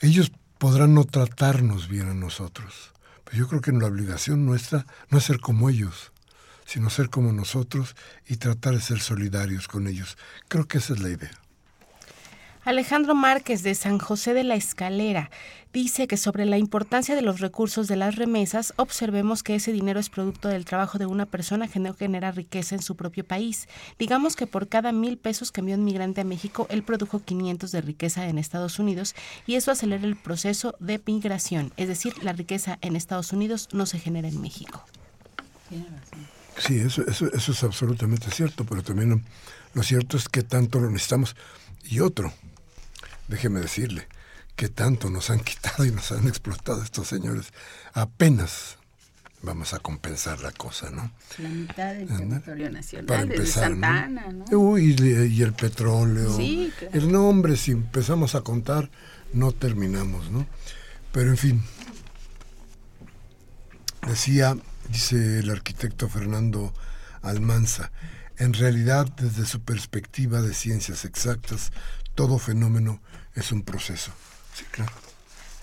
Ellos 0.00 0.32
podrán 0.58 0.94
no 0.94 1.04
tratarnos 1.04 1.88
bien 1.88 2.08
a 2.08 2.14
nosotros, 2.14 2.92
pero 3.24 3.36
yo 3.38 3.48
creo 3.48 3.60
que 3.60 3.72
la 3.72 3.86
obligación 3.86 4.46
nuestra 4.46 4.86
no 5.10 5.18
es 5.18 5.24
ser 5.24 5.40
como 5.40 5.68
ellos, 5.68 6.12
sino 6.64 6.90
ser 6.90 7.10
como 7.10 7.32
nosotros 7.32 7.96
y 8.26 8.36
tratar 8.36 8.74
de 8.74 8.80
ser 8.80 9.00
solidarios 9.00 9.68
con 9.68 9.86
ellos. 9.86 10.16
Creo 10.48 10.66
que 10.66 10.78
esa 10.78 10.94
es 10.94 11.00
la 11.00 11.10
idea. 11.10 11.47
Alejandro 12.68 13.14
Márquez 13.14 13.62
de 13.62 13.74
San 13.74 13.98
José 13.98 14.34
de 14.34 14.44
la 14.44 14.54
Escalera 14.54 15.30
dice 15.72 16.06
que 16.06 16.18
sobre 16.18 16.44
la 16.44 16.58
importancia 16.58 17.14
de 17.14 17.22
los 17.22 17.40
recursos 17.40 17.88
de 17.88 17.96
las 17.96 18.16
remesas, 18.16 18.74
observemos 18.76 19.42
que 19.42 19.54
ese 19.54 19.72
dinero 19.72 19.98
es 19.98 20.10
producto 20.10 20.48
del 20.48 20.66
trabajo 20.66 20.98
de 20.98 21.06
una 21.06 21.24
persona 21.24 21.66
que 21.66 21.78
no 21.78 21.94
genera 21.94 22.30
riqueza 22.30 22.74
en 22.74 22.82
su 22.82 22.94
propio 22.94 23.24
país. 23.24 23.68
Digamos 23.98 24.36
que 24.36 24.46
por 24.46 24.68
cada 24.68 24.92
mil 24.92 25.16
pesos 25.16 25.50
que 25.50 25.62
envió 25.62 25.76
un 25.76 25.84
migrante 25.86 26.20
a 26.20 26.24
México, 26.24 26.66
él 26.68 26.82
produjo 26.82 27.20
500 27.20 27.72
de 27.72 27.80
riqueza 27.80 28.28
en 28.28 28.36
Estados 28.36 28.78
Unidos 28.78 29.14
y 29.46 29.54
eso 29.54 29.70
acelera 29.70 30.04
el 30.04 30.16
proceso 30.16 30.74
de 30.78 31.00
migración. 31.06 31.72
Es 31.78 31.88
decir, 31.88 32.22
la 32.22 32.34
riqueza 32.34 32.76
en 32.82 32.96
Estados 32.96 33.32
Unidos 33.32 33.70
no 33.72 33.86
se 33.86 33.98
genera 33.98 34.28
en 34.28 34.42
México. 34.42 34.84
Sí, 36.58 36.80
eso, 36.80 37.02
es 37.06 37.64
absolutamente 37.64 38.30
cierto, 38.30 38.66
pero 38.66 38.82
también 38.82 39.24
lo 39.72 39.82
cierto 39.82 40.18
es 40.18 40.28
que 40.28 40.42
tanto 40.42 40.80
lo 40.80 40.90
necesitamos. 40.90 41.34
Y 41.84 42.00
otro, 42.00 42.30
déjeme 43.28 43.60
decirle, 43.60 44.08
que 44.56 44.68
tanto 44.68 45.08
nos 45.08 45.30
han 45.30 45.40
quitado 45.40 45.84
y 45.84 45.92
nos 45.92 46.10
han 46.10 46.26
explotado 46.26 46.82
estos 46.82 47.06
señores. 47.06 47.52
Apenas 47.92 48.78
vamos 49.42 49.72
a 49.72 49.78
compensar 49.78 50.40
la 50.40 50.50
cosa, 50.50 50.90
¿no? 50.90 51.12
La 51.38 51.48
mitad 51.48 51.94
del 51.94 52.08
territorio 52.08 52.70
nacional, 52.70 53.06
Para 53.06 53.22
empezar, 53.22 53.70
Santana, 53.70 54.32
¿no? 54.32 54.44
Uy, 54.58 54.96
y, 54.98 55.42
el 55.42 55.52
petróleo. 55.52 56.36
Sí, 56.36 56.72
El 56.92 57.12
nombre, 57.12 57.56
si 57.56 57.70
empezamos 57.70 58.34
a 58.34 58.40
contar, 58.40 58.90
no 59.32 59.52
terminamos, 59.52 60.30
¿no? 60.30 60.46
Pero 61.12 61.30
en 61.30 61.36
fin, 61.36 61.62
decía, 64.06 64.56
dice 64.90 65.38
el 65.38 65.50
arquitecto 65.50 66.08
Fernando 66.08 66.74
Almanza, 67.22 67.92
en 68.38 68.54
realidad, 68.54 69.06
desde 69.16 69.46
su 69.46 69.60
perspectiva 69.60 70.42
de 70.42 70.54
ciencias 70.54 71.04
exactas, 71.04 71.72
todo 72.14 72.38
fenómeno 72.38 73.00
es 73.38 73.52
un 73.52 73.62
proceso. 73.62 74.12
Sí, 74.54 74.64
claro. 74.70 74.92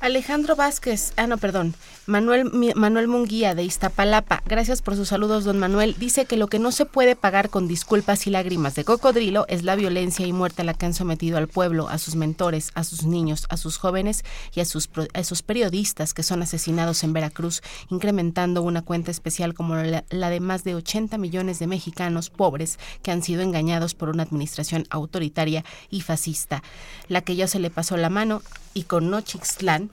Alejandro 0.01 0.55
Vázquez, 0.55 1.13
ah 1.17 1.25
no, 1.25 1.37
perdón, 1.37 1.73
Manuel, 2.05 2.51
Manuel 2.75 3.07
Munguía 3.07 3.55
de 3.55 3.63
Iztapalapa, 3.63 4.43
gracias 4.45 4.83
por 4.83 4.95
sus 4.95 5.07
saludos, 5.07 5.45
don 5.45 5.57
Manuel, 5.57 5.95
dice 5.97 6.25
que 6.25 6.37
lo 6.37 6.47
que 6.47 6.59
no 6.59 6.71
se 6.71 6.85
puede 6.85 7.15
pagar 7.15 7.49
con 7.49 7.67
disculpas 7.67 8.27
y 8.27 8.29
lágrimas 8.29 8.75
de 8.75 8.83
cocodrilo 8.83 9.45
es 9.47 9.63
la 9.63 9.75
violencia 9.75 10.27
y 10.27 10.33
muerte 10.33 10.61
a 10.61 10.65
la 10.65 10.75
que 10.75 10.85
han 10.85 10.93
sometido 10.93 11.37
al 11.37 11.47
pueblo, 11.47 11.89
a 11.89 11.97
sus 11.97 12.15
mentores, 12.15 12.71
a 12.75 12.83
sus 12.83 13.05
niños, 13.05 13.47
a 13.49 13.57
sus 13.57 13.77
jóvenes 13.77 14.23
y 14.53 14.59
a 14.59 14.65
sus, 14.65 14.89
a 15.13 15.19
esos 15.19 15.41
periodistas 15.41 16.13
que 16.13 16.21
son 16.21 16.43
asesinados 16.43 17.03
en 17.03 17.13
Veracruz, 17.13 17.63
incrementando 17.89 18.61
una 18.61 18.83
cuenta 18.83 19.09
especial 19.09 19.55
como 19.55 19.75
la, 19.75 20.03
la 20.09 20.29
de 20.29 20.39
más 20.39 20.63
de 20.63 20.75
80 20.75 21.17
millones 21.17 21.57
de 21.57 21.67
mexicanos 21.67 22.29
pobres 22.29 22.77
que 23.01 23.11
han 23.11 23.23
sido 23.23 23.41
engañados 23.41 23.95
por 23.95 24.09
una 24.09 24.23
administración 24.23 24.85
autoritaria 24.91 25.65
y 25.89 26.01
fascista, 26.01 26.61
la 27.07 27.21
que 27.21 27.35
ya 27.35 27.47
se 27.47 27.59
le 27.59 27.71
pasó 27.71 27.97
la 27.97 28.09
mano 28.09 28.43
y 28.75 28.83
con 28.83 29.09
Nochixtlán, 29.09 29.89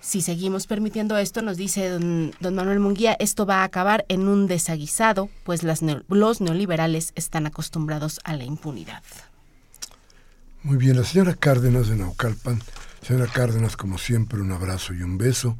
si 0.00 0.22
seguimos 0.22 0.66
permitiendo 0.66 1.16
esto, 1.18 1.42
nos 1.42 1.56
dice 1.56 1.88
don, 1.88 2.32
Manuel 2.40 2.80
Munguía, 2.80 3.16
esto 3.18 3.46
va 3.46 3.56
a 3.56 3.64
acabar 3.64 4.04
en 4.08 4.28
un 4.28 4.46
desaguisado, 4.46 5.28
pues 5.44 5.62
los 5.62 6.40
neoliberales 6.40 7.12
están 7.14 7.46
acostumbrados 7.46 8.20
a 8.24 8.36
la 8.36 8.44
impunidad. 8.44 9.02
Muy 10.62 10.76
bien, 10.76 10.96
la 10.96 11.04
señora 11.04 11.34
Cárdenas 11.34 11.88
de 11.88 11.96
Naucalpan. 11.96 12.60
Señora 13.02 13.30
Cárdenas, 13.32 13.76
como 13.76 13.96
siempre, 13.96 14.40
un 14.40 14.52
abrazo 14.52 14.92
y 14.92 15.02
un 15.02 15.16
beso. 15.16 15.56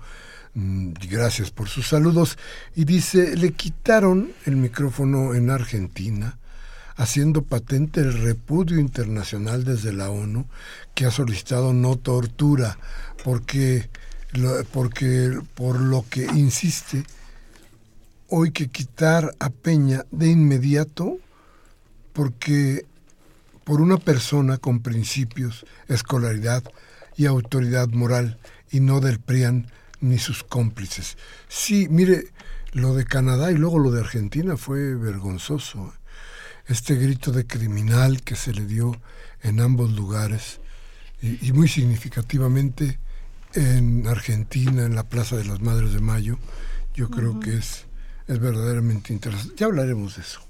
Mm, 0.54 0.92
gracias 1.08 1.50
por 1.50 1.68
sus 1.68 1.88
saludos. 1.88 2.36
Y 2.74 2.84
dice, 2.84 3.36
le 3.36 3.52
quitaron 3.52 4.32
el 4.44 4.56
micrófono 4.56 5.34
en 5.34 5.50
Argentina 5.50 6.38
haciendo 6.96 7.42
patente 7.42 8.00
el 8.00 8.12
repudio 8.12 8.80
internacional 8.80 9.64
desde 9.64 9.92
la 9.92 10.10
ONU 10.10 10.46
que 10.96 11.06
ha 11.06 11.12
solicitado 11.12 11.72
no 11.72 11.96
tortura, 11.96 12.76
porque, 13.22 13.88
porque 14.72 15.38
por 15.54 15.80
lo 15.80 16.04
que 16.08 16.24
insiste, 16.24 17.04
hoy 18.28 18.52
que 18.52 18.68
quitar 18.68 19.34
a 19.38 19.50
Peña 19.50 20.04
de 20.10 20.28
inmediato, 20.28 21.18
porque 22.12 22.84
por 23.64 23.80
una 23.80 23.98
persona 23.98 24.58
con 24.58 24.80
principios, 24.80 25.66
escolaridad 25.88 26.62
y 27.16 27.26
autoridad 27.26 27.88
moral, 27.88 28.38
y 28.70 28.80
no 28.80 29.00
del 29.00 29.18
PRIAN 29.18 29.70
ni 30.00 30.18
sus 30.18 30.44
cómplices. 30.44 31.16
Sí, 31.48 31.88
mire, 31.90 32.28
lo 32.72 32.94
de 32.94 33.04
Canadá 33.04 33.50
y 33.50 33.54
luego 33.54 33.78
lo 33.78 33.90
de 33.90 34.00
Argentina 34.00 34.56
fue 34.56 34.94
vergonzoso 34.94 35.92
este 36.66 36.96
grito 36.96 37.32
de 37.32 37.46
criminal 37.46 38.22
que 38.22 38.36
se 38.36 38.52
le 38.52 38.66
dio 38.66 39.00
en 39.42 39.60
ambos 39.60 39.90
lugares 39.92 40.60
y, 41.22 41.52
muy 41.52 41.66
significativamente 41.66 42.98
en 43.54 44.06
Argentina, 44.06 44.84
en 44.84 44.94
la 44.94 45.04
Plaza 45.04 45.36
de 45.36 45.44
las 45.44 45.60
Madres 45.60 45.92
de 45.92 46.00
Mayo, 46.00 46.38
yo 46.94 47.10
creo 47.10 47.40
que 47.40 47.56
es, 47.56 47.86
es 48.26 48.38
verdaderamente 48.38 49.12
interesante. 49.12 49.54
Ya 49.56 49.66
hablaremos 49.66 50.16
de 50.16 50.22
eso. 50.22 50.40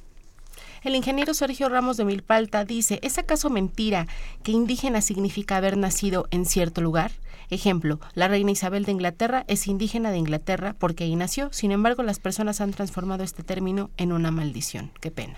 El 0.83 0.95
ingeniero 0.95 1.35
Sergio 1.35 1.69
Ramos 1.69 1.97
de 1.97 2.05
Milpalta 2.05 2.65
dice, 2.65 3.01
¿es 3.03 3.19
acaso 3.19 3.51
mentira 3.51 4.07
que 4.43 4.53
indígena 4.53 5.01
significa 5.01 5.57
haber 5.57 5.77
nacido 5.77 6.29
en 6.31 6.47
cierto 6.47 6.81
lugar? 6.81 7.13
Ejemplo, 7.51 7.99
la 8.15 8.29
reina 8.29 8.51
Isabel 8.51 8.85
de 8.85 8.93
Inglaterra 8.93 9.45
es 9.49 9.67
indígena 9.67 10.11
de 10.11 10.19
Inglaterra 10.19 10.77
porque 10.79 11.05
ahí 11.05 11.17
nació, 11.17 11.53
sin 11.53 11.73
embargo 11.73 12.03
las 12.03 12.21
personas 12.21 12.61
han 12.61 12.73
transformado 12.73 13.25
este 13.25 13.43
término 13.43 13.91
en 13.97 14.13
una 14.13 14.31
maldición. 14.31 14.93
Qué 15.01 15.11
pena. 15.11 15.35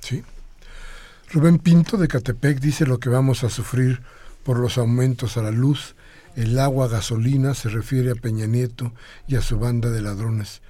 Sí. 0.00 0.22
Rubén 1.30 1.58
Pinto 1.58 1.96
de 1.96 2.08
Catepec 2.08 2.60
dice 2.60 2.86
lo 2.86 2.98
que 2.98 3.08
vamos 3.08 3.44
a 3.44 3.50
sufrir 3.50 4.00
por 4.42 4.58
los 4.58 4.78
aumentos 4.78 5.36
a 5.36 5.42
la 5.42 5.50
luz, 5.50 5.96
el 6.38 6.56
agua, 6.60 6.86
gasolina, 6.86 7.52
se 7.52 7.68
refiere 7.68 8.12
a 8.12 8.14
Peña 8.14 8.46
Nieto 8.46 8.92
y 9.26 9.34
a 9.34 9.42
su 9.42 9.58
banda 9.58 9.90
de 9.90 10.00
ladrones 10.00 10.62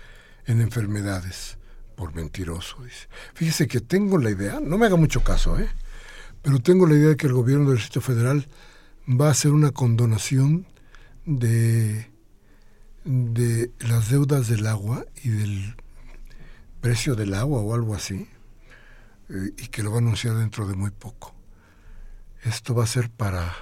en 0.46 0.62
enfermedades, 0.62 1.58
por 1.94 2.14
mentiroso. 2.14 2.78
Fíjese 3.34 3.68
que 3.68 3.82
tengo 3.82 4.16
la 4.16 4.30
idea, 4.30 4.60
no 4.60 4.78
me 4.78 4.86
haga 4.86 4.96
mucho 4.96 5.22
caso, 5.22 5.58
¿eh? 5.58 5.68
pero 6.40 6.58
tengo 6.60 6.86
la 6.86 6.94
idea 6.94 7.08
de 7.10 7.16
que 7.18 7.26
el 7.26 7.34
gobierno 7.34 7.68
del 7.68 7.76
Distrito 7.76 8.00
Federal 8.00 8.48
va 9.08 9.28
a 9.28 9.32
hacer 9.32 9.50
una 9.50 9.70
condonación 9.70 10.66
de, 11.26 12.10
de 13.04 13.70
las 13.80 14.08
deudas 14.08 14.48
del 14.48 14.66
agua 14.66 15.04
y 15.22 15.28
del 15.28 15.76
precio 16.80 17.14
del 17.14 17.34
agua 17.34 17.60
o 17.60 17.74
algo 17.74 17.94
así, 17.94 18.26
eh, 19.28 19.52
y 19.58 19.66
que 19.66 19.82
lo 19.82 19.90
va 19.90 19.98
a 19.98 20.00
anunciar 20.00 20.34
dentro 20.36 20.66
de 20.66 20.76
muy 20.76 20.92
poco. 20.92 21.34
Esto 22.42 22.74
va 22.74 22.84
a 22.84 22.86
ser 22.86 23.10
para, 23.10 23.54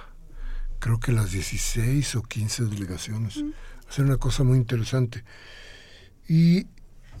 creo 0.79 0.99
que 0.99 1.11
las 1.11 1.31
16 1.31 2.15
o 2.15 2.23
15 2.23 2.65
delegaciones. 2.65 3.37
Va 3.37 3.89
a 3.89 3.93
ser 3.93 4.05
una 4.05 4.17
cosa 4.17 4.43
muy 4.43 4.57
interesante. 4.57 5.23
Y, 6.27 6.67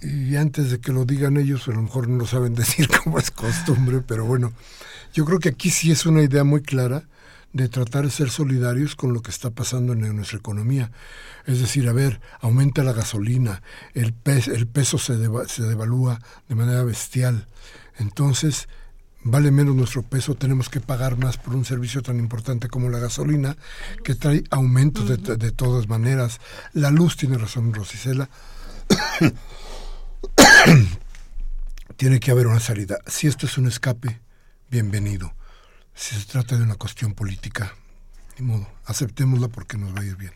y 0.01 0.35
antes 0.35 0.71
de 0.71 0.79
que 0.79 0.91
lo 0.91 1.05
digan 1.05 1.37
ellos, 1.37 1.67
a 1.67 1.71
lo 1.71 1.81
mejor 1.81 2.07
no 2.07 2.17
lo 2.17 2.25
saben 2.25 2.53
decir 2.55 2.87
como 2.89 3.19
es 3.19 3.31
costumbre, 3.31 4.01
pero 4.01 4.25
bueno, 4.25 4.53
yo 5.13 5.25
creo 5.25 5.39
que 5.39 5.49
aquí 5.49 5.69
sí 5.69 5.91
es 5.91 6.05
una 6.05 6.21
idea 6.21 6.43
muy 6.43 6.61
clara 6.61 7.07
de 7.53 7.69
tratar 7.69 8.03
de 8.03 8.11
ser 8.11 8.29
solidarios 8.29 8.95
con 8.95 9.13
lo 9.13 9.21
que 9.21 9.31
está 9.31 9.49
pasando 9.49 9.93
en 9.93 10.15
nuestra 10.15 10.37
economía. 10.37 10.91
Es 11.45 11.59
decir, 11.59 11.87
a 11.87 11.93
ver, 11.93 12.19
aumenta 12.41 12.83
la 12.83 12.93
gasolina, 12.93 13.63
el, 13.93 14.13
el 14.25 14.67
peso 14.67 14.97
se, 14.97 15.17
se 15.47 15.63
devalúa 15.63 16.19
de 16.49 16.55
manera 16.55 16.83
bestial. 16.83 17.47
Entonces, 17.97 18.67
vale 19.31 19.51
menos 19.51 19.75
nuestro 19.75 20.03
peso, 20.03 20.35
tenemos 20.35 20.69
que 20.69 20.81
pagar 20.81 21.17
más 21.17 21.37
por 21.37 21.55
un 21.55 21.65
servicio 21.65 22.01
tan 22.01 22.19
importante 22.19 22.67
como 22.67 22.89
la 22.89 22.99
gasolina, 22.99 23.57
que 24.03 24.15
trae 24.15 24.43
aumentos 24.49 25.07
de, 25.07 25.17
de 25.17 25.51
todas 25.51 25.87
maneras. 25.87 26.39
La 26.73 26.91
luz 26.91 27.17
tiene 27.17 27.37
razón, 27.37 27.73
Rosicela. 27.73 28.29
tiene 31.97 32.19
que 32.19 32.31
haber 32.31 32.47
una 32.47 32.59
salida. 32.59 32.99
Si 33.07 33.27
esto 33.27 33.45
es 33.45 33.57
un 33.57 33.67
escape, 33.67 34.19
bienvenido. 34.69 35.33
Si 35.93 36.15
se 36.15 36.25
trata 36.25 36.57
de 36.57 36.63
una 36.63 36.75
cuestión 36.75 37.13
política, 37.13 37.73
ni 38.37 38.45
modo, 38.45 38.67
aceptémosla 38.85 39.47
porque 39.47 39.77
nos 39.77 39.95
va 39.95 40.01
a 40.01 40.05
ir 40.05 40.15
bien. 40.15 40.33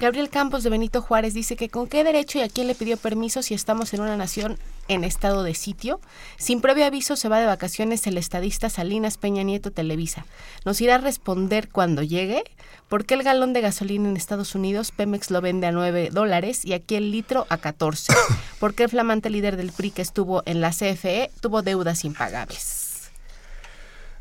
Gabriel 0.00 0.30
Campos 0.30 0.62
de 0.62 0.70
Benito 0.70 1.02
Juárez 1.02 1.34
dice 1.34 1.56
que 1.56 1.68
con 1.68 1.86
qué 1.86 2.02
derecho 2.02 2.38
y 2.38 2.42
a 2.42 2.48
quién 2.48 2.66
le 2.66 2.74
pidió 2.74 2.96
permiso 2.96 3.42
si 3.42 3.54
estamos 3.54 3.92
en 3.94 4.00
una 4.00 4.16
nación 4.16 4.58
en 4.88 5.04
estado 5.04 5.42
de 5.42 5.54
sitio. 5.54 6.00
Sin 6.36 6.60
previo 6.60 6.86
aviso 6.86 7.16
se 7.16 7.28
va 7.28 7.38
de 7.38 7.46
vacaciones 7.46 8.06
el 8.06 8.18
estadista 8.18 8.70
Salinas 8.70 9.18
Peña 9.18 9.42
Nieto 9.42 9.70
Televisa. 9.70 10.26
¿Nos 10.64 10.80
irá 10.80 10.96
a 10.96 10.98
responder 10.98 11.68
cuando 11.68 12.02
llegue? 12.02 12.44
¿Por 12.88 13.04
qué 13.04 13.14
el 13.14 13.22
galón 13.22 13.52
de 13.52 13.60
gasolina 13.60 14.08
en 14.08 14.16
Estados 14.16 14.54
Unidos 14.54 14.92
Pemex 14.92 15.30
lo 15.30 15.40
vende 15.40 15.66
a 15.66 15.72
9 15.72 16.10
dólares 16.10 16.64
y 16.64 16.72
aquí 16.72 16.96
el 16.96 17.12
litro 17.12 17.46
a 17.50 17.58
14? 17.58 18.12
¿Por 18.60 18.74
qué 18.74 18.84
el 18.84 18.88
flamante 18.88 19.30
líder 19.30 19.56
del 19.56 19.72
PRI 19.72 19.90
que 19.90 20.02
estuvo 20.02 20.42
en 20.46 20.60
la 20.60 20.70
CFE 20.70 21.30
tuvo 21.40 21.62
deudas 21.62 22.04
impagables? 22.04 23.10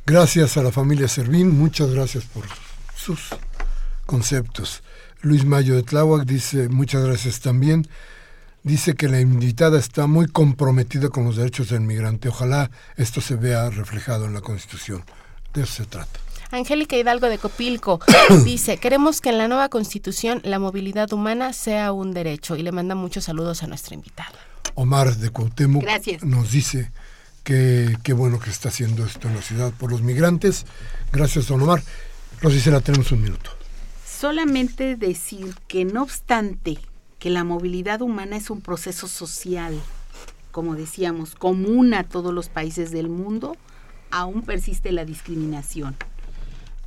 Gracias 0.05 0.55
a 0.57 0.63
la 0.63 0.71
familia 0.71 1.07
Servín, 1.07 1.57
muchas 1.57 1.91
gracias 1.91 2.23
por 2.25 2.45
sus 2.95 3.29
conceptos. 4.05 4.81
Luis 5.21 5.45
Mayo 5.45 5.75
de 5.75 5.83
Tláhuac 5.83 6.25
dice, 6.25 6.69
muchas 6.69 7.03
gracias 7.03 7.39
también. 7.39 7.87
Dice 8.63 8.95
que 8.95 9.07
la 9.07 9.19
invitada 9.19 9.79
está 9.79 10.07
muy 10.07 10.27
comprometida 10.27 11.09
con 11.09 11.25
los 11.25 11.37
derechos 11.37 11.69
del 11.69 11.81
migrante. 11.81 12.29
Ojalá 12.29 12.69
esto 12.97 13.21
se 13.21 13.35
vea 13.35 13.69
reflejado 13.69 14.25
en 14.25 14.33
la 14.33 14.41
Constitución. 14.41 15.03
De 15.53 15.63
eso 15.63 15.73
se 15.73 15.85
trata. 15.85 16.19
Angélica 16.51 16.95
Hidalgo 16.95 17.27
de 17.27 17.39
Copilco 17.39 17.99
dice, 18.45 18.77
queremos 18.77 19.21
que 19.21 19.29
en 19.29 19.37
la 19.37 19.47
nueva 19.47 19.69
constitución 19.69 20.39
la 20.43 20.59
movilidad 20.59 21.11
humana 21.11 21.51
sea 21.51 21.91
un 21.91 22.13
derecho 22.13 22.55
y 22.55 22.63
le 22.63 22.71
manda 22.71 22.95
muchos 22.95 23.25
saludos 23.25 23.63
a 23.63 23.67
nuestra 23.67 23.95
invitada. 23.95 24.33
Omar 24.75 25.15
de 25.15 25.29
Cuauhtémoc 25.29 25.83
nos 26.23 26.51
dice 26.51 26.91
que 27.43 27.97
qué 28.03 28.13
bueno 28.13 28.39
que 28.39 28.49
está 28.49 28.69
haciendo 28.69 29.05
esto 29.05 29.27
en 29.27 29.35
la 29.35 29.41
ciudad 29.41 29.73
por 29.77 29.91
los 29.91 30.01
migrantes. 30.01 30.65
Gracias, 31.11 31.47
don 31.47 31.61
Omar. 31.61 31.81
Rosicela, 32.41 32.81
tenemos 32.81 33.11
un 33.11 33.23
minuto 33.23 33.56
solamente 34.17 34.95
decir 34.95 35.53
que 35.67 35.85
no 35.85 36.01
obstante 36.01 36.79
que 37.19 37.29
la 37.29 37.43
movilidad 37.43 38.01
humana 38.01 38.35
es 38.37 38.49
un 38.49 38.61
proceso 38.61 39.07
social, 39.07 39.79
como 40.51 40.75
decíamos, 40.75 41.35
común 41.35 41.93
a 41.93 42.03
todos 42.03 42.33
los 42.33 42.49
países 42.49 42.89
del 42.89 43.09
mundo, 43.09 43.55
aún 44.09 44.41
persiste 44.41 44.91
la 44.91 45.05
discriminación 45.05 45.95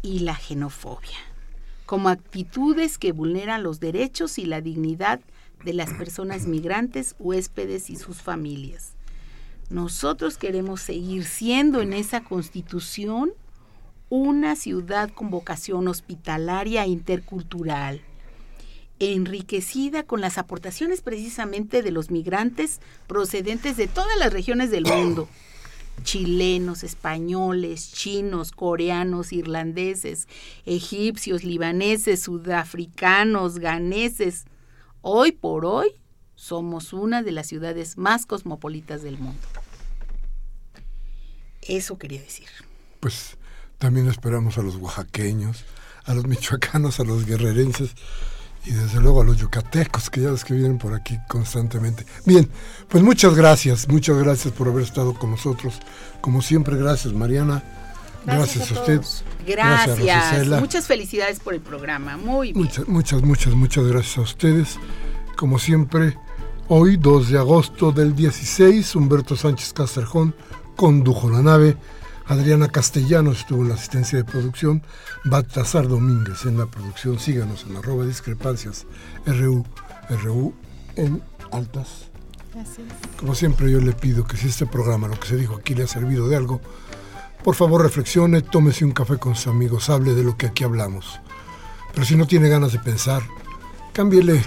y 0.03 0.21
la 0.21 0.35
xenofobia, 0.35 1.19
como 1.87 2.09
actitudes 2.09 2.99
que 2.99 3.13
vulneran 3.13 3.63
los 3.63 3.79
derechos 3.79 4.37
y 4.39 4.45
la 4.45 4.61
dignidad 4.61 5.21
de 5.65 5.73
las 5.73 5.93
personas 5.93 6.47
migrantes, 6.47 7.15
huéspedes 7.21 7.91
y 7.91 7.97
sus 7.97 8.23
familias. 8.23 8.95
Nosotros 9.69 10.37
queremos 10.37 10.81
seguir 10.81 11.25
siendo 11.25 11.81
en 11.81 11.93
esa 11.93 12.23
constitución 12.23 13.31
una 14.11 14.57
ciudad 14.57 15.09
con 15.09 15.31
vocación 15.31 15.87
hospitalaria 15.87 16.85
e 16.85 16.89
intercultural, 16.89 18.03
enriquecida 18.99 20.03
con 20.03 20.21
las 20.21 20.37
aportaciones 20.37 21.01
precisamente 21.01 21.83
de 21.83 21.93
los 21.93 22.11
migrantes 22.11 22.81
procedentes 23.07 23.77
de 23.77 23.87
todas 23.87 24.19
las 24.19 24.33
regiones 24.33 24.73
del 24.73 24.85
mundo, 24.85 25.29
chilenos, 26.03 26.83
españoles, 26.83 27.93
chinos, 27.93 28.51
coreanos, 28.51 29.33
irlandeses, 29.33 30.27
egipcios, 30.67 31.45
libaneses, 31.45 32.21
sudafricanos, 32.21 33.61
ganeses. 33.61 34.45
Hoy 35.03 35.31
por 35.31 35.65
hoy 35.65 35.95
somos 36.35 36.93
una 36.93 37.23
de 37.23 37.31
las 37.31 37.47
ciudades 37.47 37.97
más 37.97 38.27
cosmopolitas 38.27 39.03
del 39.03 39.19
mundo. 39.19 39.47
Eso 41.63 41.97
quería 41.97 42.21
decir. 42.21 42.49
Pues 42.99 43.37
también 43.81 44.09
esperamos 44.09 44.59
a 44.59 44.63
los 44.63 44.77
oaxaqueños, 44.77 45.65
a 46.05 46.13
los 46.13 46.27
michoacanos, 46.27 47.01
a 47.01 47.05
los 47.05 47.25
guerrerenses 47.25 47.95
y 48.67 48.73
desde 48.73 49.01
luego 49.01 49.23
a 49.23 49.25
los 49.25 49.39
yucatecos, 49.39 50.11
que 50.11 50.21
ya 50.21 50.29
los 50.29 50.45
que 50.45 50.53
vienen 50.53 50.77
por 50.77 50.93
aquí 50.93 51.19
constantemente. 51.27 52.05
Bien, 52.27 52.47
pues 52.89 53.03
muchas 53.03 53.35
gracias, 53.35 53.89
muchas 53.89 54.19
gracias 54.19 54.53
por 54.53 54.69
haber 54.69 54.85
estado 54.85 55.15
con 55.15 55.31
nosotros. 55.31 55.81
Como 56.21 56.43
siempre, 56.43 56.77
gracias 56.77 57.15
Mariana. 57.15 57.65
Gracias, 58.27 58.71
a, 58.71 58.75
usted. 58.75 59.01
Gracias. 59.47 60.61
muchas 60.61 60.87
felicidades 60.87 61.41
por 61.41 61.55
el 61.55 61.63
programa. 61.63 62.19
Muy 62.19 62.53
bien. 62.53 62.63
Muchas, 62.63 62.87
muchas, 62.87 63.23
muchas, 63.23 63.55
muchas 63.55 63.87
gracias 63.87 64.19
a 64.19 64.21
ustedes. 64.21 64.79
Como 65.39 65.59
siempre, 65.59 66.19
hoy, 66.69 66.99
2 66.99 67.31
de 67.31 67.39
agosto 67.39 67.93
del 67.93 68.15
16, 68.15 68.95
Humberto 68.95 69.37
Sánchez 69.37 69.73
Casterjón 69.73 70.35
condujo 70.77 71.31
la 71.31 71.41
nave. 71.41 71.79
Adriana 72.31 72.69
Castellanos 72.69 73.41
estuvo 73.41 73.63
en 73.63 73.71
la 73.71 73.75
asistencia 73.75 74.17
de 74.17 74.25
producción, 74.25 74.85
Baltasar 75.25 75.89
Domínguez 75.89 76.45
en 76.45 76.59
la 76.59 76.67
producción. 76.67 77.19
Síganos 77.19 77.67
en 77.69 77.77
arroba 77.77 78.07
discrepancias 78.07 78.87
RU, 79.27 79.67
RU 80.23 80.55
en 80.95 81.21
altas. 81.51 82.09
Gracias. 82.55 82.87
Como 83.19 83.35
siempre 83.35 83.69
yo 83.69 83.81
le 83.81 83.95
pido 83.95 84.23
que 84.23 84.37
si 84.37 84.47
este 84.47 84.65
programa, 84.65 85.09
lo 85.09 85.19
que 85.19 85.27
se 85.27 85.37
dijo 85.37 85.57
aquí, 85.57 85.75
le 85.75 85.83
ha 85.83 85.87
servido 85.89 86.29
de 86.29 86.37
algo, 86.37 86.61
por 87.43 87.57
favor 87.57 87.83
reflexione, 87.83 88.43
tómese 88.43 88.85
un 88.85 88.93
café 88.93 89.19
con 89.19 89.35
sus 89.35 89.49
amigos, 89.49 89.91
hable 89.91 90.15
de 90.15 90.23
lo 90.23 90.37
que 90.37 90.47
aquí 90.47 90.63
hablamos. 90.63 91.21
Pero 91.93 92.07
si 92.07 92.15
no 92.15 92.29
tiene 92.29 92.49
ganas 92.49 92.71
de 92.71 92.79
pensar, 92.79 93.25
cámbiele. 93.93 94.41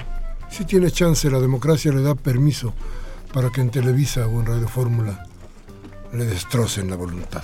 Si 0.49 0.63
tiene 0.63 0.89
chance, 0.89 1.29
la 1.29 1.41
democracia 1.41 1.91
le 1.91 2.01
da 2.01 2.15
permiso 2.15 2.73
para 3.34 3.49
que 3.49 3.59
en 3.59 3.71
Televisa 3.71 4.25
o 4.25 4.39
en 4.39 4.45
Radio 4.45 4.69
Fórmula 4.69 5.27
le 6.13 6.23
destrocen 6.23 6.89
la 6.89 6.95
voluntad. 6.95 7.43